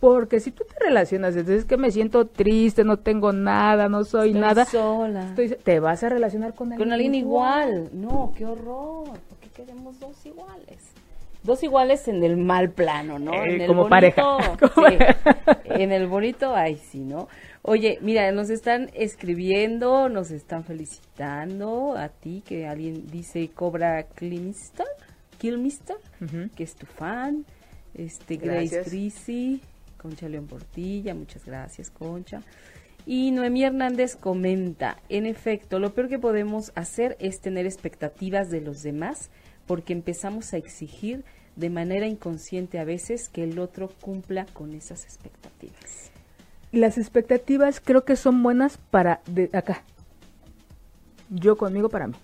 Porque 0.00 0.40
si 0.40 0.50
tú 0.50 0.64
te 0.64 0.84
relacionas, 0.84 1.34
desde 1.36 1.54
es 1.54 1.64
que 1.64 1.76
me 1.76 1.92
siento 1.92 2.26
triste, 2.26 2.82
no 2.82 2.96
tengo 2.98 3.32
nada, 3.32 3.88
no 3.88 4.02
soy 4.02 4.28
Estoy 4.30 4.40
nada, 4.40 4.64
sola. 4.64 5.26
estoy- 5.28 5.50
te 5.62 5.78
vas 5.78 6.02
a 6.02 6.08
relacionar 6.08 6.54
con 6.54 6.72
alguien, 6.72 6.78
Con 6.88 6.92
alguien 6.92 7.14
igual. 7.14 7.88
No, 7.92 8.32
qué 8.36 8.44
horror. 8.46 9.04
¿Por 9.28 9.38
qué 9.40 9.48
queremos 9.50 10.00
dos 10.00 10.26
iguales? 10.26 10.78
Dos 11.44 11.62
iguales 11.62 12.08
en 12.08 12.22
el 12.24 12.36
mal 12.36 12.70
plano, 12.70 13.18
¿no? 13.20 13.32
Eh, 13.34 13.54
en 13.54 13.60
el 13.60 13.66
como 13.68 13.88
bonito, 13.88 14.38
pareja. 14.58 15.16
Sí. 15.68 15.74
En 15.82 15.92
el 15.92 16.06
bonito, 16.08 16.54
ay, 16.54 16.76
sí, 16.76 16.98
¿no? 17.00 17.28
Oye, 17.64 17.98
mira, 18.00 18.32
nos 18.32 18.50
están 18.50 18.90
escribiendo, 18.92 20.08
nos 20.08 20.32
están 20.32 20.64
felicitando 20.64 21.96
a 21.96 22.08
ti, 22.08 22.42
que 22.44 22.66
alguien 22.66 23.06
dice 23.06 23.48
Cobra 23.54 24.02
Kilmister, 24.02 24.86
Kilmister, 25.38 25.96
que 26.56 26.64
es 26.64 26.74
tu 26.74 26.86
fan. 26.86 27.44
Este, 27.94 28.36
Grace. 28.36 28.82
Grisi, 28.82 29.60
Concha 29.96 30.28
León 30.28 30.48
Portilla, 30.48 31.14
muchas 31.14 31.44
gracias, 31.44 31.88
Concha. 31.90 32.42
Y 33.06 33.30
Noemí 33.30 33.62
Hernández 33.62 34.16
comenta, 34.16 34.98
en 35.08 35.26
efecto, 35.26 35.78
lo 35.78 35.94
peor 35.94 36.08
que 36.08 36.18
podemos 36.18 36.72
hacer 36.74 37.16
es 37.20 37.40
tener 37.40 37.66
expectativas 37.66 38.50
de 38.50 38.60
los 38.60 38.82
demás 38.82 39.30
porque 39.66 39.92
empezamos 39.92 40.52
a 40.52 40.56
exigir 40.56 41.24
de 41.54 41.70
manera 41.70 42.08
inconsciente 42.08 42.80
a 42.80 42.84
veces 42.84 43.28
que 43.28 43.44
el 43.44 43.60
otro 43.60 43.88
cumpla 44.00 44.46
con 44.52 44.72
esas 44.74 45.04
expectativas. 45.04 46.10
Las 46.72 46.96
expectativas 46.96 47.80
creo 47.80 48.04
que 48.04 48.16
son 48.16 48.42
buenas 48.42 48.78
para 48.90 49.20
de 49.26 49.50
acá. 49.52 49.82
Yo 51.28 51.56
conmigo 51.56 51.88
para 51.88 52.06
mí. 52.06 52.14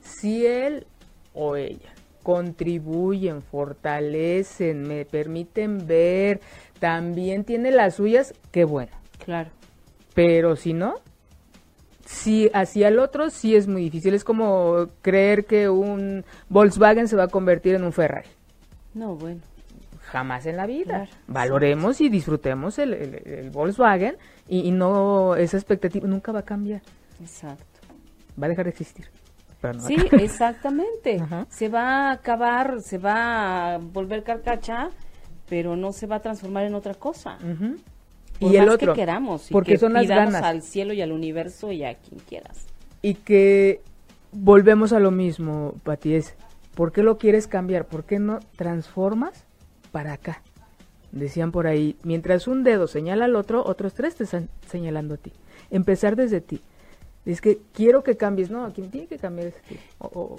Si 0.00 0.46
él 0.46 0.86
o 1.34 1.56
ella 1.56 1.92
contribuyen, 2.22 3.42
fortalecen, 3.42 4.82
me 4.82 5.04
permiten 5.04 5.86
ver, 5.86 6.40
también 6.78 7.44
tiene 7.44 7.70
las 7.70 7.94
suyas, 7.94 8.34
qué 8.50 8.64
bueno. 8.64 8.92
Claro. 9.24 9.50
Pero 10.14 10.56
si 10.56 10.72
no, 10.72 10.96
si 12.04 12.50
hacia 12.54 12.88
el 12.88 12.98
otro 12.98 13.30
sí 13.30 13.54
es 13.54 13.68
muy 13.68 13.82
difícil. 13.82 14.14
Es 14.14 14.24
como 14.24 14.88
creer 15.02 15.44
que 15.44 15.68
un 15.68 16.24
Volkswagen 16.48 17.06
se 17.06 17.16
va 17.16 17.24
a 17.24 17.28
convertir 17.28 17.74
en 17.74 17.84
un 17.84 17.92
Ferrari. 17.92 18.28
No, 18.94 19.14
bueno. 19.14 19.40
Jamás 20.10 20.46
en 20.46 20.56
la 20.56 20.66
vida. 20.66 20.84
Claro. 21.06 21.10
Valoremos 21.26 22.00
y 22.00 22.08
disfrutemos 22.08 22.78
el, 22.78 22.94
el- 22.94 23.14
el 23.26 23.50
Volkswagen 23.50 24.16
y, 24.48 24.60
y 24.60 24.70
no 24.70 25.36
esa 25.36 25.56
expectativa 25.56 26.06
nunca 26.08 26.32
va 26.32 26.40
a 26.40 26.44
cambiar. 26.44 26.82
Exacto. 27.20 27.64
Va 28.40 28.46
a 28.46 28.48
dejar 28.48 28.64
de 28.64 28.70
existir. 28.70 29.06
Pero 29.60 29.74
no 29.74 29.80
Sí, 29.80 29.96
exactamente. 30.12 31.20
Ajá. 31.20 31.46
Se 31.50 31.68
va 31.68 32.08
a 32.08 32.12
acabar, 32.12 32.80
se 32.80 32.98
va 32.98 33.74
a 33.74 33.78
volver 33.78 34.22
carcacha, 34.22 34.90
pero 35.48 35.76
no 35.76 35.92
se 35.92 36.06
va 36.06 36.16
a 36.16 36.20
transformar 36.20 36.64
en 36.64 36.74
otra 36.74 36.94
cosa. 36.94 37.38
Por 38.38 38.52
Y 38.52 38.56
el 38.56 38.66
más 38.66 38.74
otro, 38.76 38.92
que 38.94 39.00
queramos 39.00 39.50
y 39.50 39.52
porque 39.52 39.72
que 39.72 39.78
son 39.78 39.92
las 39.92 40.06
ganas. 40.06 40.42
al 40.42 40.62
cielo 40.62 40.92
y 40.92 41.02
al 41.02 41.10
universo 41.12 41.72
y 41.72 41.84
a 41.84 41.94
quien 41.96 42.20
quieras. 42.20 42.66
Y 43.02 43.14
que 43.14 43.82
volvemos 44.32 44.92
a 44.92 45.00
lo 45.00 45.10
mismo, 45.10 45.74
Pati, 45.82 46.14
es 46.14 46.34
¿por 46.76 46.92
qué 46.92 47.02
lo 47.02 47.18
quieres 47.18 47.48
cambiar? 47.48 47.86
¿Por 47.86 48.04
qué 48.04 48.20
no 48.20 48.38
transformas 48.56 49.44
para 49.88 50.12
acá? 50.12 50.42
Decían 51.12 51.52
por 51.52 51.66
ahí, 51.66 51.96
mientras 52.02 52.48
un 52.48 52.64
dedo 52.64 52.86
señala 52.86 53.24
al 53.24 53.36
otro, 53.36 53.64
otros 53.64 53.94
tres 53.94 54.14
te 54.16 54.24
están 54.24 54.48
señalando 54.66 55.14
a 55.14 55.16
ti. 55.18 55.32
Empezar 55.70 56.16
desde 56.16 56.40
ti. 56.40 56.60
Es 57.24 57.40
que 57.40 57.58
quiero 57.72 58.02
que 58.02 58.16
cambies, 58.16 58.50
no, 58.50 58.72
quien 58.72 58.90
tiene 58.90 59.06
que 59.06 59.18
cambiar 59.18 59.52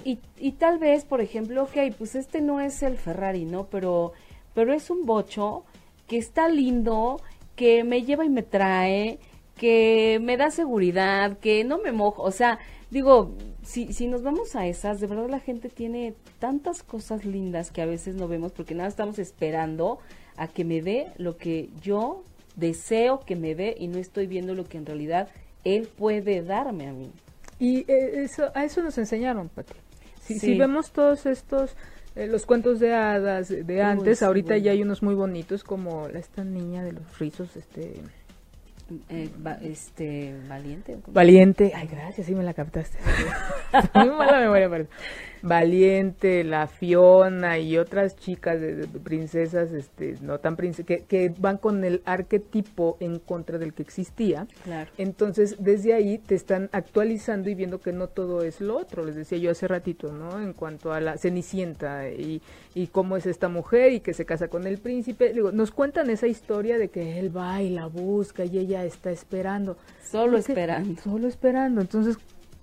Y, 0.04 0.18
y 0.38 0.52
tal 0.52 0.78
vez, 0.78 1.04
por 1.04 1.20
ejemplo, 1.20 1.62
ok, 1.64 1.94
pues 1.96 2.14
este 2.14 2.40
no 2.40 2.60
es 2.60 2.82
el 2.82 2.96
Ferrari, 2.96 3.44
¿no? 3.44 3.66
Pero, 3.66 4.12
pero 4.54 4.72
es 4.72 4.90
un 4.90 5.06
bocho 5.06 5.64
que 6.08 6.18
está 6.18 6.48
lindo, 6.48 7.20
que 7.54 7.84
me 7.84 8.02
lleva 8.02 8.24
y 8.24 8.28
me 8.28 8.42
trae, 8.42 9.20
que 9.56 10.18
me 10.20 10.36
da 10.36 10.50
seguridad, 10.50 11.38
que 11.38 11.62
no 11.62 11.78
me 11.78 11.92
mojo. 11.92 12.22
O 12.22 12.32
sea, 12.32 12.58
digo, 12.90 13.36
si, 13.62 13.92
si 13.92 14.06
nos 14.06 14.22
vamos 14.22 14.56
a 14.56 14.66
esas, 14.66 15.00
de 15.00 15.06
verdad 15.06 15.28
la 15.28 15.40
gente 15.40 15.68
tiene 15.68 16.14
tantas 16.38 16.82
cosas 16.82 17.24
lindas 17.24 17.70
que 17.70 17.82
a 17.82 17.86
veces 17.86 18.14
no 18.14 18.28
vemos 18.28 18.52
porque 18.52 18.74
nada 18.74 18.88
estamos 18.88 19.18
esperando 19.18 19.98
a 20.36 20.48
que 20.48 20.64
me 20.64 20.80
dé 20.82 21.08
lo 21.18 21.36
que 21.36 21.68
yo 21.82 22.24
deseo 22.56 23.20
que 23.20 23.36
me 23.36 23.54
dé 23.54 23.74
y 23.78 23.88
no 23.88 23.98
estoy 23.98 24.26
viendo 24.26 24.54
lo 24.54 24.64
que 24.64 24.78
en 24.78 24.86
realidad 24.86 25.28
él 25.64 25.88
puede 25.96 26.42
darme 26.42 26.88
a 26.88 26.92
mí. 26.92 27.10
Y 27.58 27.80
eh, 27.90 28.22
eso, 28.24 28.50
a 28.54 28.64
eso 28.64 28.82
nos 28.82 28.96
enseñaron, 28.98 29.48
Pati. 29.48 29.74
Si, 30.22 30.34
Sí. 30.34 30.40
si 30.40 30.58
vemos 30.58 30.92
todos 30.92 31.26
estos, 31.26 31.76
eh, 32.16 32.26
los 32.26 32.46
cuentos 32.46 32.80
de 32.80 32.94
hadas 32.94 33.48
de 33.48 33.82
antes, 33.82 34.22
ahorita 34.22 34.54
bueno. 34.54 34.64
ya 34.64 34.70
hay 34.72 34.82
unos 34.82 35.02
muy 35.02 35.14
bonitos 35.14 35.64
como 35.64 36.06
esta 36.08 36.44
niña 36.44 36.82
de 36.84 36.92
los 36.92 37.18
rizos, 37.18 37.56
este... 37.56 37.94
Eh, 39.08 39.28
va- 39.46 39.58
este, 39.62 40.34
valiente. 40.48 40.98
Valiente, 41.08 41.72
ay 41.74 41.86
gracias, 41.86 42.26
sí 42.26 42.34
me 42.34 42.42
la 42.42 42.54
captaste. 42.54 42.98
Muy 43.94 44.10
mala 44.10 44.40
memoria, 44.40 44.68
pero 44.68 44.86
Valiente, 45.42 46.44
la 46.44 46.66
Fiona 46.66 47.58
y 47.58 47.78
otras 47.78 48.16
chicas 48.16 48.60
de, 48.60 48.76
de 48.76 48.86
princesas, 48.86 49.72
este, 49.72 50.16
no 50.20 50.38
tan 50.38 50.56
princesas, 50.56 50.86
que, 50.86 51.04
que 51.04 51.34
van 51.38 51.58
con 51.58 51.84
el 51.84 52.02
arquetipo 52.04 52.96
en 53.00 53.18
contra 53.18 53.58
del 53.58 53.72
que 53.72 53.82
existía. 53.82 54.46
Claro. 54.64 54.90
Entonces, 54.98 55.56
desde 55.58 55.94
ahí 55.94 56.18
te 56.18 56.34
están 56.34 56.68
actualizando 56.72 57.50
y 57.50 57.54
viendo 57.54 57.80
que 57.80 57.92
no 57.92 58.08
todo 58.08 58.42
es 58.42 58.60
lo 58.60 58.76
otro. 58.76 59.04
Les 59.04 59.14
decía 59.14 59.38
yo 59.38 59.50
hace 59.50 59.68
ratito, 59.68 60.12
¿no? 60.12 60.40
En 60.40 60.52
cuanto 60.52 60.92
a 60.92 61.00
la 61.00 61.16
Cenicienta 61.16 62.10
y, 62.10 62.42
y 62.74 62.88
cómo 62.88 63.16
es 63.16 63.26
esta 63.26 63.48
mujer 63.48 63.92
y 63.92 64.00
que 64.00 64.14
se 64.14 64.24
casa 64.24 64.48
con 64.48 64.66
el 64.66 64.78
príncipe. 64.78 65.32
Digo, 65.32 65.52
nos 65.52 65.70
cuentan 65.70 66.10
esa 66.10 66.26
historia 66.26 66.78
de 66.78 66.88
que 66.88 67.18
él 67.18 67.34
va 67.36 67.62
y 67.62 67.70
la 67.70 67.86
busca 67.86 68.44
y 68.44 68.58
ella 68.58 68.84
está 68.84 69.10
esperando. 69.10 69.76
Solo 70.10 70.38
esperando. 70.38 71.00
Solo 71.02 71.28
esperando. 71.28 71.80
Entonces, 71.80 72.16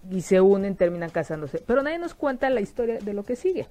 y 0.09 0.21
se 0.21 0.41
unen, 0.41 0.75
terminan 0.75 1.09
casándose. 1.09 1.61
Pero 1.65 1.81
nadie 1.83 1.99
nos 1.99 2.13
cuenta 2.13 2.49
la 2.49 2.61
historia 2.61 2.99
de 2.99 3.13
lo 3.13 3.23
que 3.23 3.35
sigue. 3.35 3.67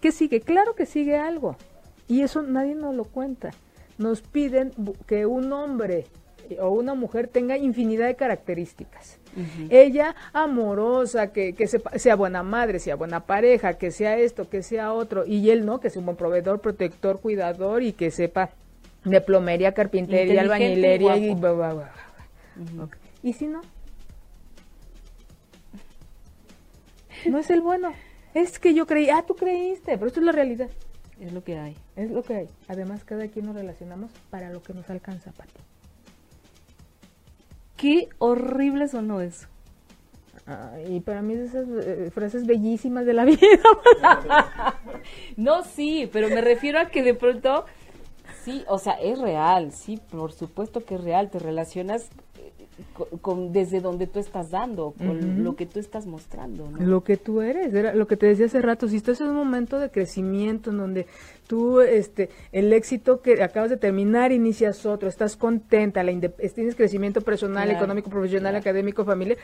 ¿Qué 0.00 0.12
sigue? 0.12 0.40
Claro 0.40 0.74
que 0.74 0.86
sigue 0.86 1.16
algo. 1.16 1.56
Y 2.06 2.20
eso 2.20 2.42
nadie 2.42 2.74
nos 2.74 2.94
lo 2.94 3.04
cuenta. 3.04 3.50
Nos 3.98 4.22
piden 4.22 4.72
que 5.06 5.26
un 5.26 5.52
hombre 5.52 6.06
eh, 6.50 6.58
o 6.60 6.68
una 6.70 6.94
mujer 6.94 7.28
tenga 7.28 7.56
infinidad 7.56 8.06
de 8.06 8.14
características. 8.16 9.18
Ella 9.68 10.14
amorosa, 10.32 11.32
que, 11.32 11.54
que 11.54 11.66
sepa- 11.66 11.98
sea 11.98 12.14
buena 12.14 12.44
madre, 12.44 12.78
sea 12.78 12.94
buena 12.94 13.26
pareja, 13.26 13.74
que 13.74 13.90
sea 13.90 14.16
esto, 14.16 14.48
que 14.48 14.62
sea 14.62 14.92
otro. 14.92 15.26
Y 15.26 15.50
él 15.50 15.66
no, 15.66 15.80
que 15.80 15.90
sea 15.90 15.98
un 16.00 16.06
buen 16.06 16.16
proveedor, 16.16 16.60
protector, 16.60 17.20
cuidador 17.20 17.82
y 17.82 17.94
que 17.94 18.12
sepa 18.12 18.50
de 19.04 19.20
plomería, 19.20 19.72
carpintería, 19.74 20.40
albañilería 20.42 21.16
y... 21.16 21.34
bla, 21.34 21.52
bla. 21.52 21.92
¿Y 23.24 23.32
si 23.32 23.48
no? 23.48 23.60
No 27.26 27.38
es 27.38 27.50
el 27.50 27.60
bueno. 27.60 27.92
Es 28.34 28.58
que 28.58 28.74
yo 28.74 28.86
creí, 28.86 29.10
ah, 29.10 29.24
tú 29.26 29.34
creíste, 29.36 29.96
pero 29.96 30.06
esto 30.06 30.20
es 30.20 30.26
la 30.26 30.32
realidad. 30.32 30.68
Es 31.20 31.32
lo 31.32 31.44
que 31.44 31.56
hay. 31.56 31.76
Es 31.96 32.10
lo 32.10 32.22
que 32.22 32.34
hay. 32.34 32.48
Además, 32.68 33.04
cada 33.04 33.28
quien 33.28 33.46
nos 33.46 33.54
relacionamos 33.54 34.10
para 34.30 34.50
lo 34.50 34.62
que 34.62 34.74
nos 34.74 34.90
alcanza, 34.90 35.32
Pati. 35.32 35.60
Qué 37.76 38.08
horrible 38.18 38.88
sonó 38.88 39.20
eso. 39.20 39.48
Ah, 40.46 40.72
y 40.86 41.00
para 41.00 41.22
mí 41.22 41.34
es 41.34 41.54
esas 41.54 41.66
eh, 41.68 42.10
frases 42.12 42.46
bellísimas 42.46 43.06
de 43.06 43.14
la 43.14 43.24
vida. 43.26 43.40
No, 45.36 45.62
sí, 45.62 46.08
pero 46.12 46.28
me 46.28 46.40
refiero 46.40 46.78
a 46.78 46.86
que 46.86 47.02
de 47.02 47.14
pronto, 47.14 47.64
sí, 48.42 48.64
o 48.68 48.78
sea, 48.78 48.94
es 48.94 49.18
real, 49.18 49.72
sí, 49.72 49.98
por 50.10 50.32
supuesto 50.32 50.84
que 50.84 50.96
es 50.96 51.00
real, 51.02 51.30
te 51.30 51.38
relacionas 51.38 52.10
eh, 52.38 52.52
con, 52.92 53.18
con- 53.20 53.52
desde 53.52 53.80
donde 53.80 54.06
tú 54.06 54.18
estás 54.18 54.50
dando, 54.50 54.92
con 54.98 55.44
lo 55.44 55.54
que 55.56 55.66
tú 55.66 55.78
estás 55.78 56.06
mostrando, 56.06 56.68
¿no? 56.70 56.78
lo 56.84 57.04
que 57.04 57.16
tú 57.16 57.40
eres, 57.40 57.72
era 57.74 57.94
lo 57.94 58.06
que 58.06 58.16
te 58.16 58.26
decía 58.26 58.46
hace 58.46 58.60
rato, 58.62 58.88
si 58.88 58.96
estás 58.96 59.20
en 59.20 59.28
un 59.28 59.36
momento 59.36 59.78
de 59.78 59.90
crecimiento 59.90 60.70
en 60.70 60.78
donde 60.78 61.06
tú, 61.46 61.80
este, 61.80 62.30
el 62.52 62.72
éxito 62.72 63.20
que 63.22 63.42
acabas 63.42 63.70
de 63.70 63.76
terminar, 63.76 64.32
inicias 64.32 64.86
otro, 64.86 65.08
estás 65.08 65.36
contenta, 65.36 66.02
la 66.02 66.12
tienes 66.54 66.74
crecimiento 66.74 67.20
personal, 67.20 67.64
Claro, 67.64 67.78
económico, 67.78 68.10
profesional, 68.10 68.52
claro. 68.52 68.58
académico, 68.62 69.04
familiar, 69.04 69.38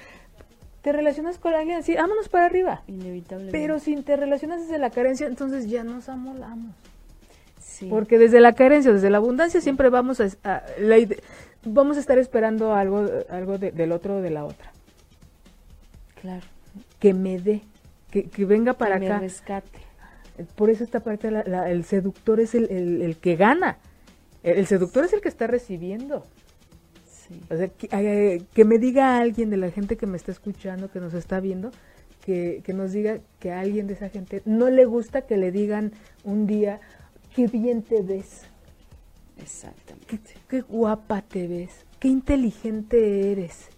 te 0.82 0.92
relacionas 0.92 1.38
con 1.38 1.52
alguien 1.54 1.78
así, 1.78 1.94
vámonos 1.94 2.28
para 2.30 2.46
arriba. 2.46 2.82
Inevitablemente. 2.86 3.52
Pero 3.58 3.78
si 3.78 3.96
te 3.96 4.16
relacionas 4.16 4.62
desde 4.62 4.78
la 4.78 4.90
carencia, 4.90 5.26
entonces 5.26 5.68
ya 5.68 5.84
nos 5.84 6.08
amolamos. 6.08 6.74
sí. 7.60 7.86
Porque 7.90 8.18
desde 8.18 8.40
la 8.40 8.54
carencia, 8.54 8.92
desde 8.92 9.10
la 9.10 9.18
abundancia, 9.18 9.60
siempre 9.60 9.88
vamos 9.90 10.20
a, 10.20 10.28
a- 10.42 10.62
la 10.78 10.96
vamos 11.64 11.96
a 11.96 12.00
estar 12.00 12.18
esperando 12.18 12.74
algo, 12.74 13.06
algo 13.28 13.58
de- 13.58 13.72
del 13.72 13.92
otro 13.92 14.16
o 14.16 14.20
de 14.20 14.30
la 14.30 14.44
otra. 14.44 14.72
claro, 16.20 16.46
Que 16.98 17.14
me 17.14 17.38
dé, 17.40 17.62
que, 18.10 18.24
que 18.24 18.44
venga 18.44 18.74
para 18.74 18.94
que 18.96 19.00
me 19.00 19.06
acá. 19.06 19.18
rescate. 19.20 19.78
Por 20.54 20.70
eso 20.70 20.84
esta 20.84 21.00
parte, 21.00 21.30
la- 21.30 21.44
la- 21.44 21.70
el 21.70 21.84
seductor 21.84 22.40
es 22.40 22.54
el, 22.54 22.70
el- 22.70 23.02
el 23.02 23.16
que 23.16 23.36
gana. 23.36 23.78
El, 24.42 24.58
el 24.58 24.66
seductor 24.66 25.04
es 25.04 25.12
el 25.12 25.20
que 25.20 25.28
está 25.28 25.46
recibiendo. 25.46 26.24
Sí. 27.10 27.40
O 27.50 27.56
sea, 27.56 27.68
que, 27.68 27.88
eh, 27.92 28.42
que 28.54 28.64
me 28.64 28.78
diga 28.78 29.18
alguien 29.18 29.50
de 29.50 29.56
la 29.56 29.70
gente 29.70 29.96
que 29.96 30.06
me 30.06 30.16
está 30.16 30.30
escuchando, 30.32 30.90
que 30.90 31.00
nos 31.00 31.14
está 31.14 31.40
viendo, 31.40 31.70
que, 32.24 32.60
que 32.64 32.74
nos 32.74 32.92
diga 32.92 33.18
que 33.38 33.52
a 33.52 33.60
alguien 33.60 33.86
de 33.86 33.94
esa 33.94 34.08
gente 34.10 34.42
no 34.44 34.68
le 34.68 34.84
gusta 34.84 35.22
que 35.22 35.36
le 35.38 35.50
digan 35.52 35.92
un 36.24 36.46
día, 36.46 36.80
qué 37.34 37.46
bien 37.46 37.82
te 37.82 38.02
ves. 38.02 38.42
Exactamente. 39.40 40.06
Qué, 40.06 40.18
qué 40.48 40.60
guapa 40.60 41.22
te 41.22 41.46
ves, 41.46 41.86
qué 41.98 42.08
inteligente 42.08 43.32
eres. 43.32 43.68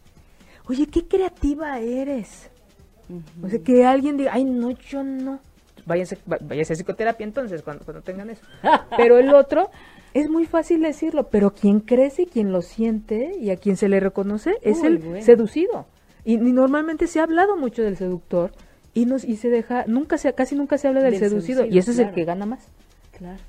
Oye, 0.66 0.86
qué 0.86 1.06
creativa 1.06 1.78
eres. 1.80 2.50
O 3.42 3.48
sea, 3.48 3.58
que 3.58 3.84
alguien 3.84 4.16
diga, 4.16 4.32
ay, 4.34 4.44
no, 4.44 4.70
yo 4.70 5.02
no. 5.02 5.40
Váyanse, 5.84 6.18
váyanse 6.24 6.72
a 6.72 6.76
psicoterapia 6.76 7.24
entonces 7.24 7.62
cuando, 7.62 7.84
cuando 7.84 8.02
tengan 8.02 8.30
eso. 8.30 8.42
Pero 8.96 9.18
el 9.18 9.34
otro, 9.34 9.70
es 10.14 10.30
muy 10.30 10.46
fácil 10.46 10.82
decirlo, 10.82 11.28
pero 11.28 11.54
quien 11.54 11.80
crece, 11.80 12.26
quien 12.26 12.52
lo 12.52 12.62
siente 12.62 13.36
y 13.40 13.50
a 13.50 13.56
quien 13.56 13.76
se 13.76 13.88
le 13.88 13.98
reconoce 13.98 14.58
es 14.62 14.78
Uy, 14.80 14.86
el 14.86 14.98
bueno. 14.98 15.24
seducido. 15.24 15.86
Y, 16.24 16.34
y 16.34 16.52
normalmente 16.52 17.06
se 17.06 17.18
ha 17.18 17.24
hablado 17.24 17.56
mucho 17.56 17.82
del 17.82 17.96
seductor 17.96 18.52
y, 18.94 19.06
nos, 19.06 19.24
y 19.24 19.36
se 19.36 19.48
deja, 19.48 19.84
nunca 19.86 20.18
se, 20.18 20.32
casi 20.34 20.54
nunca 20.54 20.78
se 20.78 20.86
habla 20.86 21.02
del, 21.02 21.12
Del 21.12 21.20
seducido, 21.20 21.62
seducido, 21.62 21.74
y 21.74 21.78
ese 21.78 21.92
es 21.92 21.98
el 21.98 22.12
que 22.12 22.24
gana 22.24 22.46
más. 22.46 22.68
Claro. 23.16 23.40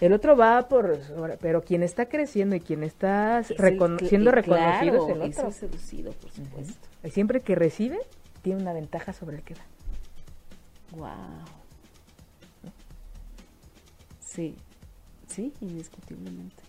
El 0.00 0.12
otro 0.12 0.36
va 0.36 0.68
por, 0.68 0.98
pero 1.40 1.62
quien 1.62 1.82
está 1.82 2.06
creciendo 2.06 2.54
y 2.54 2.60
quien 2.60 2.82
está 2.82 3.38
Es 3.40 3.50
recono- 3.56 3.98
siendo 4.06 4.30
reconocido 4.30 5.06
claro, 5.06 5.08
es 5.08 5.16
el 5.16 5.22
es 5.30 5.36
otro. 5.38 5.48
el 5.48 5.54
seducido, 5.54 6.12
por 6.12 6.30
supuesto. 6.30 6.88
Y 7.02 7.10
Siempre 7.10 7.40
que 7.40 7.54
recibe, 7.54 7.98
tiene 8.42 8.60
una 8.60 8.72
ventaja 8.74 9.12
sobre 9.14 9.36
el 9.38 9.42
que 9.42 9.54
da. 9.54 9.64
Wow. 10.96 11.10
Sí, 14.20 14.54
sí, 15.28 15.52
indiscutiblemente. 15.60 16.62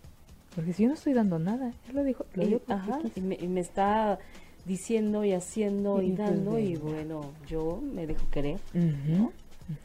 Porque 0.56 0.74
si 0.74 0.84
yo 0.84 0.90
no 0.90 0.96
estoy 0.96 1.14
dando 1.14 1.38
nada, 1.38 1.72
él 1.90 1.96
lo 1.96 2.04
dijo. 2.04 2.26
Lo 2.34 2.44
Y, 2.44 2.48
dijo 2.48 2.62
ajá, 2.70 3.00
y 3.16 3.22
me, 3.22 3.36
y 3.36 3.48
me 3.48 3.60
está 3.60 4.18
diciendo 4.66 5.24
y 5.24 5.34
haciendo 5.34 6.02
y, 6.02 6.08
Y 6.08 6.12
pues 6.14 6.30
dando 6.30 6.58
y 6.60 6.76
bueno, 6.78 7.32
yo 7.48 7.80
me 7.82 8.08
dejo 8.08 8.28
querer. 8.32 8.60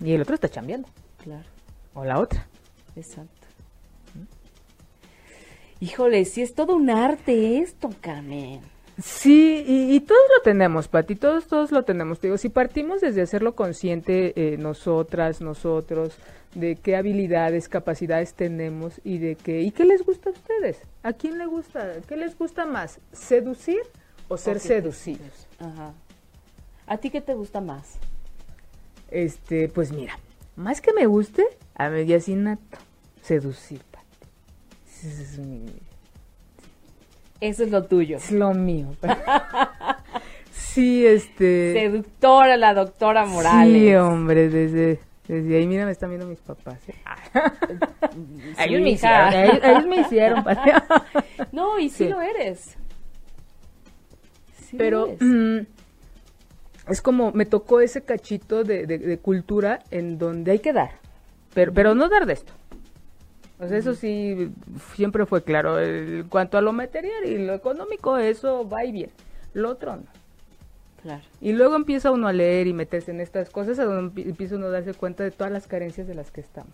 Y 0.01 0.13
el 0.13 0.23
otro 0.23 0.35
está 0.37 0.49
chambeando. 0.49 0.89
claro, 1.19 1.45
O 1.95 2.05
la 2.05 2.19
otra. 2.21 2.47
Exacto. 2.97 3.47
Híjole, 5.81 6.25
sí 6.25 6.43
es 6.43 6.55
todo 6.55 6.77
un 6.77 6.91
arte 6.91 7.59
esto, 7.59 7.91
Carmen. 8.01 8.61
Sí, 9.03 9.65
y, 9.67 9.97
y 9.97 10.01
todos 10.01 10.21
lo 10.37 10.43
tenemos, 10.43 10.87
Pati, 10.87 11.17
todos, 11.17 11.47
todos 11.47 11.73
lo 11.73 11.83
tenemos. 11.83 12.21
Te 12.21 12.29
digo, 12.29 12.39
si 12.39 12.51
partimos 12.51 13.01
desde 13.01 13.23
hacerlo 13.23 13.57
consciente 13.57 14.33
eh, 14.37 14.59
nosotras, 14.59 15.41
nosotros, 15.41 16.19
de 16.55 16.77
qué 16.77 16.97
habilidades, 16.97 17.69
capacidades 17.69 18.35
tenemos 18.35 19.01
y 19.03 19.19
de 19.19 19.35
qué, 19.35 19.63
y 19.63 19.71
qué 19.71 19.85
les 19.85 20.05
gusta 20.05 20.31
a 20.31 20.33
ustedes. 20.33 20.79
¿A 21.03 21.15
quién 21.15 21.39
le 21.39 21.47
gusta? 21.47 22.01
¿Qué 22.07 22.17
les 22.17 22.37
gusta 22.39 22.67
más? 22.67 23.01
¿Seducir 23.13 23.81
o 24.29 24.37
ser 24.37 24.61
seducidos? 24.61 25.49
Ajá. 25.59 25.95
¿A 26.87 26.99
ti 26.99 27.11
qué 27.11 27.21
te 27.21 27.35
gusta 27.35 27.61
más? 27.61 27.99
Este, 29.11 29.69
pues 29.69 29.93
mira, 29.93 30.19
más 30.63 30.81
que 30.81 30.93
me 30.93 31.07
guste, 31.07 31.45
a 31.77 31.89
innato, 32.29 32.79
seducir, 33.21 33.81
Pati. 33.91 34.07
Ese 35.07 35.23
Es, 35.23 35.39
mi- 35.39 35.67
Eso 37.41 37.65
es 37.65 37.71
lo 37.71 37.85
tuyo. 37.85 38.17
es 38.17 38.31
lo 38.31 38.55
mío. 38.55 38.89
sí, 40.53 41.05
este... 41.07 41.73
Seductora, 41.75 42.57
la 42.57 42.75
doctora 42.75 43.27
Morales. 43.27 43.73
Sí, 43.83 43.95
hombre, 43.95 44.49
desde, 44.49 45.01
desde 45.29 45.57
ahí, 45.57 45.67
mira, 45.67 45.85
me 45.85 45.93
están 45.93 46.11
viendo 46.11 46.27
mis 46.27 46.39
papás. 46.39 46.79
¿eh? 46.89 46.95
Ellos, 48.59 48.81
me 48.81 48.91
hija. 48.91 49.29
hicieron, 49.29 49.35
ellos, 49.51 49.61
ellos 49.65 49.87
me 49.87 50.01
hicieron. 50.01 50.45
Pati. 50.45 50.71
No, 51.53 51.79
y 51.79 51.89
sí, 51.91 52.05
Sí. 52.05 52.09
lo 52.11 52.21
eres. 52.21 52.77
Sí 54.55 54.77
lo 54.77 54.79
Pero 54.79 55.07
eres. 55.09 55.67
Es 56.93 57.03
como, 57.03 57.33
me 57.33 57.47
tocó 57.47 57.81
ese 57.81 58.03
cachito 58.03 58.65
de, 58.65 58.87
de- 58.87 58.99
de 58.99 59.19
cultura 59.19 59.81
en 59.91 60.19
donde 60.19 60.53
hay 60.53 60.59
que 60.61 60.73
dar, 60.73 60.93
pero, 61.55 61.73
pero 61.73 61.95
no 61.95 62.09
dar 62.09 62.27
de 62.27 62.35
esto. 62.35 62.53
O 63.59 63.69
sea, 63.69 63.79
eso 63.79 63.95
sí, 63.95 64.51
siempre 64.95 65.25
fue 65.25 65.43
claro. 65.45 65.81
En 65.81 66.29
cuanto 66.29 66.59
a 66.59 66.61
lo 66.61 66.73
material 66.73 67.25
y 67.25 67.39
lo 67.39 67.55
económico, 67.55 68.17
eso 68.19 68.69
va 68.69 68.85
y 68.85 68.91
viene. 68.93 69.13
Lo 69.55 69.71
otro 69.71 69.97
no. 69.97 70.03
Claro. 71.03 71.23
Y 71.41 71.53
luego 71.53 71.77
empieza 71.77 72.11
uno 72.11 72.27
a 72.29 72.33
leer 72.33 72.67
y 72.67 72.73
meterse 72.73 73.11
en 73.13 73.21
estas 73.21 73.51
cosas, 73.51 73.79
a 73.79 73.85
donde 73.85 74.13
empie- 74.23 74.29
empieza 74.29 74.57
uno 74.57 74.67
a 74.67 74.71
darse 74.71 74.95
cuenta 74.95 75.23
de 75.25 75.31
todas 75.31 75.53
las 75.53 75.67
carencias 75.69 76.07
de 76.09 76.15
las 76.15 76.31
que 76.31 76.41
estamos. 76.41 76.73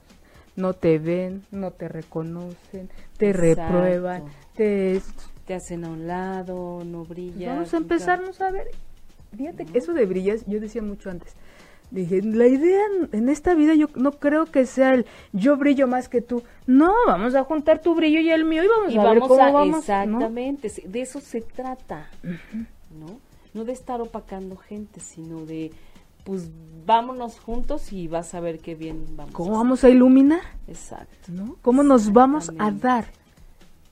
No 0.57 0.73
te 0.73 0.99
ven, 0.99 1.45
no 1.51 1.71
te 1.71 1.89
reconocen, 1.89 2.89
te 3.19 3.31
Exacto. 3.31 3.63
reprueban, 3.63 4.25
te... 4.57 5.01
Te 5.47 5.55
hacen 5.55 5.85
a 5.87 5.89
un 5.89 6.07
lado, 6.07 6.83
no 6.85 7.05
brillas. 7.05 7.55
Vamos 7.55 7.73
a 7.73 7.77
empezarnos 7.79 8.41
a 8.43 8.51
ver. 8.51 8.69
Fíjate, 9.37 9.65
que 9.67 9.79
eso 9.79 9.93
de 9.93 10.07
brillas, 10.07 10.45
yo 10.47 10.61
decía 10.61 10.83
mucho 10.83 11.11
antes. 11.11 11.35
Dije, 11.91 12.21
la 12.23 12.47
idea 12.47 12.81
en- 13.13 13.29
esta 13.31 13.55
vida 13.55 13.75
yo 13.75 13.87
no 13.95 14.13
creo 14.13 14.45
que 14.47 14.67
sea 14.67 14.93
el 14.95 15.07
yo 15.33 15.57
brillo 15.57 15.87
más 15.89 16.09
que 16.11 16.21
tú. 16.21 16.43
No, 16.67 16.93
vamos 17.07 17.35
a 17.35 17.45
juntar 17.45 17.81
tu 17.81 17.95
brillo 17.95 18.21
y 18.21 18.31
el 18.31 18.45
mío 18.45 18.63
y 18.63 18.69
vamos 18.69 18.93
Y 18.93 18.99
a 18.99 19.05
ver 19.05 19.15
vamos 19.21 19.29
cómo 19.29 19.43
a, 19.43 19.51
vamos. 19.51 19.79
exactamente, 19.79 20.71
de 20.87 21.01
eso 21.01 21.21
se 21.21 21.41
trata, 21.41 22.11
¿no? 22.99 23.21
No 23.55 23.65
de 23.65 23.73
estar 23.73 24.01
opacando 24.03 24.57
gente, 24.57 25.01
sino 25.01 25.47
de, 25.47 25.71
pues, 26.25 26.51
vámonos 26.85 27.39
juntos 27.41 27.91
y 27.93 28.07
vas 28.07 28.35
a 28.35 28.41
ver 28.41 28.59
qué 28.59 28.75
bien 28.75 29.05
vamos. 29.17 29.33
¿Cómo 29.35 29.55
a 29.55 29.59
vamos 29.59 29.83
a 29.85 29.89
iluminar? 29.89 30.41
Exacto. 30.67 31.33
¿no? 31.33 31.57
¿Cómo 31.63 31.83
nos 31.83 32.13
vamos 32.13 32.51
a 32.59 32.71
dar? 32.71 33.07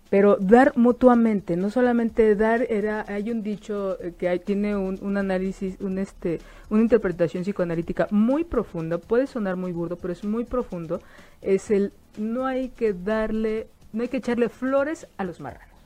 Pero 0.08 0.36
dar 0.36 0.72
mutuamente, 0.76 1.56
no 1.56 1.70
solamente 1.70 2.36
dar, 2.36 2.62
era, 2.70 3.04
hay 3.08 3.30
un 3.30 3.42
dicho 3.42 4.00
eh, 4.00 4.12
que 4.16 4.28
hay, 4.28 4.38
tiene 4.38 4.76
un, 4.76 4.98
un 5.02 5.16
análisis, 5.16 5.80
un 5.80 5.98
este, 5.98 6.38
una 6.70 6.82
interpretación 6.82 7.42
psicoanalítica 7.42 8.06
muy 8.10 8.44
profunda, 8.44 8.98
puede 8.98 9.26
sonar 9.26 9.56
muy 9.56 9.72
burdo, 9.72 9.96
pero 9.96 10.12
es 10.12 10.24
muy 10.24 10.44
profundo, 10.44 11.00
es 11.42 11.70
el 11.70 11.92
no 12.18 12.46
hay 12.46 12.68
que 12.68 12.92
darle, 12.92 13.68
no 13.92 14.02
hay 14.02 14.08
que 14.08 14.18
echarle 14.18 14.48
flores 14.48 15.06
a 15.16 15.24
los 15.24 15.40
marranos. 15.40 15.76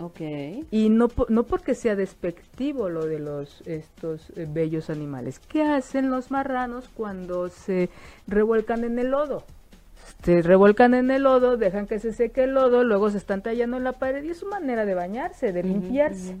Ok. 0.00 0.20
Y 0.70 0.90
no, 0.90 1.08
no 1.28 1.42
porque 1.42 1.74
sea 1.74 1.96
despectivo 1.96 2.88
lo 2.88 3.06
de 3.06 3.18
los 3.18 3.62
estos 3.66 4.30
eh, 4.36 4.46
bellos 4.48 4.90
animales. 4.90 5.40
¿Qué 5.40 5.62
hacen 5.62 6.10
los 6.10 6.30
marranos 6.30 6.88
cuando 6.94 7.48
se 7.48 7.90
revuelcan 8.28 8.84
en 8.84 8.98
el 8.98 9.10
lodo? 9.10 9.44
Se 10.22 10.42
revuelcan 10.42 10.94
en 10.94 11.10
el 11.10 11.22
lodo, 11.22 11.56
dejan 11.56 11.86
que 11.86 11.98
se 12.00 12.12
seque 12.12 12.44
el 12.44 12.54
lodo, 12.54 12.82
luego 12.82 13.08
se 13.10 13.18
están 13.18 13.42
tallando 13.42 13.76
en 13.76 13.84
la 13.84 13.92
pared 13.92 14.22
y 14.24 14.30
es 14.30 14.38
su 14.38 14.46
manera 14.46 14.84
de 14.84 14.94
bañarse, 14.94 15.52
de 15.52 15.62
limpiarse. 15.62 16.36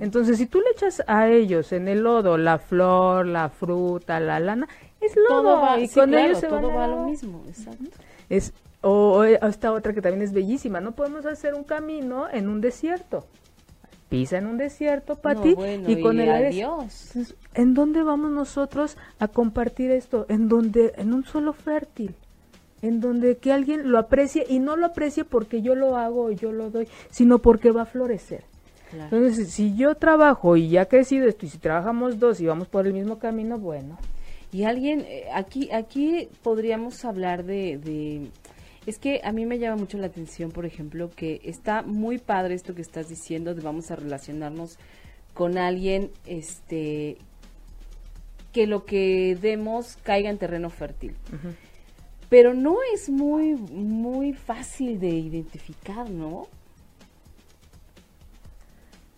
Entonces, 0.00 0.38
si 0.38 0.46
tú 0.46 0.60
le 0.60 0.70
echas 0.70 1.02
a 1.06 1.28
ellos 1.28 1.72
en 1.72 1.88
el 1.88 2.02
lodo 2.02 2.36
la 2.36 2.58
flor, 2.58 3.26
la 3.26 3.48
fruta, 3.48 4.20
la 4.20 4.38
lana, 4.38 4.68
es 5.00 5.16
lodo 5.16 5.42
Todo 5.42 5.60
va, 5.60 5.80
y 5.80 5.88
sí, 5.88 5.98
con 5.98 6.10
claro, 6.10 6.26
ellos 6.26 6.38
se 6.38 6.46
todo 6.46 6.68
van 6.68 6.76
va 6.76 6.84
a 6.84 6.88
lo 6.88 7.04
mismo, 7.06 7.42
exacto. 7.48 7.84
Es, 8.28 8.52
o, 8.82 9.18
o 9.18 9.24
esta 9.24 9.72
otra 9.72 9.92
que 9.92 10.02
también 10.02 10.22
es 10.22 10.32
bellísima, 10.32 10.80
no 10.80 10.92
podemos 10.92 11.24
hacer 11.26 11.54
un 11.54 11.64
camino 11.64 12.28
en 12.30 12.48
un 12.48 12.60
desierto. 12.60 13.26
Pisa 14.08 14.36
en 14.36 14.46
un 14.46 14.58
desierto, 14.58 15.16
Pati, 15.16 15.50
No, 15.50 15.56
bueno, 15.56 15.90
y 15.90 16.02
con 16.02 16.18
y 16.18 16.22
el 16.22 16.30
adiós. 16.30 17.06
Entonces, 17.16 17.34
¿En 17.54 17.74
dónde 17.74 18.02
vamos 18.02 18.30
nosotros 18.30 18.98
a 19.18 19.28
compartir 19.28 19.90
esto? 19.90 20.26
En 20.28 20.48
donde, 20.48 20.92
en 20.96 21.14
un 21.14 21.24
suelo 21.24 21.54
fértil, 21.54 22.14
en 22.82 23.00
donde 23.00 23.36
que 23.38 23.52
alguien 23.52 23.90
lo 23.90 23.98
aprecie 23.98 24.44
y 24.48 24.58
no 24.58 24.76
lo 24.76 24.86
aprecie 24.86 25.24
porque 25.24 25.62
yo 25.62 25.74
lo 25.74 25.96
hago 25.96 26.24
o 26.24 26.30
yo 26.32 26.52
lo 26.52 26.70
doy, 26.70 26.88
sino 27.10 27.38
porque 27.38 27.70
va 27.70 27.82
a 27.82 27.86
florecer. 27.86 28.44
Claro. 28.90 29.16
Entonces, 29.16 29.50
si 29.50 29.74
yo 29.74 29.94
trabajo 29.94 30.56
y 30.56 30.68
ya 30.68 30.86
crecido 30.86 31.26
esto, 31.26 31.46
y 31.46 31.48
si 31.48 31.58
trabajamos 31.58 32.18
dos 32.18 32.40
y 32.40 32.46
vamos 32.46 32.68
por 32.68 32.86
el 32.86 32.92
mismo 32.92 33.18
camino, 33.18 33.58
bueno. 33.58 33.96
Y 34.52 34.64
alguien, 34.64 35.06
eh, 35.08 35.28
aquí, 35.32 35.70
aquí 35.72 36.28
podríamos 36.42 37.04
hablar 37.06 37.44
de, 37.44 37.78
de, 37.78 38.28
es 38.84 38.98
que 38.98 39.20
a 39.24 39.32
mí 39.32 39.46
me 39.46 39.58
llama 39.58 39.76
mucho 39.76 39.96
la 39.96 40.08
atención, 40.08 40.50
por 40.50 40.66
ejemplo, 40.66 41.10
que 41.14 41.40
está 41.44 41.82
muy 41.82 42.18
padre 42.18 42.54
esto 42.54 42.74
que 42.74 42.82
estás 42.82 43.08
diciendo 43.08 43.54
de 43.54 43.62
vamos 43.62 43.90
a 43.90 43.96
relacionarnos 43.96 44.76
con 45.32 45.56
alguien, 45.56 46.10
este, 46.26 47.16
que 48.52 48.66
lo 48.66 48.84
que 48.84 49.38
demos 49.40 49.96
caiga 50.02 50.28
en 50.28 50.36
terreno 50.36 50.68
fértil. 50.68 51.14
Pero 52.32 52.54
no 52.54 52.78
es 52.94 53.10
muy, 53.10 53.52
muy 53.56 54.32
fácil 54.32 54.98
de 54.98 55.08
identificar, 55.10 56.08
¿no? 56.08 56.46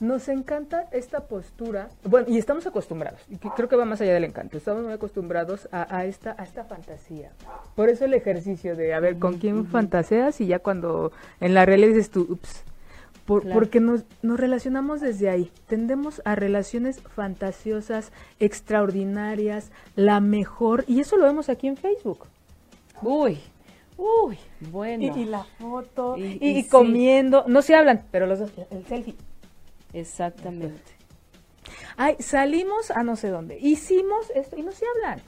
Nos 0.00 0.28
encanta 0.28 0.88
esta 0.90 1.20
postura, 1.28 1.90
bueno, 2.02 2.26
y 2.28 2.38
estamos 2.38 2.66
acostumbrados, 2.66 3.20
y 3.30 3.36
que 3.36 3.48
creo 3.50 3.68
que 3.68 3.76
va 3.76 3.84
más 3.84 4.00
allá 4.00 4.14
del 4.14 4.24
encanto, 4.24 4.58
estamos 4.58 4.82
muy 4.82 4.92
acostumbrados 4.92 5.68
a, 5.70 5.96
a 5.96 6.04
esta, 6.06 6.34
a 6.36 6.42
esta 6.42 6.64
fantasía. 6.64 7.30
Por 7.76 7.88
eso 7.88 8.04
el 8.04 8.14
ejercicio 8.14 8.74
de, 8.74 8.92
a 8.94 8.98
ver, 8.98 9.20
¿con 9.20 9.38
quién 9.38 9.64
fantaseas? 9.66 10.40
Y 10.40 10.46
ya 10.46 10.58
cuando 10.58 11.12
en 11.40 11.54
la 11.54 11.64
realidad 11.64 11.90
dices 11.90 12.10
tú, 12.10 12.26
ups, 12.28 12.64
por- 13.26 13.42
Claro. 13.42 13.54
porque 13.60 13.78
nos, 13.78 14.02
nos 14.22 14.40
relacionamos 14.40 15.00
desde 15.00 15.30
ahí, 15.30 15.52
tendemos 15.68 16.20
a 16.24 16.34
relaciones 16.34 17.00
fantasiosas, 17.00 18.10
extraordinarias, 18.40 19.70
la 19.94 20.18
mejor, 20.18 20.84
y 20.88 20.98
eso 20.98 21.16
lo 21.16 21.24
vemos 21.26 21.48
aquí 21.48 21.68
en 21.68 21.76
Facebook. 21.76 22.26
Uy, 23.04 23.38
uy, 23.96 24.38
bueno. 24.70 25.02
Y, 25.16 25.20
y 25.20 25.24
la 25.26 25.44
foto, 25.44 26.16
Y- 26.16 26.22
y, 26.24 26.38
y 26.40 26.58
y 26.58 26.62
sí. 26.64 26.68
comiendo, 26.68 27.44
no 27.46 27.62
se 27.62 27.74
hablan, 27.74 28.04
pero 28.10 28.26
los 28.26 28.38
dos, 28.38 28.50
el 28.70 28.86
selfie. 28.86 29.14
Exactamente. 29.92 30.92
Ay, 31.96 32.16
salimos 32.18 32.90
a 32.90 33.02
no 33.04 33.14
sé 33.16 33.28
dónde, 33.28 33.58
hicimos 33.60 34.30
esto 34.34 34.56
y 34.56 34.62
no 34.62 34.72
se 34.72 34.84
hablan. 34.94 35.20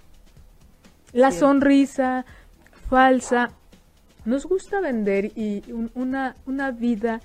La 1.13 1.31
Sí. 1.31 1.39
sonrisa 1.39 2.25
falsa, 2.89 3.51
Nos 4.25 4.45
gusta 4.45 4.81
vender 4.81 5.31
y 5.37 5.63
un- 5.71 5.93
una, 5.95 6.35
una 6.47 6.73
vida 6.73 7.21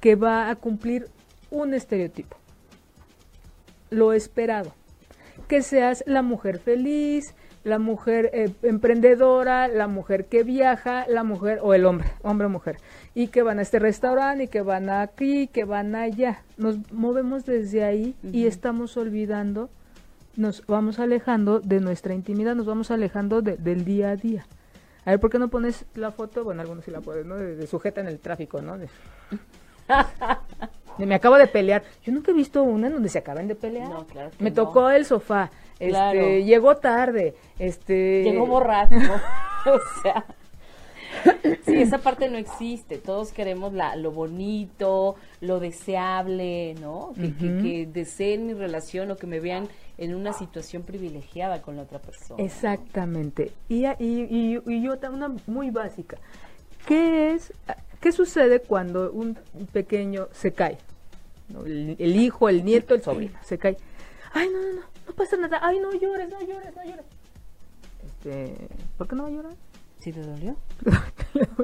que 0.00 0.14
va 0.16 0.48
a 0.48 0.56
cumplir 0.56 1.10
un 1.50 1.74
estereotipo. 1.74 2.38
Lo 3.90 4.14
esperado. 4.14 4.72
Que 5.48 5.60
seas 5.60 6.02
la 6.06 6.22
mujer 6.22 6.58
feliz, 6.58 7.34
la 7.66 7.78
mujer 7.80 8.30
eh, 8.32 8.50
emprendedora, 8.62 9.66
la 9.66 9.88
mujer 9.88 10.26
que 10.26 10.44
viaja, 10.44 11.04
la 11.08 11.24
mujer 11.24 11.58
o 11.62 11.74
el 11.74 11.84
hombre, 11.84 12.08
hombre 12.22 12.46
o 12.46 12.50
mujer, 12.50 12.78
y 13.12 13.26
que 13.26 13.42
van 13.42 13.58
a 13.58 13.62
este 13.62 13.80
restaurante 13.80 14.44
y 14.44 14.48
que 14.48 14.62
van 14.62 14.88
aquí, 14.88 15.48
que 15.48 15.64
van 15.64 15.96
allá. 15.96 16.42
Nos 16.56 16.78
movemos 16.92 17.44
desde 17.44 17.82
ahí 17.82 18.14
y 18.22 18.46
estamos 18.46 18.96
olvidando, 18.96 19.68
nos 20.36 20.64
vamos 20.66 21.00
alejando 21.00 21.58
de 21.58 21.80
nuestra 21.80 22.14
intimidad, 22.14 22.54
nos 22.54 22.66
vamos 22.66 22.90
alejando 22.92 23.42
de- 23.42 23.56
del 23.56 23.84
día 23.84 24.10
a 24.10 24.16
día. 24.16 24.46
A 25.04 25.10
ver, 25.10 25.18
¿por 25.20 25.30
qué 25.30 25.38
no 25.40 25.48
pones 25.48 25.84
la 25.96 26.12
foto? 26.12 26.44
Bueno, 26.44 26.60
algunos 26.62 26.84
sí 26.84 26.90
la 26.92 27.00
pueden, 27.00 27.28
¿no? 27.28 27.34
De, 27.36 27.56
de 27.56 27.66
sujeta 27.66 28.00
en 28.00 28.06
el 28.06 28.18
tráfico, 28.20 28.62
¿no? 28.62 28.78
De 28.78 28.88
me 31.04 31.14
acabo 31.16 31.36
de 31.36 31.46
pelear. 31.46 31.82
Yo 32.04 32.12
nunca 32.12 32.30
he 32.30 32.34
visto 32.34 32.62
una 32.62 32.86
en 32.86 32.94
donde 32.94 33.08
se 33.10 33.18
acaben 33.18 33.48
de 33.48 33.54
pelear. 33.54 33.88
No, 33.88 34.06
claro 34.06 34.30
me 34.38 34.50
no. 34.50 34.54
tocó 34.56 34.88
el 34.90 35.04
sofá. 35.04 35.50
Este, 35.74 35.88
Claro. 35.88 36.20
llegó 36.38 36.76
tarde. 36.76 37.34
Este, 37.58 38.22
Llegó 38.22 38.46
borracho. 38.46 38.94
o 39.66 39.78
sea. 40.02 40.24
Sí, 41.64 41.74
esa 41.82 41.98
parte 41.98 42.28
no 42.28 42.38
existe. 42.38 42.98
Todos 42.98 43.32
queremos 43.32 43.72
la, 43.72 43.96
lo 43.96 44.10
bonito, 44.12 45.16
lo 45.40 45.60
deseable, 45.60 46.74
¿no? 46.80 47.12
Que, 47.14 47.34
que- 47.34 47.62
que 47.62 47.88
deseen 47.92 48.46
mi 48.46 48.54
relación 48.54 49.10
o 49.10 49.16
que 49.16 49.26
me 49.26 49.40
vean 49.40 49.68
en 49.98 50.14
una 50.14 50.32
situación 50.32 50.82
privilegiada 50.82 51.62
con 51.62 51.76
la 51.76 51.82
otra 51.82 51.98
persona. 52.00 52.42
Exactamente. 52.42 53.52
Y, 53.68 53.86
a- 53.86 53.96
y, 53.98 54.22
y, 54.22 54.60
y 54.66 54.82
yo 54.82 54.98
ta- 54.98 55.10
una 55.10 55.34
muy 55.46 55.70
básica. 55.70 56.18
¿Qué 56.86 57.32
es, 57.32 57.52
qué 58.00 58.12
sucede 58.12 58.60
cuando 58.60 59.10
un 59.12 59.36
pequeño 59.72 60.28
se 60.32 60.52
cae? 60.52 60.78
¿No? 61.48 61.64
El, 61.64 61.96
el 61.98 62.16
hijo, 62.16 62.48
el 62.48 62.64
nieto, 62.64 62.94
el 62.94 63.02
sobrino, 63.02 63.38
se 63.44 63.58
cae. 63.58 63.76
Ay, 64.32 64.48
no, 64.52 64.60
no, 64.60 64.72
no, 64.74 64.80
no 65.08 65.12
pasa 65.14 65.36
nada. 65.36 65.60
Ay, 65.62 65.78
no 65.80 65.92
llores, 65.92 66.28
no 66.28 66.40
llores, 66.40 66.74
no 66.74 66.84
llores. 66.84 67.04
Este, 68.04 68.68
¿por 68.98 69.08
qué 69.08 69.16
no 69.16 69.22
va 69.24 69.28
a 69.28 69.32
llorar? 69.32 69.52
¿Sí 70.00 70.12
te 70.12 70.20
dolió? 70.20 70.56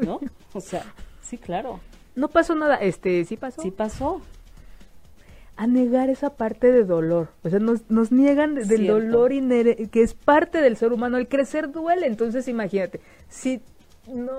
¿No? 0.03 0.20
O 0.53 0.61
sea, 0.61 0.85
sí, 1.22 1.39
claro. 1.39 1.80
No 2.14 2.28
pasó 2.28 2.55
nada. 2.55 2.76
Este, 2.76 3.24
sí 3.24 3.37
pasó. 3.37 3.62
Sí 3.62 3.70
pasó. 3.70 4.20
a 5.57 5.66
negar 5.66 6.09
esa 6.11 6.30
parte 6.30 6.72
de 6.72 6.85
dolor. 6.85 7.28
O 7.45 7.51
sea, 7.51 7.59
nos, 7.59 7.89
nos 7.91 8.11
niegan 8.11 8.55
de- 8.55 8.64
del 8.64 8.78
Cierto. 8.83 8.95
dolor 9.01 9.33
inhere- 9.33 9.89
que 9.91 10.03
es 10.03 10.14
parte 10.14 10.61
del 10.61 10.76
ser 10.76 10.93
humano. 10.93 11.18
El 11.18 11.28
crecer 11.28 11.70
duele. 11.70 12.07
Entonces, 12.07 12.49
imagínate, 12.49 13.01
si 13.28 13.61
no, 14.09 14.33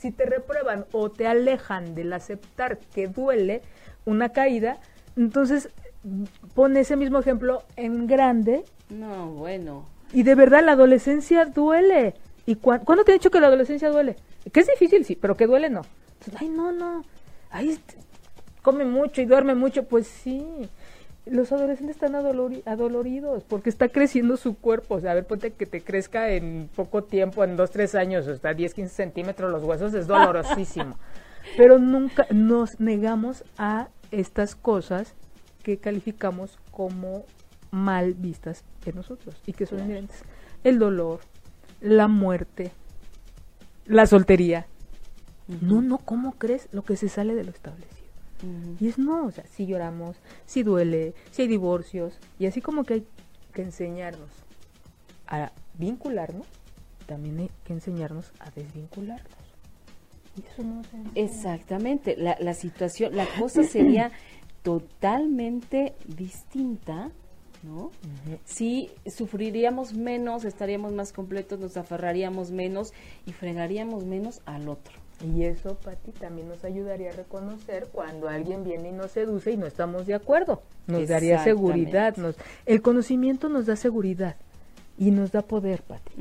si 0.00 0.10
te 0.10 0.24
reprueban 0.24 0.86
o 0.92 1.10
te 1.10 1.26
alejan 1.26 1.94
del 1.94 2.12
aceptar 2.14 2.78
que 2.78 3.06
duele 3.06 3.60
una 4.06 4.30
caída, 4.30 4.78
entonces 5.16 5.68
pone 6.54 6.80
ese 6.80 6.96
mismo 6.96 7.18
ejemplo 7.18 7.62
en 7.76 8.06
grande 8.06 8.64
No, 8.88 9.26
bueno. 9.32 9.84
y 10.12 10.22
de 10.22 10.34
verdad 10.34 10.64
la 10.64 10.72
adolescencia 10.72 11.44
duele. 11.44 12.14
¿Y 12.46 12.54
cuán- 12.56 12.80
cuándo 12.84 13.04
te 13.04 13.12
he 13.12 13.14
dicho 13.14 13.30
que 13.30 13.40
la 13.40 13.48
adolescencia 13.48 13.90
duele? 13.90 14.16
Que 14.50 14.60
es 14.60 14.66
difícil, 14.66 15.04
sí, 15.04 15.14
pero 15.16 15.36
que 15.36 15.46
duele 15.46 15.68
no. 15.68 15.82
Entonces, 16.18 16.40
Ay, 16.40 16.48
no, 16.48 16.72
no. 16.72 17.04
Ay, 17.50 17.68
este, 17.70 17.96
come 18.62 18.86
mucho 18.86 19.20
y 19.20 19.26
duerme 19.26 19.54
mucho. 19.54 19.84
Pues 19.84 20.06
sí. 20.06 20.42
Los 21.26 21.52
adolescentes 21.52 21.96
están 21.96 22.14
adolori- 22.14 22.62
adoloridos 22.66 23.44
porque 23.44 23.68
está 23.70 23.88
creciendo 23.88 24.36
su 24.36 24.56
cuerpo. 24.56 24.94
O 24.96 25.00
sea, 25.00 25.12
a 25.12 25.14
ver, 25.14 25.26
ponte 25.26 25.52
que 25.52 25.66
te 25.66 25.82
crezca 25.82 26.30
en 26.30 26.68
poco 26.74 27.04
tiempo, 27.04 27.44
en 27.44 27.56
dos, 27.56 27.70
tres 27.70 27.94
años, 27.94 28.26
hasta 28.26 28.54
10, 28.54 28.74
15 28.74 28.94
centímetros 28.94 29.50
los 29.52 29.62
huesos, 29.62 29.92
es 29.94 30.06
dolorosísimo. 30.06 30.96
Pero 31.56 31.78
nunca 31.78 32.26
nos 32.30 32.80
negamos 32.80 33.44
a 33.58 33.88
estas 34.10 34.54
cosas 34.56 35.14
que 35.62 35.78
calificamos 35.78 36.58
como 36.70 37.24
mal 37.70 38.14
vistas 38.14 38.64
en 38.84 38.96
nosotros 38.96 39.40
y 39.46 39.52
que 39.52 39.66
son 39.66 39.80
inherentes. 39.80 40.24
El 40.64 40.78
dolor, 40.78 41.20
la 41.80 42.08
muerte, 42.08 42.72
la 43.86 44.06
soltería. 44.06 44.66
No, 45.60 45.80
no, 45.82 45.98
¿cómo 45.98 46.32
crees 46.32 46.68
lo 46.72 46.82
que 46.82 46.96
se 46.96 47.08
sale 47.08 47.34
de 47.34 47.44
lo 47.44 47.50
establecido? 47.50 47.99
Y 48.78 48.88
es 48.88 48.98
no, 48.98 49.26
o 49.26 49.30
sea, 49.30 49.44
si 49.46 49.66
lloramos, 49.66 50.16
si 50.46 50.62
duele, 50.62 51.14
si 51.30 51.42
hay 51.42 51.48
divorcios, 51.48 52.14
y 52.38 52.46
así 52.46 52.60
como 52.60 52.84
que 52.84 52.94
hay 52.94 53.06
que 53.52 53.62
enseñarnos 53.62 54.30
a 55.26 55.52
vincularnos, 55.74 56.46
también 57.06 57.38
hay 57.40 57.50
que 57.64 57.72
enseñarnos 57.72 58.32
a 58.40 58.50
desvincularnos. 58.50 59.30
Y 60.36 60.46
eso 60.46 60.62
no 60.62 60.82
se. 60.84 61.20
Exactamente, 61.20 62.16
la, 62.16 62.36
la 62.40 62.54
situación, 62.54 63.16
la 63.16 63.26
cosa 63.38 63.64
sería 63.64 64.10
totalmente 64.62 65.94
distinta, 66.06 67.10
¿no? 67.62 67.90
Si 68.44 68.90
sufriríamos 69.06 69.94
menos, 69.94 70.44
estaríamos 70.44 70.92
más 70.92 71.12
completos, 71.12 71.58
nos 71.58 71.76
aferraríamos 71.76 72.50
menos 72.50 72.92
y 73.26 73.32
fregaríamos 73.32 74.04
menos 74.04 74.40
al 74.46 74.68
otro. 74.68 74.94
Y 75.22 75.44
eso, 75.44 75.74
Pati, 75.74 76.12
también 76.12 76.48
nos 76.48 76.64
ayudaría 76.64 77.10
a 77.10 77.12
reconocer 77.12 77.88
cuando 77.92 78.28
alguien 78.28 78.64
viene 78.64 78.88
y 78.88 78.92
nos 78.92 79.10
seduce 79.10 79.50
y 79.52 79.56
no 79.56 79.66
estamos 79.66 80.06
de 80.06 80.14
acuerdo. 80.14 80.62
Nos 80.86 81.00
daría 81.08 81.36
seguridad. 81.44 82.16
Nos, 82.16 82.36
el 82.66 82.80
conocimiento 82.80 83.48
nos 83.50 83.66
da 83.66 83.76
seguridad 83.76 84.36
y 84.96 85.10
nos 85.12 85.32
da 85.32 85.42
poder, 85.42 85.82
Pati. 85.82 86.12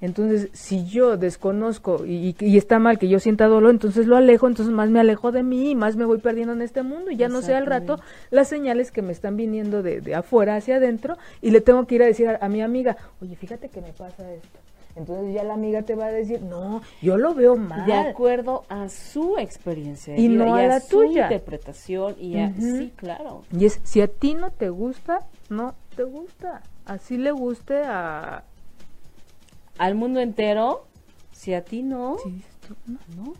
Entonces, 0.00 0.48
si 0.52 0.84
yo 0.86 1.16
desconozco 1.16 2.04
y, 2.04 2.36
y- 2.40 2.44
y 2.46 2.56
está 2.56 2.78
mal 2.78 2.98
que 2.98 3.08
yo 3.08 3.18
sienta 3.20 3.46
dolor, 3.46 3.70
entonces 3.70 4.06
lo 4.06 4.16
alejo, 4.16 4.46
entonces 4.46 4.72
más 4.74 4.90
me 4.90 5.00
alejo 5.00 5.32
de 5.32 5.42
mí 5.42 5.70
y 5.70 5.74
más 5.74 5.96
me 5.96 6.04
voy 6.04 6.18
perdiendo 6.18 6.52
en 6.52 6.62
este 6.62 6.82
mundo 6.82 7.10
y 7.10 7.16
ya 7.16 7.28
no 7.28 7.42
sé 7.42 7.54
al 7.54 7.66
rato 7.66 7.96
las 8.30 8.48
señales 8.48 8.90
que 8.92 9.02
me 9.02 9.12
están 9.12 9.36
viniendo 9.36 9.82
de, 9.82 10.00
de 10.00 10.14
afuera 10.14 10.56
hacia 10.56 10.76
adentro 10.76 11.16
y 11.42 11.50
le 11.52 11.60
tengo 11.60 11.86
que 11.86 11.94
ir 11.96 12.02
a 12.02 12.06
decir 12.06 12.28
a, 12.28 12.38
a 12.40 12.48
mi 12.48 12.60
amiga, 12.60 12.96
oye, 13.20 13.34
fíjate 13.36 13.68
que 13.70 13.80
me 13.80 13.92
pasa 13.92 14.32
esto. 14.32 14.58
Entonces 14.98 15.32
ya 15.32 15.44
la 15.44 15.54
amiga 15.54 15.82
te 15.82 15.94
va 15.94 16.06
a 16.06 16.12
decir, 16.12 16.42
no, 16.42 16.82
yo 17.00 17.16
lo 17.16 17.32
veo 17.34 17.56
mal. 17.56 17.86
De 17.86 17.94
acuerdo 17.94 18.64
a 18.68 18.88
su 18.88 19.38
experiencia 19.38 20.14
de 20.14 20.20
Y 20.20 20.28
vida 20.28 20.44
no 20.44 20.54
a 20.56 20.62
la 20.64 20.80
su 20.80 20.98
tuya. 20.98 21.22
interpretación 21.24 22.16
y 22.18 22.38
a, 22.38 22.48
Ujú. 22.48 22.60
sí, 22.60 22.92
claro. 22.96 23.42
Y 23.56 23.64
es, 23.66 23.80
si 23.84 24.00
a 24.00 24.08
ti 24.08 24.34
no 24.34 24.50
te 24.50 24.68
gusta, 24.70 25.20
no 25.48 25.74
te 25.96 26.02
gusta. 26.02 26.62
Así 26.84 27.16
le 27.16 27.30
guste 27.30 27.82
a... 27.84 28.42
Al 29.78 29.94
mundo 29.94 30.18
entero, 30.20 30.84
si 31.30 31.54
a 31.54 31.64
ti 31.64 31.82
no, 31.84 32.16
Sí, 32.24 32.42
no. 33.16 33.34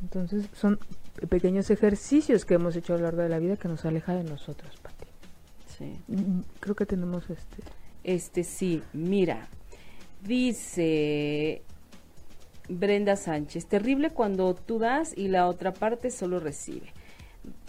Entonces 0.00 0.46
son 0.54 0.78
pequeños 1.28 1.70
ejercicios 1.70 2.44
que 2.46 2.54
hemos 2.54 2.74
hecho 2.76 2.94
a 2.94 2.96
lo 2.96 3.02
largo 3.02 3.20
de 3.22 3.28
la 3.28 3.38
vida 3.38 3.56
que 3.56 3.68
nos 3.68 3.84
aleja 3.84 4.14
de 4.14 4.24
nosotros, 4.24 4.74
Pati. 4.80 5.06
Sí. 5.76 5.98
Mm, 6.08 6.40
Creo 6.60 6.74
que 6.74 6.86
tenemos 6.86 7.28
este... 7.28 7.62
Este 8.04 8.44
sí, 8.44 8.82
mira, 8.94 9.48
dice 10.22 11.62
Brenda 12.68 13.16
Sánchez, 13.16 13.66
terrible 13.66 14.10
cuando 14.10 14.54
tú 14.54 14.78
das 14.78 15.16
y 15.16 15.28
la 15.28 15.48
otra 15.48 15.72
parte 15.72 16.10
solo 16.10 16.40
recibe. 16.40 16.92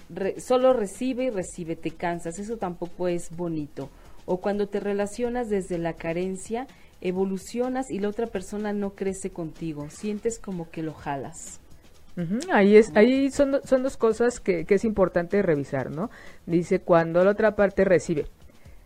Re- 0.09 0.39
solo 0.39 0.73
recibe 0.73 1.25
y 1.25 1.29
recibe, 1.29 1.75
te 1.75 1.91
cansas, 1.91 2.39
eso 2.39 2.57
tampoco 2.57 3.07
es 3.07 3.35
bonito. 3.35 3.89
O 4.25 4.41
cuando 4.41 4.67
te 4.67 4.79
relacionas 4.79 5.49
desde 5.49 5.77
la 5.77 5.93
carencia, 5.93 6.67
evolucionas 7.01 7.89
y 7.89 7.99
la 7.99 8.09
otra 8.09 8.27
persona 8.27 8.73
no 8.73 8.91
crece 8.95 9.29
contigo, 9.29 9.89
sientes 9.89 10.39
como 10.39 10.69
que 10.69 10.83
lo 10.83 10.93
jalas. 10.93 11.59
Ahí 12.51 12.75
es, 12.75 12.91
ahí 12.95 13.31
son, 13.31 13.61
son 13.63 13.81
dos 13.81 13.95
cosas 13.95 14.41
que, 14.41 14.65
que 14.65 14.75
es 14.75 14.83
importante 14.83 15.41
revisar, 15.41 15.89
¿no? 15.89 16.09
Dice 16.45 16.81
cuando 16.81 17.23
la 17.23 17.31
otra 17.31 17.55
parte 17.55 17.85
recibe. 17.85 18.25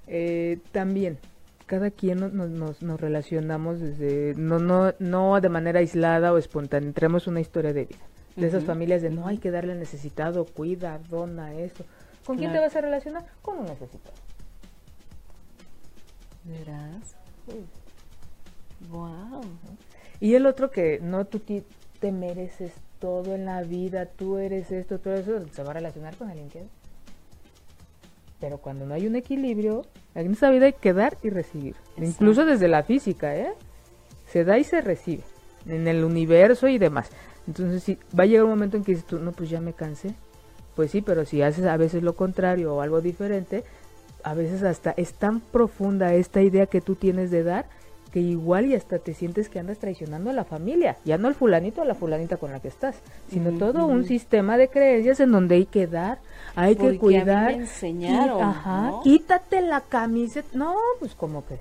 Eh, 0.06 0.60
también, 0.72 1.18
cada 1.66 1.92
quien 1.92 2.20
no- 2.20 2.30
nos, 2.30 2.50
nos, 2.50 2.82
nos 2.82 3.00
relacionamos 3.00 3.80
desde, 3.80 4.34
no, 4.36 4.60
no, 4.60 4.94
no 5.00 5.40
de 5.42 5.50
manera 5.50 5.80
aislada 5.80 6.34
o 6.34 6.38
espontánea, 6.38 6.92
tenemos 6.94 7.28
una 7.28 7.40
historia 7.42 7.74
de 7.74 7.86
vida. 7.86 8.00
De 8.36 8.48
esas 8.48 8.64
familias 8.64 9.02
de 9.04 9.12
no 9.12 9.28
hay 9.28 9.38
que 9.38 9.52
darle 9.52 9.76
necesitado, 9.76 10.46
cuida, 10.46 11.00
dona 11.10 11.54
esto. 11.54 11.86
¿Con 12.26 12.38
quién 12.38 12.52
te 12.52 12.60
vas 12.60 12.76
a 12.76 12.82
relacionar? 12.82 13.26
Con 13.44 13.60
un 13.60 13.66
necesitado. 13.66 14.16
¿Verás? 16.44 17.16
Wow. 18.90 19.42
Y 20.20 20.36
el 20.36 20.46
otro 20.46 20.72
que 20.72 21.00
no 21.02 21.26
tú 21.26 21.42
te 22.00 22.12
mereces 22.12 22.74
todo 23.00 23.36
en 23.36 23.46
la 23.46 23.62
vida, 23.62 24.06
tú 24.08 24.38
eres 24.38 24.72
esto, 24.72 25.00
todo 25.00 25.14
eso, 25.14 25.46
se 25.52 25.64
va 25.64 25.72
a 25.72 25.74
relacionar 25.74 26.16
con 26.16 26.30
alguien 26.30 26.50
que 26.50 26.64
Pero 28.44 28.58
cuando 28.58 28.86
no 28.86 28.94
hay 28.94 29.08
un 29.08 29.16
equilibrio, 29.16 29.86
en 30.16 30.34
esta 30.34 30.50
vida 30.50 30.66
hay 30.66 30.74
que 30.74 30.92
dar 30.92 31.18
y 31.24 31.30
recibir. 31.30 31.78
Incluso 31.96 32.44
desde 32.44 32.68
la 32.68 32.84
física, 32.84 33.38
¿eh? 33.38 33.54
Se 34.28 34.44
da 34.44 34.58
y 34.58 34.66
se 34.66 34.82
recibe. 34.82 35.24
En 35.66 35.88
el 35.88 36.04
universo 36.04 36.68
y 36.68 36.78
demás. 36.78 37.10
Entonces, 37.48 37.82
sí, 37.84 37.98
va 38.20 38.24
a 38.24 38.26
llegar 38.26 38.44
un 38.44 38.50
momento 38.50 38.76
en 38.76 38.84
que 38.84 38.92
dices 38.92 39.08
tú, 39.08 39.18
no, 39.18 39.32
pues 39.32 39.50
ya 39.50 39.62
me 39.62 39.72
cansé. 39.72 40.14
Pues 40.76 40.92
sí, 40.92 41.02
pero 41.02 41.24
si 41.24 41.42
haces 41.42 41.64
a 41.64 41.78
veces 41.78 42.04
lo 42.04 42.18
contrario 42.18 42.76
o 42.76 42.82
algo 42.82 43.00
diferente, 43.00 43.64
a 44.26 44.34
veces 44.34 44.62
hasta 44.64 44.92
es 44.92 45.14
tan 45.14 45.40
profunda 45.40 46.14
esta 46.14 46.42
idea 46.42 46.66
que 46.66 46.82
tú 46.82 46.96
tienes 46.96 47.32
de 47.32 47.44
dar 47.44 47.68
que 48.14 48.20
igual 48.20 48.68
y 48.68 48.76
hasta 48.76 49.00
te 49.00 49.16
sientes 49.16 49.50
que 49.50 49.58
andas 49.58 49.80
traicionando 49.80 50.30
a 50.30 50.34
la 50.34 50.44
familia, 50.44 50.98
ya 51.04 51.18
no 51.18 51.28
al 51.28 51.34
fulanito 51.34 51.82
o 51.82 51.84
a 51.84 51.88
la 51.88 51.96
fulanita 51.96 52.38
con 52.38 52.52
la 52.52 52.60
que 52.60 52.68
estás, 52.68 52.96
sino 53.32 53.58
todo 53.58 53.88
un 53.88 54.06
sistema 54.06 54.56
de 54.56 54.68
creencias 54.68 55.20
en 55.20 55.32
donde 55.32 55.56
hay 55.56 55.66
que 55.66 55.88
dar, 55.88 56.20
hay 56.56 56.76
que 56.76 57.00
cuidar. 57.00 57.46
A 57.46 57.50
mí 57.50 57.56
me 57.56 57.62
enseñaron, 57.64 58.40
ajá, 58.40 58.82
¿no? 58.92 59.02
quítate 59.02 59.62
la 59.64 59.82
camiseta. 59.82 60.48
No, 60.54 60.76
pues 61.00 61.16
como 61.16 61.44
que 61.48 61.58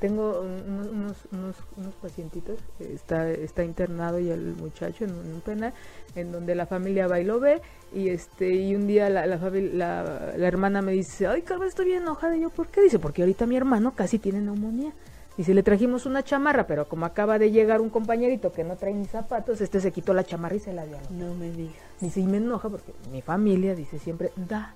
tengo 0.00 0.40
unos, 0.40 1.18
unos, 1.30 1.56
unos, 1.76 1.94
pacientitos, 1.96 2.58
está, 2.78 3.28
está 3.30 3.62
internado 3.62 4.18
y 4.18 4.30
el 4.30 4.54
muchacho 4.54 5.04
en 5.04 5.10
un 5.10 5.42
penal, 5.42 5.74
en 6.16 6.32
donde 6.32 6.54
la 6.54 6.64
familia 6.64 7.06
va 7.06 7.20
y 7.20 7.24
lo 7.24 7.40
ve, 7.40 7.60
y 7.92 8.08
este 8.08 8.54
y 8.54 8.74
un 8.74 8.86
día 8.86 9.10
la, 9.10 9.26
la, 9.26 9.36
la 9.36 10.48
hermana 10.48 10.80
me 10.80 10.92
dice, 10.92 11.26
ay 11.26 11.42
Carmen, 11.42 11.68
estoy 11.68 11.84
bien 11.84 12.04
enojada, 12.04 12.34
y 12.38 12.40
yo, 12.40 12.48
¿por 12.48 12.68
qué? 12.68 12.80
Dice, 12.80 12.98
porque 12.98 13.20
ahorita 13.20 13.44
mi 13.44 13.56
hermano 13.56 13.92
casi 13.94 14.18
tiene 14.18 14.40
neumonía. 14.40 14.94
Dice, 15.40 15.54
le 15.54 15.62
trajimos 15.62 16.04
una 16.04 16.22
chamarra, 16.22 16.66
pero 16.66 16.86
como 16.86 17.06
acaba 17.06 17.38
de 17.38 17.50
llegar 17.50 17.80
un 17.80 17.88
compañerito 17.88 18.52
que 18.52 18.62
no 18.62 18.76
trae 18.76 18.92
ni 18.92 19.06
zapatos, 19.06 19.62
este 19.62 19.80
se 19.80 19.90
quitó 19.90 20.12
la 20.12 20.22
chamarra 20.22 20.56
y 20.56 20.60
se 20.60 20.74
la 20.74 20.84
dio. 20.84 20.98
No 21.08 21.34
me 21.34 21.50
digas. 21.50 21.80
Dice, 21.98 22.20
y 22.20 22.26
me 22.26 22.36
enoja 22.36 22.68
porque 22.68 22.92
mi 23.10 23.22
familia 23.22 23.74
dice 23.74 23.98
siempre, 23.98 24.32
da, 24.36 24.74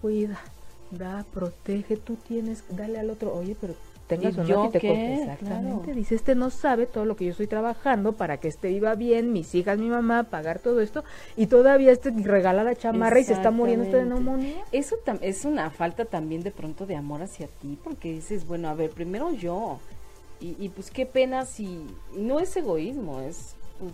cuida, 0.00 0.40
da, 0.90 1.26
protege, 1.34 1.98
tú 1.98 2.16
tienes, 2.16 2.64
dale 2.70 2.98
al 2.98 3.10
otro, 3.10 3.34
oye, 3.34 3.58
pero 3.60 3.74
tengas 4.06 4.36
¿Y 4.36 4.40
o 4.40 4.44
no 4.44 4.70
te 4.70 4.78
qué? 4.80 5.14
Exactamente. 5.22 5.82
Claro. 5.84 5.96
Dice, 5.96 6.14
este 6.14 6.34
no 6.34 6.50
sabe 6.50 6.86
todo 6.86 7.04
lo 7.04 7.16
que 7.16 7.24
yo 7.24 7.30
estoy 7.32 7.46
trabajando 7.46 8.12
para 8.12 8.38
que 8.38 8.48
este 8.48 8.68
viva 8.68 8.94
bien, 8.94 9.32
mis 9.32 9.54
hijas, 9.54 9.78
mi 9.78 9.88
mamá, 9.88 10.24
pagar 10.24 10.58
todo 10.58 10.80
esto, 10.80 11.04
y 11.36 11.46
todavía 11.46 11.92
este 11.92 12.10
regala 12.10 12.64
la 12.64 12.74
chamarra 12.76 13.18
y 13.20 13.24
se 13.24 13.32
está 13.34 13.50
muriendo 13.50 13.84
este 13.84 13.96
de 13.96 14.04
neumonía. 14.04 14.64
Eso 14.72 14.96
tam- 15.04 15.18
es 15.22 15.44
una 15.44 15.70
falta 15.70 16.04
también 16.04 16.42
de 16.42 16.50
pronto 16.50 16.86
de 16.86 16.96
amor 16.96 17.22
hacia 17.22 17.46
ti, 17.46 17.78
porque 17.82 18.12
dices, 18.12 18.46
bueno, 18.46 18.68
a 18.68 18.74
ver, 18.74 18.90
primero 18.90 19.32
yo. 19.32 19.78
Y, 20.40 20.56
y 20.58 20.68
pues 20.68 20.90
qué 20.90 21.06
pena 21.06 21.46
si. 21.46 21.64
y 22.16 22.20
no 22.20 22.40
es 22.40 22.56
egoísmo, 22.56 23.20
es. 23.20 23.54
Pues, 23.78 23.92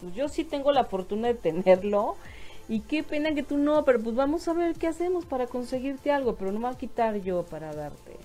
pues 0.00 0.14
yo 0.14 0.28
sí 0.28 0.44
tengo 0.44 0.72
la 0.72 0.84
fortuna 0.84 1.28
de 1.28 1.34
tenerlo. 1.34 2.16
Y 2.68 2.80
qué 2.80 3.02
pena 3.02 3.34
que 3.34 3.42
tú 3.42 3.58
no, 3.58 3.84
pero 3.84 4.00
pues 4.00 4.14
vamos 4.14 4.46
a 4.46 4.52
ver 4.52 4.76
qué 4.76 4.86
hacemos 4.86 5.24
para 5.24 5.48
conseguirte 5.48 6.12
algo, 6.12 6.36
pero 6.36 6.52
no 6.52 6.58
me 6.60 6.64
va 6.66 6.70
a 6.70 6.78
quitar 6.78 7.16
yo 7.20 7.42
para 7.44 7.74
darte. 7.74 8.16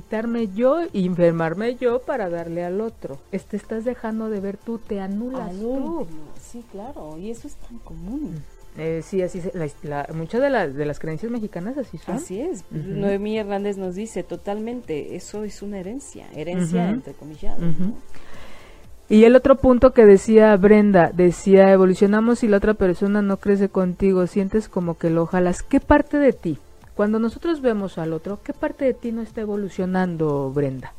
Quitarme 0.00 0.48
yo 0.54 0.80
y 0.92 1.06
enfermarme 1.06 1.76
yo 1.76 2.00
para 2.02 2.28
darle 2.28 2.62
al 2.66 2.82
otro. 2.82 3.16
Este 3.32 3.56
estás 3.56 3.86
dejando 3.86 4.28
de 4.28 4.40
ver 4.40 4.58
tú, 4.58 4.76
te 4.76 5.00
anulas 5.00 5.48
Al 5.48 5.58
tú. 5.58 6.06
Sí, 6.38 6.62
claro, 6.70 7.16
y 7.18 7.30
eso 7.30 7.48
es 7.48 7.54
tan 7.54 7.78
común. 7.78 8.42
Eh, 8.76 9.00
sí, 9.02 9.22
así 9.22 9.40
se- 9.40 9.52
la- 9.56 9.70
la- 9.84 10.06
muchas 10.12 10.42
de, 10.42 10.50
las 10.50 10.74
de 10.74 10.84
las 10.84 10.98
creencias 10.98 11.32
mexicanas 11.32 11.78
así 11.78 11.96
son. 11.96 12.16
Así 12.16 12.38
es. 12.42 12.62
Noemí 12.70 13.38
Hernández 13.38 13.78
nos 13.78 13.94
dice 13.94 14.22
totalmente, 14.22 15.16
eso 15.16 15.44
es 15.44 15.62
una 15.62 15.78
herencia, 15.78 16.26
herencia 16.34 16.90
entre 16.90 17.14
comillas. 17.14 17.56
Ujú. 17.56 17.94
Y 19.08 19.24
el 19.24 19.34
otro 19.34 19.56
punto 19.56 19.94
que 19.94 20.04
decía 20.04 20.54
Brenda, 20.58 21.10
decía, 21.14 21.72
evolucionamos 21.72 22.42
y 22.44 22.48
la 22.48 22.58
otra 22.58 22.74
persona 22.74 23.22
no 23.22 23.38
crece 23.38 23.70
contigo, 23.70 24.26
sientes 24.26 24.68
como 24.68 24.98
que 24.98 25.08
lo 25.08 25.24
jalas. 25.24 25.62
¿Qué 25.62 25.80
parte 25.80 26.18
de 26.18 26.34
ti? 26.34 26.58
Cuando 26.96 27.18
nosotros 27.18 27.60
vemos 27.60 27.98
al 27.98 28.14
otro, 28.14 28.40
¿qué 28.42 28.54
parte 28.54 28.86
de 28.86 28.94
ti 28.94 29.12
no 29.12 29.20
está 29.20 29.42
evolucionando, 29.42 30.50
Brenda? 30.50 30.94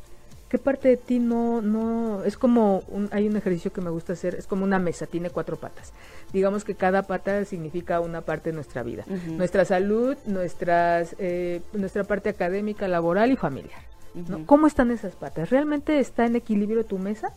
¿Qué 0.48 0.56
parte 0.56 0.88
de 0.88 0.96
ti 0.96 1.18
no, 1.18 1.60
no, 1.60 2.22
es 2.22 2.38
como, 2.38 2.84
un, 2.88 3.08
hay 3.10 3.26
un 3.26 3.36
ejercicio 3.36 3.72
que 3.72 3.80
me 3.80 3.90
gusta 3.90 4.12
hacer, 4.12 4.36
es 4.36 4.46
como 4.46 4.62
una 4.62 4.78
mesa, 4.78 5.06
tiene 5.06 5.28
cuatro 5.28 5.56
patas. 5.56 5.92
Digamos 6.32 6.64
que 6.64 6.76
cada 6.76 7.02
pata 7.02 7.44
significa 7.44 7.98
una 7.98 8.20
parte 8.20 8.50
de 8.50 8.54
nuestra 8.54 8.84
vida. 8.84 9.04
Nuestra 9.26 9.64
salud, 9.64 10.16
nuestras, 10.24 11.16
eh, 11.18 11.62
nuestra 11.72 12.04
parte 12.04 12.28
académica, 12.28 12.86
laboral 12.86 13.32
y 13.32 13.36
familiar. 13.36 13.80
¿Cómo 14.46 14.68
están 14.68 14.92
esas 14.92 15.16
patas? 15.16 15.50
¿Realmente 15.50 15.98
está 15.98 16.26
en 16.26 16.36
equilibrio 16.36 16.86
tu 16.86 16.98
mesa? 16.98 17.32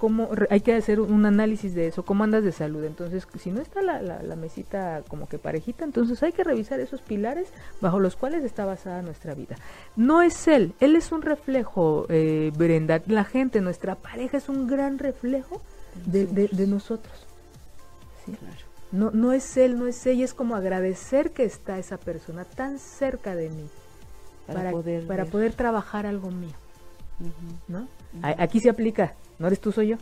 ¿Cómo, 0.00 0.30
hay 0.48 0.62
que 0.62 0.74
hacer 0.74 0.98
un 0.98 1.26
análisis 1.26 1.74
de 1.74 1.86
eso, 1.88 2.04
cómo 2.06 2.24
andas 2.24 2.42
de 2.42 2.52
salud. 2.52 2.82
Entonces, 2.84 3.26
si 3.38 3.50
no 3.50 3.60
está 3.60 3.82
la, 3.82 4.00
la, 4.00 4.22
la 4.22 4.34
mesita 4.34 5.02
como 5.08 5.28
que 5.28 5.36
parejita, 5.38 5.84
entonces 5.84 6.22
hay 6.22 6.32
que 6.32 6.42
revisar 6.42 6.80
esos 6.80 7.02
pilares 7.02 7.48
bajo 7.82 8.00
los 8.00 8.16
cuales 8.16 8.42
está 8.42 8.64
basada 8.64 9.02
nuestra 9.02 9.34
vida. 9.34 9.56
No 9.96 10.22
es 10.22 10.48
él, 10.48 10.72
él 10.80 10.96
es 10.96 11.12
un 11.12 11.20
reflejo, 11.20 12.06
eh, 12.08 12.50
Brenda. 12.56 13.02
La 13.08 13.24
gente, 13.24 13.60
nuestra 13.60 13.94
pareja 13.94 14.38
es 14.38 14.48
un 14.48 14.66
gran 14.66 14.98
reflejo 14.98 15.60
de, 16.06 16.24
de- 16.26 16.48
de 16.50 16.66
nosotros. 16.66 17.26
¿sí? 18.24 18.34
No, 18.92 19.10
no 19.10 19.32
es 19.34 19.56
él, 19.58 19.78
no 19.78 19.86
es 19.86 20.06
ella, 20.06 20.24
es 20.24 20.32
como 20.32 20.56
agradecer 20.56 21.30
que 21.32 21.44
está 21.44 21.78
esa 21.78 21.98
persona 21.98 22.44
tan 22.46 22.78
cerca 22.78 23.36
de 23.36 23.50
mí 23.50 23.68
Para 24.46 24.60
para, 24.60 24.70
poder 24.72 25.06
para 25.06 25.22
ver. 25.24 25.32
poder 25.32 25.52
trabajar 25.52 26.06
algo 26.06 26.30
mío, 26.30 26.56
¿no? 27.68 27.86
Aquí 28.22 28.60
se 28.60 28.70
aplica, 28.70 29.14
no 29.40 29.48
eres 29.48 29.60
tú, 29.60 29.72
soy 29.72 29.88
yo. 29.88 29.96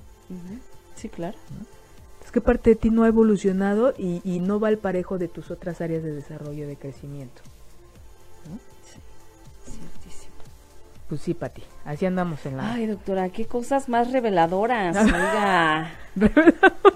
Sí, 0.96 1.08
claro. 1.08 1.38
Es 2.22 2.30
que 2.30 2.42
parte 2.42 2.70
de 2.70 2.76
ti 2.76 2.90
no 2.90 3.04
ha 3.04 3.08
evolucionado 3.08 3.94
y, 3.96 4.20
y 4.24 4.40
no 4.40 4.60
va 4.60 4.68
al 4.68 4.76
parejo 4.76 5.16
de 5.16 5.28
tus 5.28 5.50
otras 5.50 5.80
áreas 5.80 6.02
de 6.02 6.12
desarrollo, 6.12 6.66
de 6.66 6.76
crecimiento. 6.76 7.40
Pues 11.08 11.22
sí, 11.22 11.32
Pati, 11.32 11.62
así 11.86 12.04
andamos 12.04 12.44
en 12.44 12.58
la... 12.58 12.74
Ay, 12.74 12.86
doctora, 12.86 13.30
qué 13.30 13.46
cosas 13.46 13.88
más 13.88 14.12
reveladoras. 14.12 14.94
Oiga, 15.04 15.90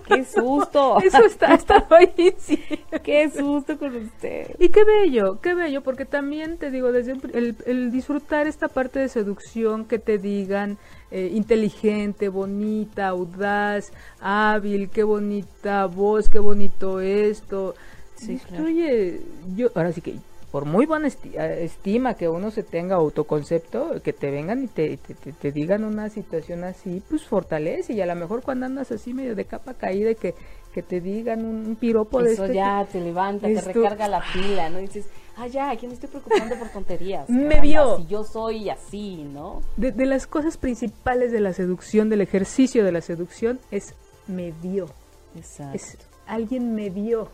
qué 0.07 0.25
susto. 0.25 1.01
Eso 1.05 1.25
está, 1.25 1.55
está 1.55 1.87
ahí, 1.89 2.35
sí. 2.39 2.63
Qué 3.03 3.31
susto 3.31 3.79
con 3.79 3.97
usted. 3.97 4.55
Y 4.59 4.69
qué 4.69 4.85
bello, 4.85 5.41
qué 5.41 5.55
bello, 5.55 5.83
porque 5.83 6.05
también 6.05 6.59
te 6.59 6.71
digo, 6.71 6.93
desde 6.93 7.13
el, 7.33 7.57
el 7.65 7.91
disfrutar 7.91 8.47
esta 8.47 8.69
parte 8.69 8.99
de 8.99 9.09
seducción, 9.09 9.87
que 9.87 9.99
te 9.99 10.19
digan 10.19 10.77
eh, 11.11 11.31
inteligente, 11.33 12.29
bonita, 12.29 13.09
audaz, 13.09 13.93
hábil, 14.21 14.89
qué 14.89 15.03
bonita 15.03 15.85
voz, 15.85 16.29
qué 16.29 16.39
bonito 16.39 17.01
esto. 17.01 17.75
Sí, 18.17 18.39
claro. 18.49 18.65
Oye, 18.65 19.21
yo, 19.55 19.69
ahora 19.75 19.93
sí 19.93 20.01
que, 20.01 20.17
por 20.53 20.67
muy 20.67 20.87
buena 20.87 21.09
eh, 21.09 21.59
estima 21.65 22.15
que 22.15 22.29
uno 22.29 22.51
se 22.53 22.63
tenga, 22.63 22.97
autoconcepto, 22.97 24.01
que 24.03 24.13
te 24.13 24.31
vengan 24.31 24.63
y 24.63 24.67
te, 24.69 24.97
te, 24.99 25.15
te- 25.15 25.33
te 25.33 25.51
digan 25.51 25.83
una 25.83 26.09
situación 26.11 26.63
así, 26.63 27.03
pues 27.09 27.25
fortalece. 27.25 27.95
Y 27.95 28.01
a 28.03 28.07
lo 28.07 28.15
mejor 28.15 28.43
cuando 28.43 28.67
andas 28.67 28.93
así 28.93 29.15
medio 29.15 29.35
de 29.35 29.47
capa 29.47 29.73
caída, 29.75 30.11
y 30.11 30.15
que, 30.15 30.35
que 30.75 30.83
te 30.83 31.01
digan 31.01 31.45
un, 31.45 31.67
un 31.67 31.77
piropo 31.77 32.23
de 32.23 32.35
Eso 32.35 32.45
este 32.45 32.57
ya 32.57 32.87
te 32.91 33.01
levanta, 33.01 33.49
te 33.49 33.61
recarga 33.63 34.07
la 34.09 34.23
pila, 34.33 34.69
¿no? 34.69 34.79
Y 34.79 34.83
dices, 34.83 35.07
ah, 35.39 35.47
ya, 35.47 35.71
aquí 35.71 35.87
me 35.87 35.95
estoy 35.95 36.11
preocupando 36.11 36.55
por 36.59 36.69
tonterías. 36.69 37.29
Me 37.31 37.49
caramba, 37.49 37.63
vio. 37.63 37.97
Si 37.97 38.07
yo 38.07 38.23
soy 38.23 38.69
así, 38.69 39.25
¿no? 39.25 39.63
De, 39.79 39.91
de 39.91 40.05
las 40.07 40.27
cosas 40.27 40.59
principales 40.59 41.33
de 41.33 41.41
la 41.41 41.55
seducción, 41.55 42.11
del 42.11 42.21
ejercicio 42.21 42.85
de 42.85 42.93
la 42.93 43.01
seducción, 43.01 43.59
es 43.71 43.95
me 44.29 44.53
vio. 44.63 44.87
Exacto. 45.35 45.75
Es 45.77 45.97
alguien 46.27 46.75
me 46.75 46.91
vio. 46.91 47.29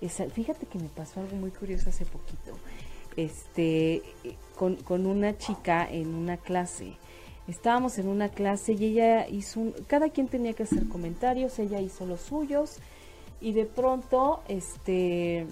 Esa- 0.00 0.28
fíjate 0.28 0.66
que 0.66 0.78
me 0.78 0.88
pasó 0.88 1.20
algo 1.20 1.36
muy 1.36 1.50
curioso 1.50 1.88
hace 1.90 2.04
poquito. 2.04 2.52
Este, 3.16 3.96
eh, 4.24 4.36
con, 4.56 4.76
con 4.76 5.06
una 5.06 5.36
chica 5.38 5.86
en 5.90 6.14
una 6.14 6.36
clase. 6.36 6.96
Estábamos 7.48 7.98
en 7.98 8.08
una 8.08 8.28
clase 8.28 8.72
y 8.74 8.84
ella 8.86 9.28
hizo 9.28 9.60
un, 9.60 9.72
cada 9.86 10.10
quien 10.10 10.28
tenía 10.28 10.52
que 10.52 10.64
hacer 10.64 10.88
comentarios, 10.88 11.58
ella 11.58 11.80
hizo 11.80 12.04
los 12.04 12.20
suyos 12.20 12.78
y 13.40 13.52
de 13.52 13.64
pronto, 13.66 14.42
este, 14.48 15.46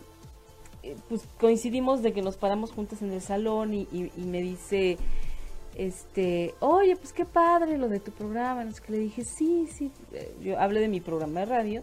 eh, 0.83 0.97
pues 1.09 1.23
coincidimos 1.39 2.03
de 2.03 2.13
que 2.13 2.21
nos 2.21 2.37
paramos 2.37 2.73
juntas 2.73 3.01
en 3.03 3.13
el 3.13 3.21
salón 3.23 3.73
y 3.75 3.87
me 4.17 4.43
dice, 4.43 4.99
este, 5.77 6.55
oye, 6.61 6.97
pues 6.97 7.13
qué 7.13 7.25
padre 7.25 7.79
lo 7.79 7.89
de 7.89 8.01
tu 8.01 8.13
programa. 8.13 8.65
No 8.65 8.73
sé 8.73 8.83
qué. 8.83 8.93
Le 8.93 8.99
dije, 8.99 9.25
sí, 9.25 9.69
sí, 9.73 9.91
eh, 10.13 10.35
yo 10.43 10.59
hablé 10.59 10.81
de 10.81 10.89
mi 10.89 11.01
programa 11.01 11.41
de 11.41 11.47
radio. 11.47 11.83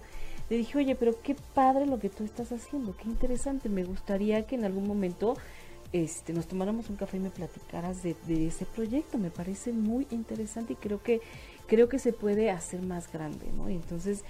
Le 0.52 0.58
dije, 0.58 0.78
oye, 0.80 0.95
pero 0.95 1.16
qué 1.22 1.34
padre 1.54 1.86
lo 1.86 1.97
que 1.97 2.10
tú 2.10 2.26
estás 2.26 2.52
haciendo, 2.52 2.93
qué 2.97 3.08
interesante. 3.08 3.70
Me 3.70 3.86
gustaría 3.86 4.45
que 4.45 4.56
en 4.56 4.66
algún 4.66 4.86
momento 4.86 5.38
este, 5.93 6.34
nos 6.34 6.45
tomáramos 6.45 6.89
un 6.89 6.97
café 6.97 7.16
y 7.16 7.22
me 7.22 7.30
platicaras 7.30 8.04
de, 8.04 8.18
de 8.28 8.47
ese 8.47 8.66
proyecto. 8.66 9.18
Me 9.18 9.32
parece 9.32 9.72
muy 9.72 10.08
interesante 10.12 10.74
y 10.74 10.76
creo 10.76 11.02
que 11.02 11.22
creo 11.68 11.88
que 11.88 11.99
se 11.99 12.12
puede 12.12 12.52
hacer 12.52 12.82
más 12.82 13.10
grande, 13.14 13.45
¿no? 13.56 13.70
Y 13.70 13.76
entonces 13.76 14.26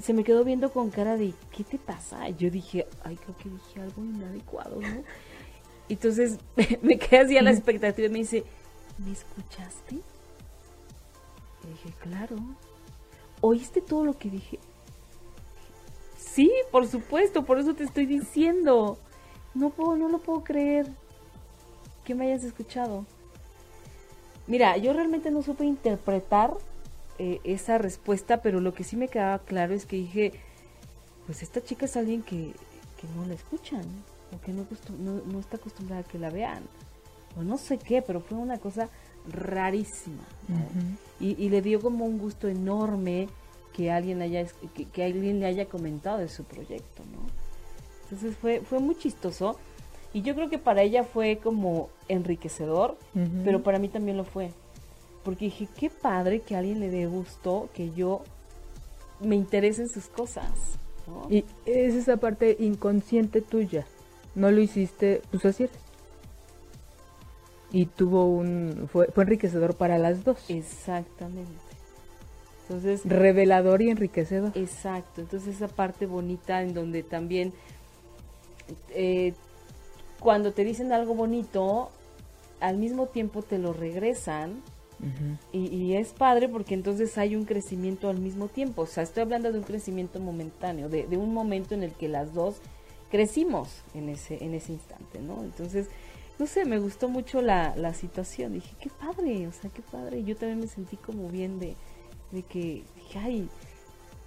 se 0.00 0.12
me 0.12 0.22
quedó 0.22 0.44
viendo 0.44 0.70
con 0.70 0.90
cara 0.90 1.16
de, 1.16 1.34
¿qué 1.50 1.64
te 1.64 1.78
pasa? 1.78 2.28
Y 2.28 2.36
yo 2.36 2.48
dije, 2.48 2.86
ay, 3.02 3.16
creo 3.16 3.36
que 3.36 3.48
dije 3.48 3.80
algo 3.80 4.04
inadecuado, 4.04 4.80
¿no? 4.80 5.02
Entonces 5.88 6.38
me 6.82 6.98
quedé 7.00 7.18
así 7.18 7.36
a 7.36 7.42
la 7.42 7.50
expectativa 7.50 8.06
y 8.06 8.12
me 8.12 8.18
dice, 8.20 8.44
¿me 8.98 9.10
escuchaste? 9.10 9.96
Y 9.96 11.66
dije, 11.66 11.92
claro. 12.00 12.36
¿Oíste 13.40 13.80
todo 13.80 14.04
lo 14.04 14.16
que 14.16 14.30
dije? 14.30 14.60
Sí, 16.32 16.50
por 16.70 16.86
supuesto, 16.86 17.44
por 17.44 17.58
eso 17.58 17.74
te 17.74 17.84
estoy 17.84 18.06
diciendo. 18.06 18.98
No 19.54 19.70
puedo, 19.70 19.96
no 19.96 20.08
lo 20.08 20.18
puedo 20.18 20.44
creer 20.44 20.86
que 22.04 22.14
me 22.14 22.26
hayas 22.26 22.44
escuchado. 22.44 23.04
Mira, 24.46 24.76
yo 24.76 24.92
realmente 24.92 25.30
no 25.30 25.42
supe 25.42 25.64
interpretar 25.64 26.56
eh, 27.18 27.40
esa 27.44 27.78
respuesta, 27.78 28.42
pero 28.42 28.60
lo 28.60 28.74
que 28.74 28.84
sí 28.84 28.96
me 28.96 29.08
quedaba 29.08 29.40
claro 29.40 29.74
es 29.74 29.86
que 29.86 29.96
dije, 29.96 30.32
pues 31.26 31.42
esta 31.42 31.62
chica 31.62 31.86
es 31.86 31.96
alguien 31.96 32.22
que, 32.22 32.52
que 33.00 33.06
no 33.16 33.26
la 33.26 33.34
escuchan, 33.34 33.82
o 34.34 34.40
que 34.40 34.52
no, 34.52 34.66
no, 34.98 35.20
no 35.32 35.40
está 35.40 35.56
acostumbrada 35.56 36.02
a 36.02 36.04
que 36.04 36.18
la 36.18 36.30
vean. 36.30 36.62
o 37.36 37.42
no 37.42 37.58
sé 37.58 37.78
qué, 37.78 38.02
pero 38.02 38.20
fue 38.20 38.38
una 38.38 38.58
cosa 38.58 38.88
rarísima. 39.28 40.22
y, 41.20 41.48
le 41.48 41.60
dio 41.62 41.80
como 41.80 42.04
un 42.04 42.18
gusto 42.18 42.48
enorme 42.48 43.28
que 43.74 43.90
alguien 43.90 44.22
haya 44.22 44.44
que, 44.92 45.04
alguien 45.04 45.40
le 45.40 45.46
haya 45.46 45.66
comentado 45.66 46.18
de 46.18 46.28
su 46.28 46.44
proyecto, 46.44 47.02
¿no? 47.12 47.20
Entonces 48.04 48.36
fue 48.36 48.60
fue 48.60 48.78
muy 48.80 48.96
chistoso 48.96 49.56
y 50.12 50.22
yo 50.22 50.34
creo 50.34 50.50
que 50.50 50.58
para 50.58 50.82
ella 50.82 51.04
fue 51.04 51.38
como 51.38 51.88
enriquecedor, 52.08 52.98
pero 53.44 53.62
para 53.62 53.78
mí 53.78 53.88
también 53.88 54.16
lo 54.16 54.24
fue. 54.24 54.50
Porque 55.22 55.46
dije, 55.46 55.68
qué 55.78 55.88
padre 55.90 56.40
que 56.40 56.56
a 56.56 56.58
alguien 56.58 56.80
le 56.80 56.90
dé 56.90 57.06
gusto 57.06 57.68
que 57.74 57.92
yo 57.92 58.22
me 59.20 59.36
interese 59.36 59.82
en 59.82 59.88
sus 59.88 60.06
cosas. 60.06 60.50
Y 61.28 61.44
es 61.66 61.94
esa 61.94 62.16
parte 62.16 62.56
inconsciente 62.58 63.40
tuya. 63.40 63.86
No 64.34 64.50
lo 64.50 64.60
hiciste, 64.60 65.22
pues 65.30 65.44
así 65.44 65.68
Y 67.72 67.86
tuvo 67.86 68.26
un. 68.26 68.88
Fue, 68.90 69.06
fue 69.06 69.24
enriquecedor 69.24 69.76
para 69.76 69.98
las 69.98 70.24
dos. 70.24 70.48
Exactamente. 70.48 71.69
Entonces. 72.70 73.02
Revelador 73.04 73.82
y 73.82 73.90
enriquecedor. 73.90 74.52
Exacto. 74.54 75.20
Entonces, 75.20 75.56
esa 75.56 75.68
parte 75.68 76.06
bonita 76.06 76.62
en 76.62 76.72
donde 76.72 77.02
también. 77.02 77.52
Eh, 78.90 79.34
cuando 80.20 80.52
te 80.52 80.64
dicen 80.64 80.92
algo 80.92 81.14
bonito, 81.14 81.90
al 82.60 82.76
mismo 82.76 83.06
tiempo 83.06 83.42
te 83.42 83.58
lo 83.58 83.72
regresan 83.72 84.62
y, 85.50 85.94
es 85.94 86.08
padre 86.12 86.46
porque 86.46 86.74
entonces 86.74 87.16
hay 87.16 87.34
un 87.34 87.46
crecimiento 87.46 88.10
al 88.10 88.18
mismo 88.18 88.48
tiempo. 88.48 88.82
O 88.82 88.86
sea, 88.86 89.02
estoy 89.02 89.22
hablando 89.22 89.50
de 89.50 89.58
un 89.58 89.64
crecimiento 89.64 90.20
momentáneo, 90.20 90.90
de, 90.90 91.16
un 91.16 91.32
momento 91.32 91.74
en 91.74 91.82
el 91.82 91.92
que 91.92 92.08
las 92.08 92.34
dos 92.34 92.56
crecimos 93.10 93.80
en 93.94 94.10
ese, 94.10 94.44
en 94.44 94.52
ese 94.52 94.72
instante, 94.72 95.20
¿no? 95.20 95.42
Entonces, 95.42 95.88
no 96.38 96.46
sé, 96.46 96.66
me 96.66 96.78
gustó 96.78 97.08
mucho 97.08 97.40
la, 97.40 97.74
la 97.76 97.94
situación. 97.94 98.52
Dije, 98.52 98.76
qué 98.78 98.90
padre, 98.90 99.48
o 99.48 99.52
sea, 99.52 99.70
qué 99.70 99.80
padre. 99.80 100.22
Yo 100.22 100.36
también 100.36 100.60
me 100.60 100.66
sentí 100.66 100.98
como 100.98 101.30
bien 101.30 101.58
de, 101.58 101.76
de 102.30 102.42
que, 102.42 102.82
dije, 102.96 103.18
ay, 103.18 103.48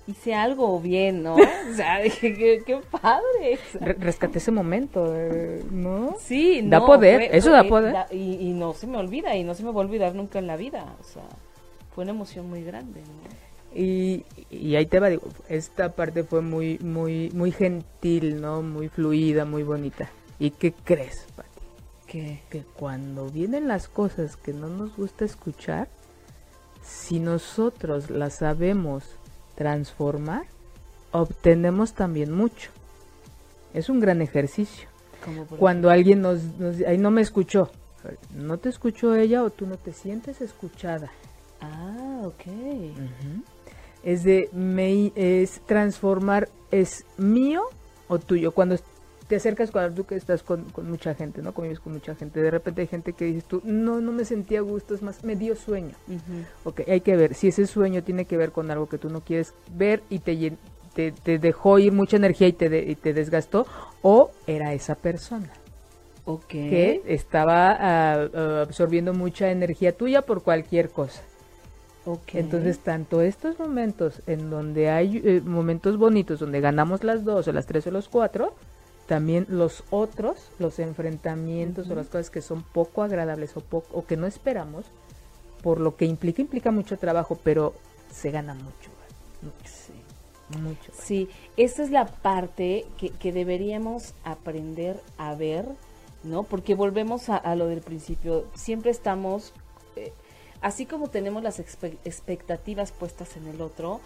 hice 0.08 0.34
algo 0.34 0.80
bien, 0.80 1.24
¿no? 1.24 1.36
O 1.72 1.76
sea, 1.76 1.99
dije, 2.01 2.64
qué, 2.66 2.82
padre. 3.01 3.58
rescaté 3.99 4.38
ese 4.38 4.51
momento, 4.51 5.14
eh, 5.16 5.64
¿no? 5.72 6.16
Sí, 6.20 6.62
Da 6.66 6.86
poder, 6.86 7.30
eso 7.36 7.51
da 7.51 7.64
poder. 7.64 7.95
y, 8.12 8.51
no 8.54 8.74
se 8.74 8.88
me 8.88 8.97
olvida, 8.97 9.36
y 9.36 9.43
no 9.43 9.56
se 9.56 9.64
me 9.64 9.72
va 9.72 9.78
a 9.78 9.86
olvidar 9.86 10.14
nunca 10.16 10.39
en 10.39 10.47
la 10.47 10.58
vida. 10.58 10.95
O 10.99 11.04
sea, 11.04 11.24
fue 11.93 12.04
una 12.04 12.12
emoción 12.12 12.49
muy 12.49 12.64
grande, 12.64 13.01
¿no? 13.01 13.43
Y, 13.76 14.24
y 14.51 14.76
ahí 14.76 14.86
te 14.86 14.99
va, 14.99 15.10
digo, 15.10 15.24
esta 15.49 15.93
parte 15.93 16.24
fue 16.24 16.41
muy, 16.41 16.78
muy, 16.80 17.32
muy 17.34 17.51
gentil, 17.51 18.39
¿no? 18.39 18.62
Muy 18.62 18.88
fluida, 18.88 19.45
muy 19.45 19.64
bonita. 19.64 20.12
¿Y 20.38 20.51
qué 20.51 20.74
crees, 20.74 21.26
Pati? 21.36 21.49
¿Qué? 22.06 22.43
Que 22.51 22.62
cuando 22.62 23.30
vienen 23.30 23.68
las 23.68 23.88
cosas 23.88 24.38
que 24.38 24.54
no 24.54 24.68
nos 24.68 24.95
gusta 24.95 25.26
escuchar, 25.26 25.88
si 26.84 27.20
nosotros 27.20 28.10
las 28.10 28.36
sabemos 28.36 29.04
transformar, 29.56 30.46
obtenemos 31.12 31.94
también 31.94 32.32
mucho. 32.32 32.70
Es 33.74 33.90
un 33.90 34.00
gran 34.00 34.22
ejercicio. 34.22 34.88
Cuando 35.58 35.90
alguien 35.90 36.22
nos, 36.22 36.42
ahí 36.86 36.98
no 36.98 37.10
me 37.10 37.22
escuchó, 37.22 37.72
no 38.36 38.58
te 38.58 38.70
escuchó 38.70 39.16
ella 39.16 39.44
o 39.44 39.50
tú 39.50 39.66
no 39.66 39.78
te 39.78 39.94
sientes 39.94 40.42
escuchada. 40.42 41.12
Ah, 41.62 42.22
ok. 42.24 42.44
Es 44.04 44.24
de, 44.24 44.50
me, 44.52 45.14
es 45.16 45.62
transformar, 45.66 46.50
es 46.72 47.06
mío 47.18 47.64
o 48.10 48.20
tuyo. 48.20 48.52
Cuando 48.52 48.76
te 49.34 49.38
acercas 49.38 49.72
cuando 49.72 49.96
tú 49.96 50.06
que 50.06 50.14
estás 50.14 50.44
con, 50.44 50.68
mucha 50.84 51.16
gente, 51.16 51.42
¿no? 51.42 51.56
Convives 51.56 51.80
con 51.80 51.94
mucha 51.94 52.14
gente. 52.14 52.40
De 52.40 52.52
repente 52.52 52.82
hay 52.82 52.88
gente 52.88 53.14
que 53.14 53.26
dices 53.26 53.46
tú, 53.46 53.62
no, 53.64 54.00
no 54.00 54.12
me 54.12 54.26
sentía 54.26 54.60
a 54.60 54.62
gusto, 54.62 54.94
es 54.94 55.02
más, 55.02 55.24
me 55.24 55.36
dio 55.36 55.56
sueño. 55.56 55.96
Ok, 56.66 56.82
hay 56.88 57.02
que 57.02 57.16
ver 57.16 57.34
si 57.34 57.48
ese 57.48 57.66
sueño 57.66 58.04
tiene 58.04 58.26
que 58.26 58.38
ver 58.38 58.52
con 58.52 58.70
algo 58.70 58.88
que 58.88 59.00
tú 59.00 59.10
no 59.10 59.22
quieres 59.22 59.56
ver 59.72 60.04
y 60.12 60.20
te, 60.20 60.56
te, 60.94 61.40
dejó 61.40 61.80
ir 61.80 61.94
mucha 61.94 62.18
energía 62.18 62.48
y 62.48 62.54
te, 62.54 62.92
y 62.92 62.94
te 62.94 63.12
desgastó, 63.12 63.66
o 64.04 64.30
era 64.46 64.72
esa 64.74 64.94
persona. 64.94 65.50
Okay. 66.26 66.70
Que 66.70 67.02
estaba 67.08 67.76
ah, 67.80 68.62
absorbiendo 68.62 69.16
mucha 69.16 69.50
energía 69.50 69.98
tuya 69.98 70.22
por 70.22 70.44
cualquier 70.44 70.92
cosa. 70.92 71.24
Okay. 72.06 72.40
Entonces, 72.40 72.78
tanto 72.78 73.22
estos 73.22 73.58
momentos 73.58 74.22
en 74.28 74.52
donde 74.52 74.92
hay 74.92 75.24
eh, 75.26 75.42
momentos 75.44 75.98
bonitos, 75.98 76.40
donde 76.40 76.62
ganamos 76.62 77.04
las 77.04 77.24
dos 77.24 77.48
o 77.48 77.52
las 77.52 77.66
tres 77.66 77.88
o 77.88 77.92
los 77.92 78.10
cuatro, 78.10 78.54
también 79.08 79.45
los 79.49 79.84
otros, 79.89 80.49
los 80.60 80.80
enfrentamientos 80.80 81.89
o 81.89 81.95
las 81.95 82.08
cosas 82.08 82.30
que 82.30 82.41
son 82.41 82.64
poco 82.64 83.04
agradables 83.04 83.56
o, 83.58 83.62
poco, 83.62 83.88
o 83.97 84.06
que 84.06 84.18
no 84.18 84.28
esperamos, 84.28 84.86
por 85.62 85.80
lo 85.80 85.95
que 85.95 86.06
implica, 86.06 86.41
implica 86.41 86.72
mucho 86.72 86.97
trabajo, 86.97 87.38
pero 87.43 87.74
se 88.12 88.32
gana 88.32 88.54
mucho. 88.54 88.91
Sí. 89.66 89.93
Mucho. 90.60 90.91
Sí, 90.93 91.30
esa 91.58 91.84
es 91.84 91.89
la 91.89 92.06
parte 92.06 92.86
que, 92.97 93.10
que 93.10 93.32
deberíamos 93.32 94.14
aprender 94.24 95.01
a 95.18 95.34
ver, 95.36 95.66
¿no? 96.24 96.43
Porque 96.43 96.76
volvemos 96.76 97.30
a, 97.30 97.56
lo 97.56 97.68
del 97.68 97.82
principio, 97.82 98.45
siempre 98.54 98.91
estamos, 98.91 99.54
eh, 99.95 100.14
así 100.62 100.86
como 100.86 101.10
tenemos 101.10 101.43
las 101.43 101.60
expectativas 101.60 102.91
puestas 102.91 103.36
en 103.36 103.47
el 103.47 103.62
otro, 103.62 103.99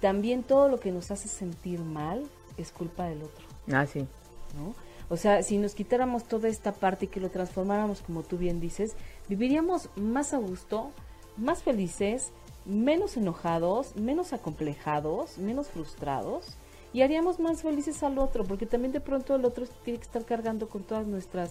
también 0.00 0.42
todo 0.42 0.68
lo 0.68 0.80
que 0.80 0.90
nos 0.90 1.10
hace 1.10 1.28
sentir 1.28 1.80
mal 1.80 2.24
es 2.56 2.72
culpa 2.72 3.04
del 3.06 3.22
otro. 3.22 3.44
Ah, 3.70 3.86
sí. 3.86 4.06
¿No? 4.54 4.74
O 5.08 5.16
sea, 5.16 5.42
si 5.42 5.58
nos 5.58 5.74
quitáramos 5.74 6.24
toda 6.24 6.48
esta 6.48 6.72
parte 6.72 7.06
y 7.06 7.08
que 7.08 7.20
lo 7.20 7.30
transformáramos, 7.30 8.00
como 8.00 8.22
tú 8.22 8.38
bien 8.38 8.60
dices, 8.60 8.94
viviríamos 9.28 9.90
más 9.96 10.32
a 10.32 10.38
gusto, 10.38 10.92
más 11.36 11.62
felices, 11.62 12.30
menos 12.64 13.16
enojados, 13.16 13.96
menos 13.96 14.32
acomplejados, 14.32 15.38
menos 15.38 15.68
frustrados 15.68 16.56
y 16.92 17.02
haríamos 17.02 17.40
más 17.40 17.62
felices 17.62 18.02
al 18.02 18.18
otro, 18.18 18.44
porque 18.44 18.66
también 18.66 18.92
de 18.92 19.00
pronto 19.00 19.34
el 19.34 19.44
otro 19.44 19.66
tiene 19.84 19.98
que 19.98 20.04
estar 20.04 20.24
cargando 20.24 20.68
con 20.68 20.82
todas 20.82 21.06
nuestras 21.06 21.50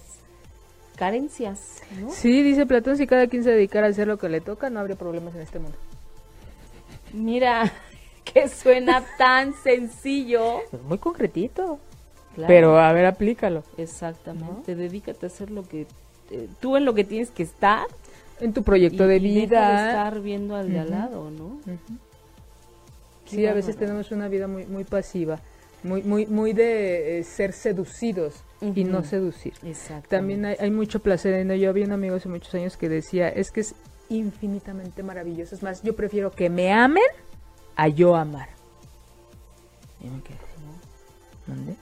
carencias, 0.96 1.82
¿no? 2.00 2.12
Sí, 2.12 2.42
dice 2.44 2.66
Platón, 2.66 2.98
si 2.98 3.08
cada 3.08 3.28
quien 3.28 3.44
se 3.44 3.52
dedicara 3.52 3.88
a 3.88 3.90
hacer 3.90 4.08
lo 4.08 4.18
que 4.18 4.28
le 4.28 4.42
toca, 4.42 4.70
no 4.70 4.80
habría 4.80 4.98
problemas 4.98 5.34
en 5.36 5.42
este 5.42 5.60
mundo. 5.60 5.78
Mira, 7.14 7.72
que 8.26 8.50
suena 8.50 9.04
tan 9.18 9.54
sencillo. 9.54 10.62
Muy 10.88 10.98
concretito. 10.98 11.80
Pero 12.48 12.80
a 12.80 12.92
ver, 12.94 13.06
aplícalo. 13.06 13.64
Exactamente. 13.78 14.76
Dedícate 14.76 15.26
a 15.26 15.28
hacer 15.28 15.52
lo 15.52 15.68
que 15.68 15.88
eh, 16.32 16.48
tú 16.60 16.78
en 16.78 16.86
lo 16.86 16.94
que 16.94 17.04
tienes 17.04 17.32
que 17.32 17.44
estar 17.44 17.88
en 18.40 18.54
tu 18.54 18.64
proyecto 18.64 19.08
de 19.08 19.20
vida. 19.20 19.84
de 19.84 19.88
estar 19.90 20.22
viendo 20.22 20.56
al 20.56 20.72
de 20.72 20.80
al 20.80 20.92
lado, 20.92 21.30
¿no? 21.32 21.60
Sí, 23.26 23.46
a 23.46 23.54
veces 23.54 23.78
tenemos 23.78 24.12
una 24.12 24.28
vida 24.28 24.48
muy 24.48 24.66
muy 24.66 24.84
pasiva, 24.84 25.40
muy 25.84 26.02
muy 26.02 26.26
muy 26.26 26.54
de 26.54 27.20
eh, 27.20 27.24
ser 27.24 27.54
seducidos 27.54 28.44
y 28.62 28.84
no 28.84 29.04
seducir. 29.04 29.54
También 30.08 30.46
hay, 30.46 30.56
hay, 30.60 30.72
mucho 30.72 31.00
placer 31.00 31.34
en 31.34 31.52
ello. 31.52 31.64
Yo 31.64 31.70
había 31.70 31.86
un 31.86 31.92
amigo 31.92 32.16
hace 32.16 32.30
muchos 32.30 32.54
años 32.56 32.78
que 32.78 32.90
decía, 32.90 33.30
es 33.30 33.52
que 33.52 33.62
es 33.62 33.76
infinitamente 34.10 35.04
maravilloso. 35.04 35.56
Es 35.56 35.64
más, 35.64 35.84
yo 35.84 35.96
prefiero 35.96 36.32
que 36.32 36.50
me 36.50 36.72
amen 36.72 37.04
a 37.76 37.88
yo 37.88 38.16
amar. 38.16 38.50
Y 40.02 40.08
me 40.10 40.22
quedé, 40.22 40.38
¿dónde? 41.48 41.76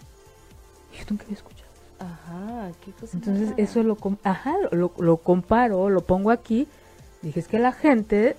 Yo 0.98 1.06
nunca 1.10 1.24
había 1.24 1.38
escuchado. 1.38 1.68
Ajá, 2.00 2.72
qué 2.84 2.92
cosa 2.92 3.18
Entonces 3.18 3.54
eso 3.58 3.82
lo, 3.84 3.98
ajá, 4.24 4.56
lo, 4.72 4.92
lo, 4.98 5.18
comparo, 5.18 5.90
lo 5.90 6.02
pongo 6.02 6.32
aquí. 6.32 6.68
Dije, 7.22 7.40
es 7.40 7.48
que 7.48 7.58
a 7.58 7.62
la 7.62 7.72
gente 7.72 8.36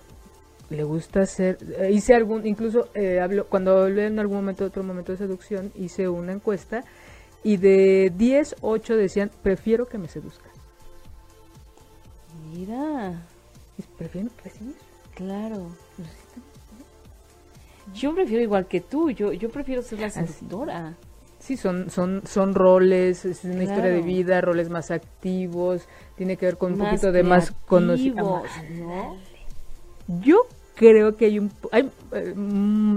le 0.71 0.85
gusta 0.85 1.23
hacer, 1.23 1.59
eh, 1.79 1.91
hice 1.93 2.15
algún, 2.15 2.47
incluso 2.47 2.89
eh, 2.95 3.21
hablo, 3.21 3.47
cuando 3.47 3.83
hablé 3.83 4.07
en 4.07 4.19
algún 4.19 4.37
momento, 4.37 4.65
otro 4.65 4.83
momento 4.83 5.13
de 5.13 5.19
seducción, 5.19 5.73
hice 5.75 6.09
una 6.09 6.33
encuesta 6.33 6.85
y 7.43 7.57
de 7.57 8.13
10, 8.15 8.57
8 8.61 8.97
decían, 8.97 9.31
prefiero 9.43 9.87
que 9.87 9.99
me 9.99 10.09
seduzcan. 10.09 10.51
Mira. 12.53 13.23
Prefiero 13.97 14.29
recibir. 14.45 14.75
Claro. 15.15 15.69
Yo 17.95 18.15
prefiero 18.15 18.43
igual 18.43 18.67
que 18.67 18.81
tú, 18.81 19.11
yo, 19.11 19.33
yo 19.33 19.51
prefiero 19.51 19.83
ser 19.83 20.01
la 20.01 20.11
seductora. 20.11 20.97
Sí, 21.39 21.57
son, 21.57 21.91
son, 21.91 22.22
son 22.26 22.55
roles, 22.55 23.24
es 23.24 23.45
una 23.45 23.62
historia 23.62 23.91
de 23.91 24.03
vida, 24.03 24.41
roles 24.41 24.68
más 24.68 24.91
activos, 24.91 25.89
tiene 26.16 26.36
que 26.36 26.47
ver 26.47 26.57
con 26.57 26.72
un 26.72 26.78
poquito 26.78 27.12
de 27.12 27.22
más 27.22 27.53
conocimiento. 27.66 28.43
Yo 30.20 30.47
creo 30.74 31.16
que 31.16 31.26
hay 31.26 31.39
un 31.39 31.53
hay, 31.70 31.91
eh, 32.12 32.34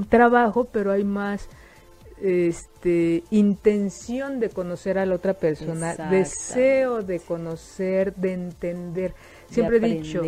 trabajo, 0.09 0.65
pero 0.65 0.91
hay 0.91 1.03
más 1.03 1.47
este 2.21 3.23
intención 3.31 4.39
de 4.39 4.49
conocer 4.49 4.97
a 4.97 5.05
la 5.05 5.15
otra 5.15 5.33
persona, 5.33 5.95
deseo 6.09 7.01
de 7.01 7.19
conocer, 7.19 8.13
de 8.15 8.33
entender. 8.33 9.13
Siempre 9.49 9.77
he 9.77 9.79
dicho, 9.79 10.21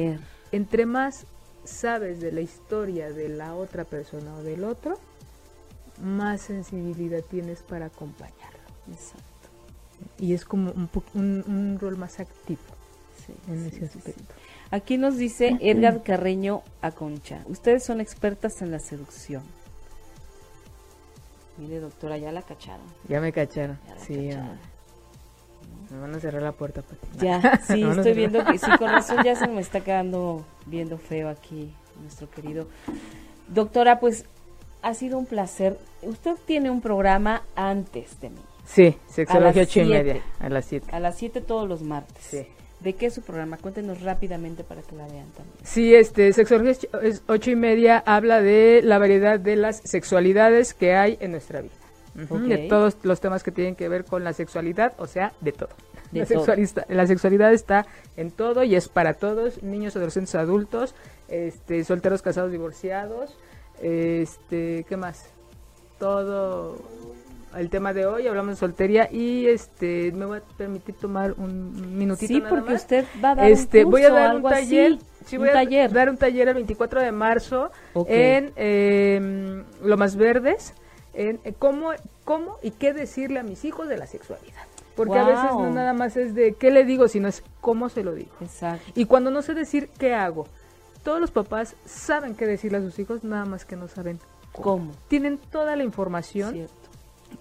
entre 0.52 0.86
más 0.86 1.26
sabes 1.64 2.20
de 2.20 2.32
la 2.32 2.42
historia 2.42 3.12
de 3.12 3.30
la 3.30 3.56
otra 3.56 3.86
persona 3.86 4.36
o 4.36 4.44
del 4.44 4.64
otro, 4.64 5.00
más 6.02 6.42
sensibilidad 6.42 7.22
tienes 7.22 7.62
para 7.64 7.88
acompañarlo. 7.88 8.60
Exacto. 8.92 9.24
Y 10.20 10.34
es 10.34 10.46
como 10.46 10.72
un, 10.72 11.44
un, 11.48 11.78
rol 11.80 11.98
más 11.98 12.20
activo. 12.20 12.62
Sí, 13.26 13.34
en 13.48 13.62
sí, 13.70 13.78
ese 13.78 13.88
sí, 13.88 13.92
sí. 13.94 13.98
aspecto. 14.00 14.34
Aquí 14.72 14.98
nos 14.98 15.18
dice 15.18 15.58
Edgar 15.62 16.04
Carreño 16.04 16.64
Aconcha. 16.82 17.44
Ustedes 17.46 17.84
son 17.84 18.02
expertas 18.02 18.62
en 18.62 18.72
la 18.72 18.80
seducción. 18.80 19.44
Mire, 21.58 21.80
doctora, 21.80 22.18
ya 22.18 22.32
la 22.32 22.42
cacharon. 22.42 22.86
Ya 23.08 23.22
me 23.22 23.32
cacharon. 23.32 23.78
Ya 23.88 23.96
la 23.96 24.02
Sí, 24.02 24.30
cacharon. 24.30 24.58
me 25.92 26.00
van 26.00 26.16
a 26.16 26.20
cerrar 26.20 26.42
la 26.42 26.52
puerta, 26.54 26.82
Pati. 26.82 27.26
Ya, 27.26 27.62
sí, 27.68 27.84
estoy 27.84 28.14
viendo 28.14 28.44
que 28.44 28.58
sí, 28.58 28.70
con 28.80 28.90
razón 28.92 29.24
ya 29.24 29.36
se 29.36 29.48
me 29.48 29.62
está 29.62 29.82
quedando 29.82 30.44
viendo 30.66 30.98
feo 30.98 31.30
aquí 31.30 31.72
nuestro 32.02 32.30
querido. 32.30 32.68
Doctora, 33.48 34.00
pues 34.00 34.26
ha 34.84 34.94
sido 34.94 35.18
un 35.18 35.26
placer. 35.26 35.78
Usted 36.02 36.34
tiene 36.46 36.70
un 36.70 36.82
programa 36.82 37.44
antes 37.56 38.20
de 38.22 38.30
mí, 38.30 38.40
Sí, 38.66 38.96
A 39.10 39.12
sexología 39.12 39.64
ocho 39.64 39.82
y 39.82 39.86
media, 39.86 40.22
a 40.40 40.50
las 40.50 40.66
siete. 40.66 40.88
a 40.92 41.00
las 41.00 41.18
7 41.18 41.42
todos 41.42 41.68
los 41.68 41.82
martes. 41.82 42.24
Sí. 42.24 42.48
¿De 42.80 42.94
qué 42.94 43.06
es 43.08 43.14
su 43.14 43.22
programa? 43.22 43.58
Cuéntenos 43.58 44.02
rápidamente 44.02 44.64
para 44.66 44.82
que 44.82 44.96
la 44.96 45.04
vean 45.08 45.28
también. 45.32 45.56
Sí, 45.64 45.96
este, 45.96 46.32
Sexología 46.34 46.72
ocho- 46.74 47.02
es 47.02 47.24
ocho 47.28 47.52
y 47.52 47.56
media 47.56 48.04
habla 48.06 48.42
de 48.42 48.82
la 48.84 49.00
variedad 49.00 49.40
de 49.40 49.56
las 49.56 49.78
sexualidades 49.86 50.74
que 50.74 50.94
hay 50.96 51.18
en 51.22 51.32
nuestra 51.32 51.62
vida. 51.62 51.74
De 52.14 52.68
todos 52.70 52.98
los 53.04 53.20
temas 53.22 53.42
que 53.42 53.52
tienen 53.52 53.76
que 53.76 53.90
ver 53.90 54.06
con 54.06 54.24
la 54.24 54.34
sexualidad, 54.34 54.94
o 54.98 55.08
sea, 55.08 55.34
de 55.42 55.52
todo. 55.52 55.70
De 56.12 56.20
la, 56.20 56.26
sexualista- 56.28 56.86
la 56.90 57.08
sexualidad 57.08 57.52
está 57.54 57.88
en 58.18 58.30
todo 58.32 58.64
y 58.64 58.76
es 58.76 58.88
para 58.88 59.16
todos, 59.16 59.64
niños, 59.64 59.96
adolescentes, 59.96 60.36
adultos, 60.36 60.94
este, 61.28 61.84
solteros, 61.84 62.22
casados, 62.22 62.52
divorciados, 62.52 63.36
este, 63.84 64.86
¿qué 64.88 64.98
más? 64.98 65.26
Todo 66.00 66.78
el 67.58 67.70
tema 67.70 67.94
de 67.94 68.06
hoy, 68.08 68.26
hablamos 68.28 68.52
de 68.52 68.56
soltería 68.56 69.08
y 69.12 69.46
este, 69.46 70.12
me 70.12 70.26
voy 70.26 70.40
a 70.40 70.42
permitir 70.58 70.96
tomar 70.96 71.34
un 71.38 71.98
minutito 71.98 72.34
Sí, 72.34 72.40
nada 72.40 72.50
porque 72.50 72.72
más. 72.74 72.82
usted 72.82 73.06
va 73.24 73.32
a 73.32 73.36
dar 73.36 73.50
Este, 73.52 73.86
un 73.86 73.92
voy 73.92 74.02
a 74.04 74.10
curso, 74.10 74.22
dar 74.24 74.36
un 74.38 74.44
taller. 74.44 74.94
así, 74.94 75.00
sí, 75.26 75.36
un 75.38 75.42
voy 75.44 75.50
a 75.50 75.54
taller. 75.54 75.92
dar 75.92 76.10
un 76.10 76.18
taller 76.18 76.48
el 76.48 76.54
24 76.56 77.02
de 77.02 77.12
marzo 77.12 77.72
en 78.08 78.52
eh, 78.56 79.64
Lomas 79.84 80.16
Verdes, 80.16 80.74
en 81.14 81.40
eh, 81.44 81.54
cómo, 81.60 81.92
cómo 82.24 82.58
y 82.64 82.72
qué 82.72 82.92
decirle 82.94 83.40
a 83.40 83.44
mis 83.44 83.66
hijos 83.66 83.88
de 83.88 83.98
la 83.98 84.08
sexualidad. 84.08 84.64
Porque 84.96 85.18
a 85.18 85.24
veces 85.26 85.52
no 85.54 85.72
nada 85.72 85.94
más 85.94 86.18
es 86.18 86.36
de 86.36 86.54
qué 86.54 86.70
le 86.72 86.86
digo, 86.86 87.08
sino 87.08 87.28
es 87.28 87.44
cómo 87.62 87.90
se 87.90 88.04
lo 88.04 88.14
digo. 88.14 88.32
Exacto. 88.42 88.92
Y 88.96 89.06
cuando 89.06 89.30
no 89.32 89.42
sé 89.42 89.54
decir 89.56 89.90
qué 89.98 90.14
hago, 90.14 90.48
todos 91.04 91.20
los 91.20 91.32
papás 91.32 91.76
saben 91.86 92.36
qué 92.36 92.48
decirle 92.48 92.80
a 92.80 92.82
sus 92.82 92.98
hijos, 93.00 93.24
nada 93.24 93.46
más 93.46 93.66
que 93.66 93.76
no 93.76 93.88
saben 93.88 94.20
¿Cómo? 94.54 94.92
Tienen 95.08 95.38
toda 95.38 95.76
la 95.76 95.84
información 95.84 96.54
Cierto. 96.54 96.74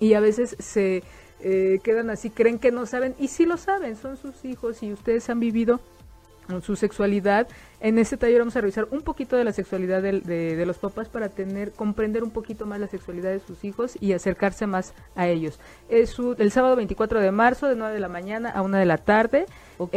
y 0.00 0.14
a 0.14 0.20
veces 0.20 0.56
se 0.58 1.02
eh, 1.40 1.78
quedan 1.82 2.10
así, 2.10 2.30
creen 2.30 2.58
que 2.58 2.72
no 2.72 2.86
saben, 2.86 3.14
y 3.18 3.28
sí 3.28 3.44
lo 3.44 3.56
saben, 3.56 3.96
son 3.96 4.16
sus 4.16 4.44
hijos 4.44 4.82
y 4.82 4.92
ustedes 4.92 5.28
han 5.28 5.40
vivido 5.40 5.80
su 6.62 6.76
sexualidad. 6.76 7.46
En 7.80 7.98
este 7.98 8.16
taller 8.16 8.38
vamos 8.40 8.54
a 8.56 8.60
revisar 8.60 8.86
un 8.90 9.02
poquito 9.02 9.36
de 9.36 9.44
la 9.44 9.52
sexualidad 9.52 10.02
de, 10.02 10.20
de 10.20 10.66
los 10.66 10.78
papás 10.78 11.08
para 11.08 11.28
tener, 11.28 11.72
comprender 11.72 12.22
un 12.22 12.30
poquito 12.30 12.66
más 12.66 12.78
la 12.78 12.86
sexualidad 12.88 13.30
de 13.30 13.40
sus 13.40 13.64
hijos 13.64 13.96
y 14.00 14.12
acercarse 14.12 14.66
más 14.66 14.92
a 15.16 15.26
ellos. 15.28 15.58
Es 15.88 16.18
un- 16.18 16.36
el 16.38 16.50
sábado 16.52 16.76
24 16.76 17.20
de 17.20 17.30
marzo 17.32 17.68
de 17.68 17.74
9 17.76 17.94
de 17.94 18.00
la 18.00 18.08
mañana 18.08 18.50
a 18.50 18.62
1 18.62 18.76
de 18.78 18.84
la 18.86 18.98
tarde 18.98 19.46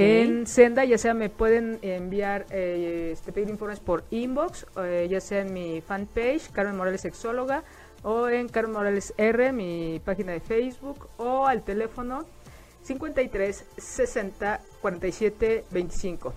en 0.01 0.47
Senda, 0.47 0.83
ya 0.85 0.97
sea 0.97 1.13
me 1.13 1.29
pueden 1.29 1.77
enviar, 1.81 2.45
eh, 2.49 3.09
este, 3.13 3.31
pedir 3.31 3.49
informes 3.49 3.79
por 3.79 4.03
inbox, 4.09 4.65
eh, 4.83 5.07
ya 5.09 5.19
sea 5.21 5.41
en 5.41 5.53
mi 5.53 5.81
fanpage, 5.81 6.49
Carmen 6.51 6.75
Morales 6.77 7.01
Sexóloga, 7.01 7.63
o 8.01 8.27
en 8.29 8.47
Carmen 8.49 8.73
Morales 8.73 9.13
R, 9.17 9.51
mi 9.51 9.99
página 10.03 10.31
de 10.31 10.39
Facebook, 10.39 11.07
o 11.17 11.45
al 11.47 11.63
teléfono 11.63 12.25
53 12.85 13.65
60 13.77 14.61
47 14.81 15.65
25 15.71 16.33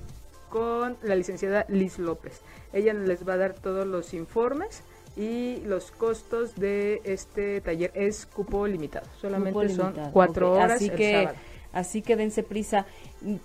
con 0.48 0.96
la 1.02 1.14
licenciada 1.14 1.66
Liz 1.68 1.98
López. 1.98 2.40
Ella 2.72 2.94
les 2.94 3.28
va 3.28 3.34
a 3.34 3.36
dar 3.36 3.54
todos 3.54 3.86
los 3.86 4.14
informes 4.14 4.82
y 5.16 5.60
los 5.66 5.90
costos 5.90 6.54
de 6.54 7.02
este 7.04 7.60
taller 7.60 7.90
es 7.94 8.24
cupo 8.24 8.66
limitado. 8.66 9.06
Solamente 9.20 9.68
son 9.68 9.94
cuatro 10.12 10.54
horas 10.54 10.72
Así 10.72 10.86
el 10.86 10.96
que, 10.96 11.12
sábado. 11.12 11.36
Así 11.72 12.02
que 12.02 12.16
dense 12.16 12.42
prisa. 12.42 12.86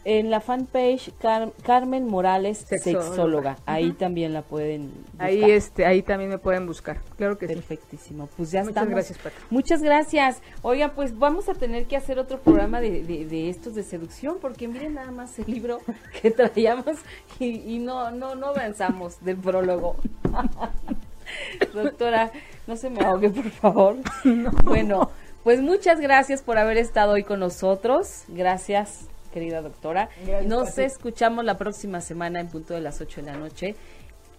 En 0.06 0.30
la 0.30 0.40
fanpage 0.40 1.12
Car- 1.20 1.52
Carmen 1.64 2.06
Morales 2.06 2.60
Sexóloga. 2.60 3.04
Sexóloga. 3.08 3.58
Ahí 3.66 3.92
también 3.94 4.32
la 4.32 4.44
pueden 4.44 4.92
buscar. 4.94 5.26
Ahí 5.28 5.44
este, 5.50 5.86
ahí 5.88 6.04
también 6.04 6.30
me 6.30 6.38
pueden 6.38 6.68
buscar. 6.68 6.98
Claro 7.18 7.40
que 7.40 7.48
sí. 7.48 7.56
Perfectísimo. 7.56 8.30
Pues 8.38 8.52
ya 8.52 8.60
Muchas 8.60 8.70
estamos. 8.70 8.90
gracias, 8.92 9.18
Pati. 9.18 9.36
Muchas 9.50 9.82
gracias. 9.82 10.42
Oigan, 10.62 10.92
pues 10.94 11.18
vamos 11.18 11.50
a 11.50 11.56
tener 11.56 11.86
que 11.86 11.98
hacer 11.98 12.20
otro 12.20 12.40
programa 12.40 12.82
de, 12.82 13.04
de- 13.04 13.26
de 13.26 13.50
estos 13.50 13.74
de 13.74 13.82
seducción, 13.82 14.38
porque 14.40 14.68
miren 14.68 14.94
nada 14.94 15.10
más 15.12 15.40
el 15.40 15.46
libro 15.52 15.80
que 16.22 16.30
traíamos 16.30 16.98
y, 17.40 17.76
y 17.76 17.80
no, 17.80 18.12
no, 18.12 18.36
no 18.36 18.48
avanzamos 18.50 19.20
del 19.26 19.38
prólogo. 19.38 19.96
Doctora, 21.74 22.32
no 22.68 22.76
se 22.76 22.90
me 22.90 23.02
ahogue, 23.04 23.30
por 23.30 23.50
favor. 23.50 23.96
Bueno, 24.64 25.10
pues 25.44 25.62
muchas 25.62 26.00
gracias 26.00 26.42
por 26.42 26.58
haber 26.58 26.78
estado 26.78 27.14
hoy 27.14 27.24
con 27.24 27.40
nosotros. 27.40 28.24
Gracias, 28.28 29.08
querida 29.32 29.62
doctora. 29.62 30.10
Gracias, 30.26 30.46
Nos 30.48 30.78
escuchamos 30.78 31.46
la 31.46 31.58
próxima 31.58 32.02
semana 32.02 32.40
en 32.40 32.48
punto 32.48 32.74
de 32.74 32.82
las 32.82 33.02
8 33.02 33.22
de 33.22 33.32
la 33.32 33.38
noche 33.38 33.76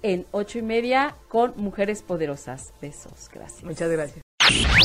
en 0.04 0.26
ocho 0.32 0.58
y 0.58 0.62
media 0.62 1.16
con 1.28 1.54
Mujeres 1.56 2.02
Poderosas. 2.02 2.72
Besos. 2.80 3.30
Gracias. 3.32 3.64
Muchas 3.64 3.90
gracias. 3.90 4.20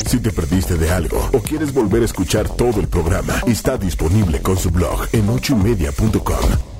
Si 0.06 0.18
te 0.18 0.32
perdiste 0.32 0.76
de 0.76 0.90
algo 0.90 1.28
o 1.34 1.40
quieres 1.40 1.72
volver 1.72 2.02
a 2.02 2.06
escuchar 2.06 2.48
todo 2.48 2.80
el 2.80 2.88
programa, 2.88 3.34
está 3.46 3.76
disponible 3.76 4.40
con 4.40 4.56
su 4.56 4.70
blog 4.70 5.06
en 5.12 5.28
ochoymedia.com. 5.28 6.79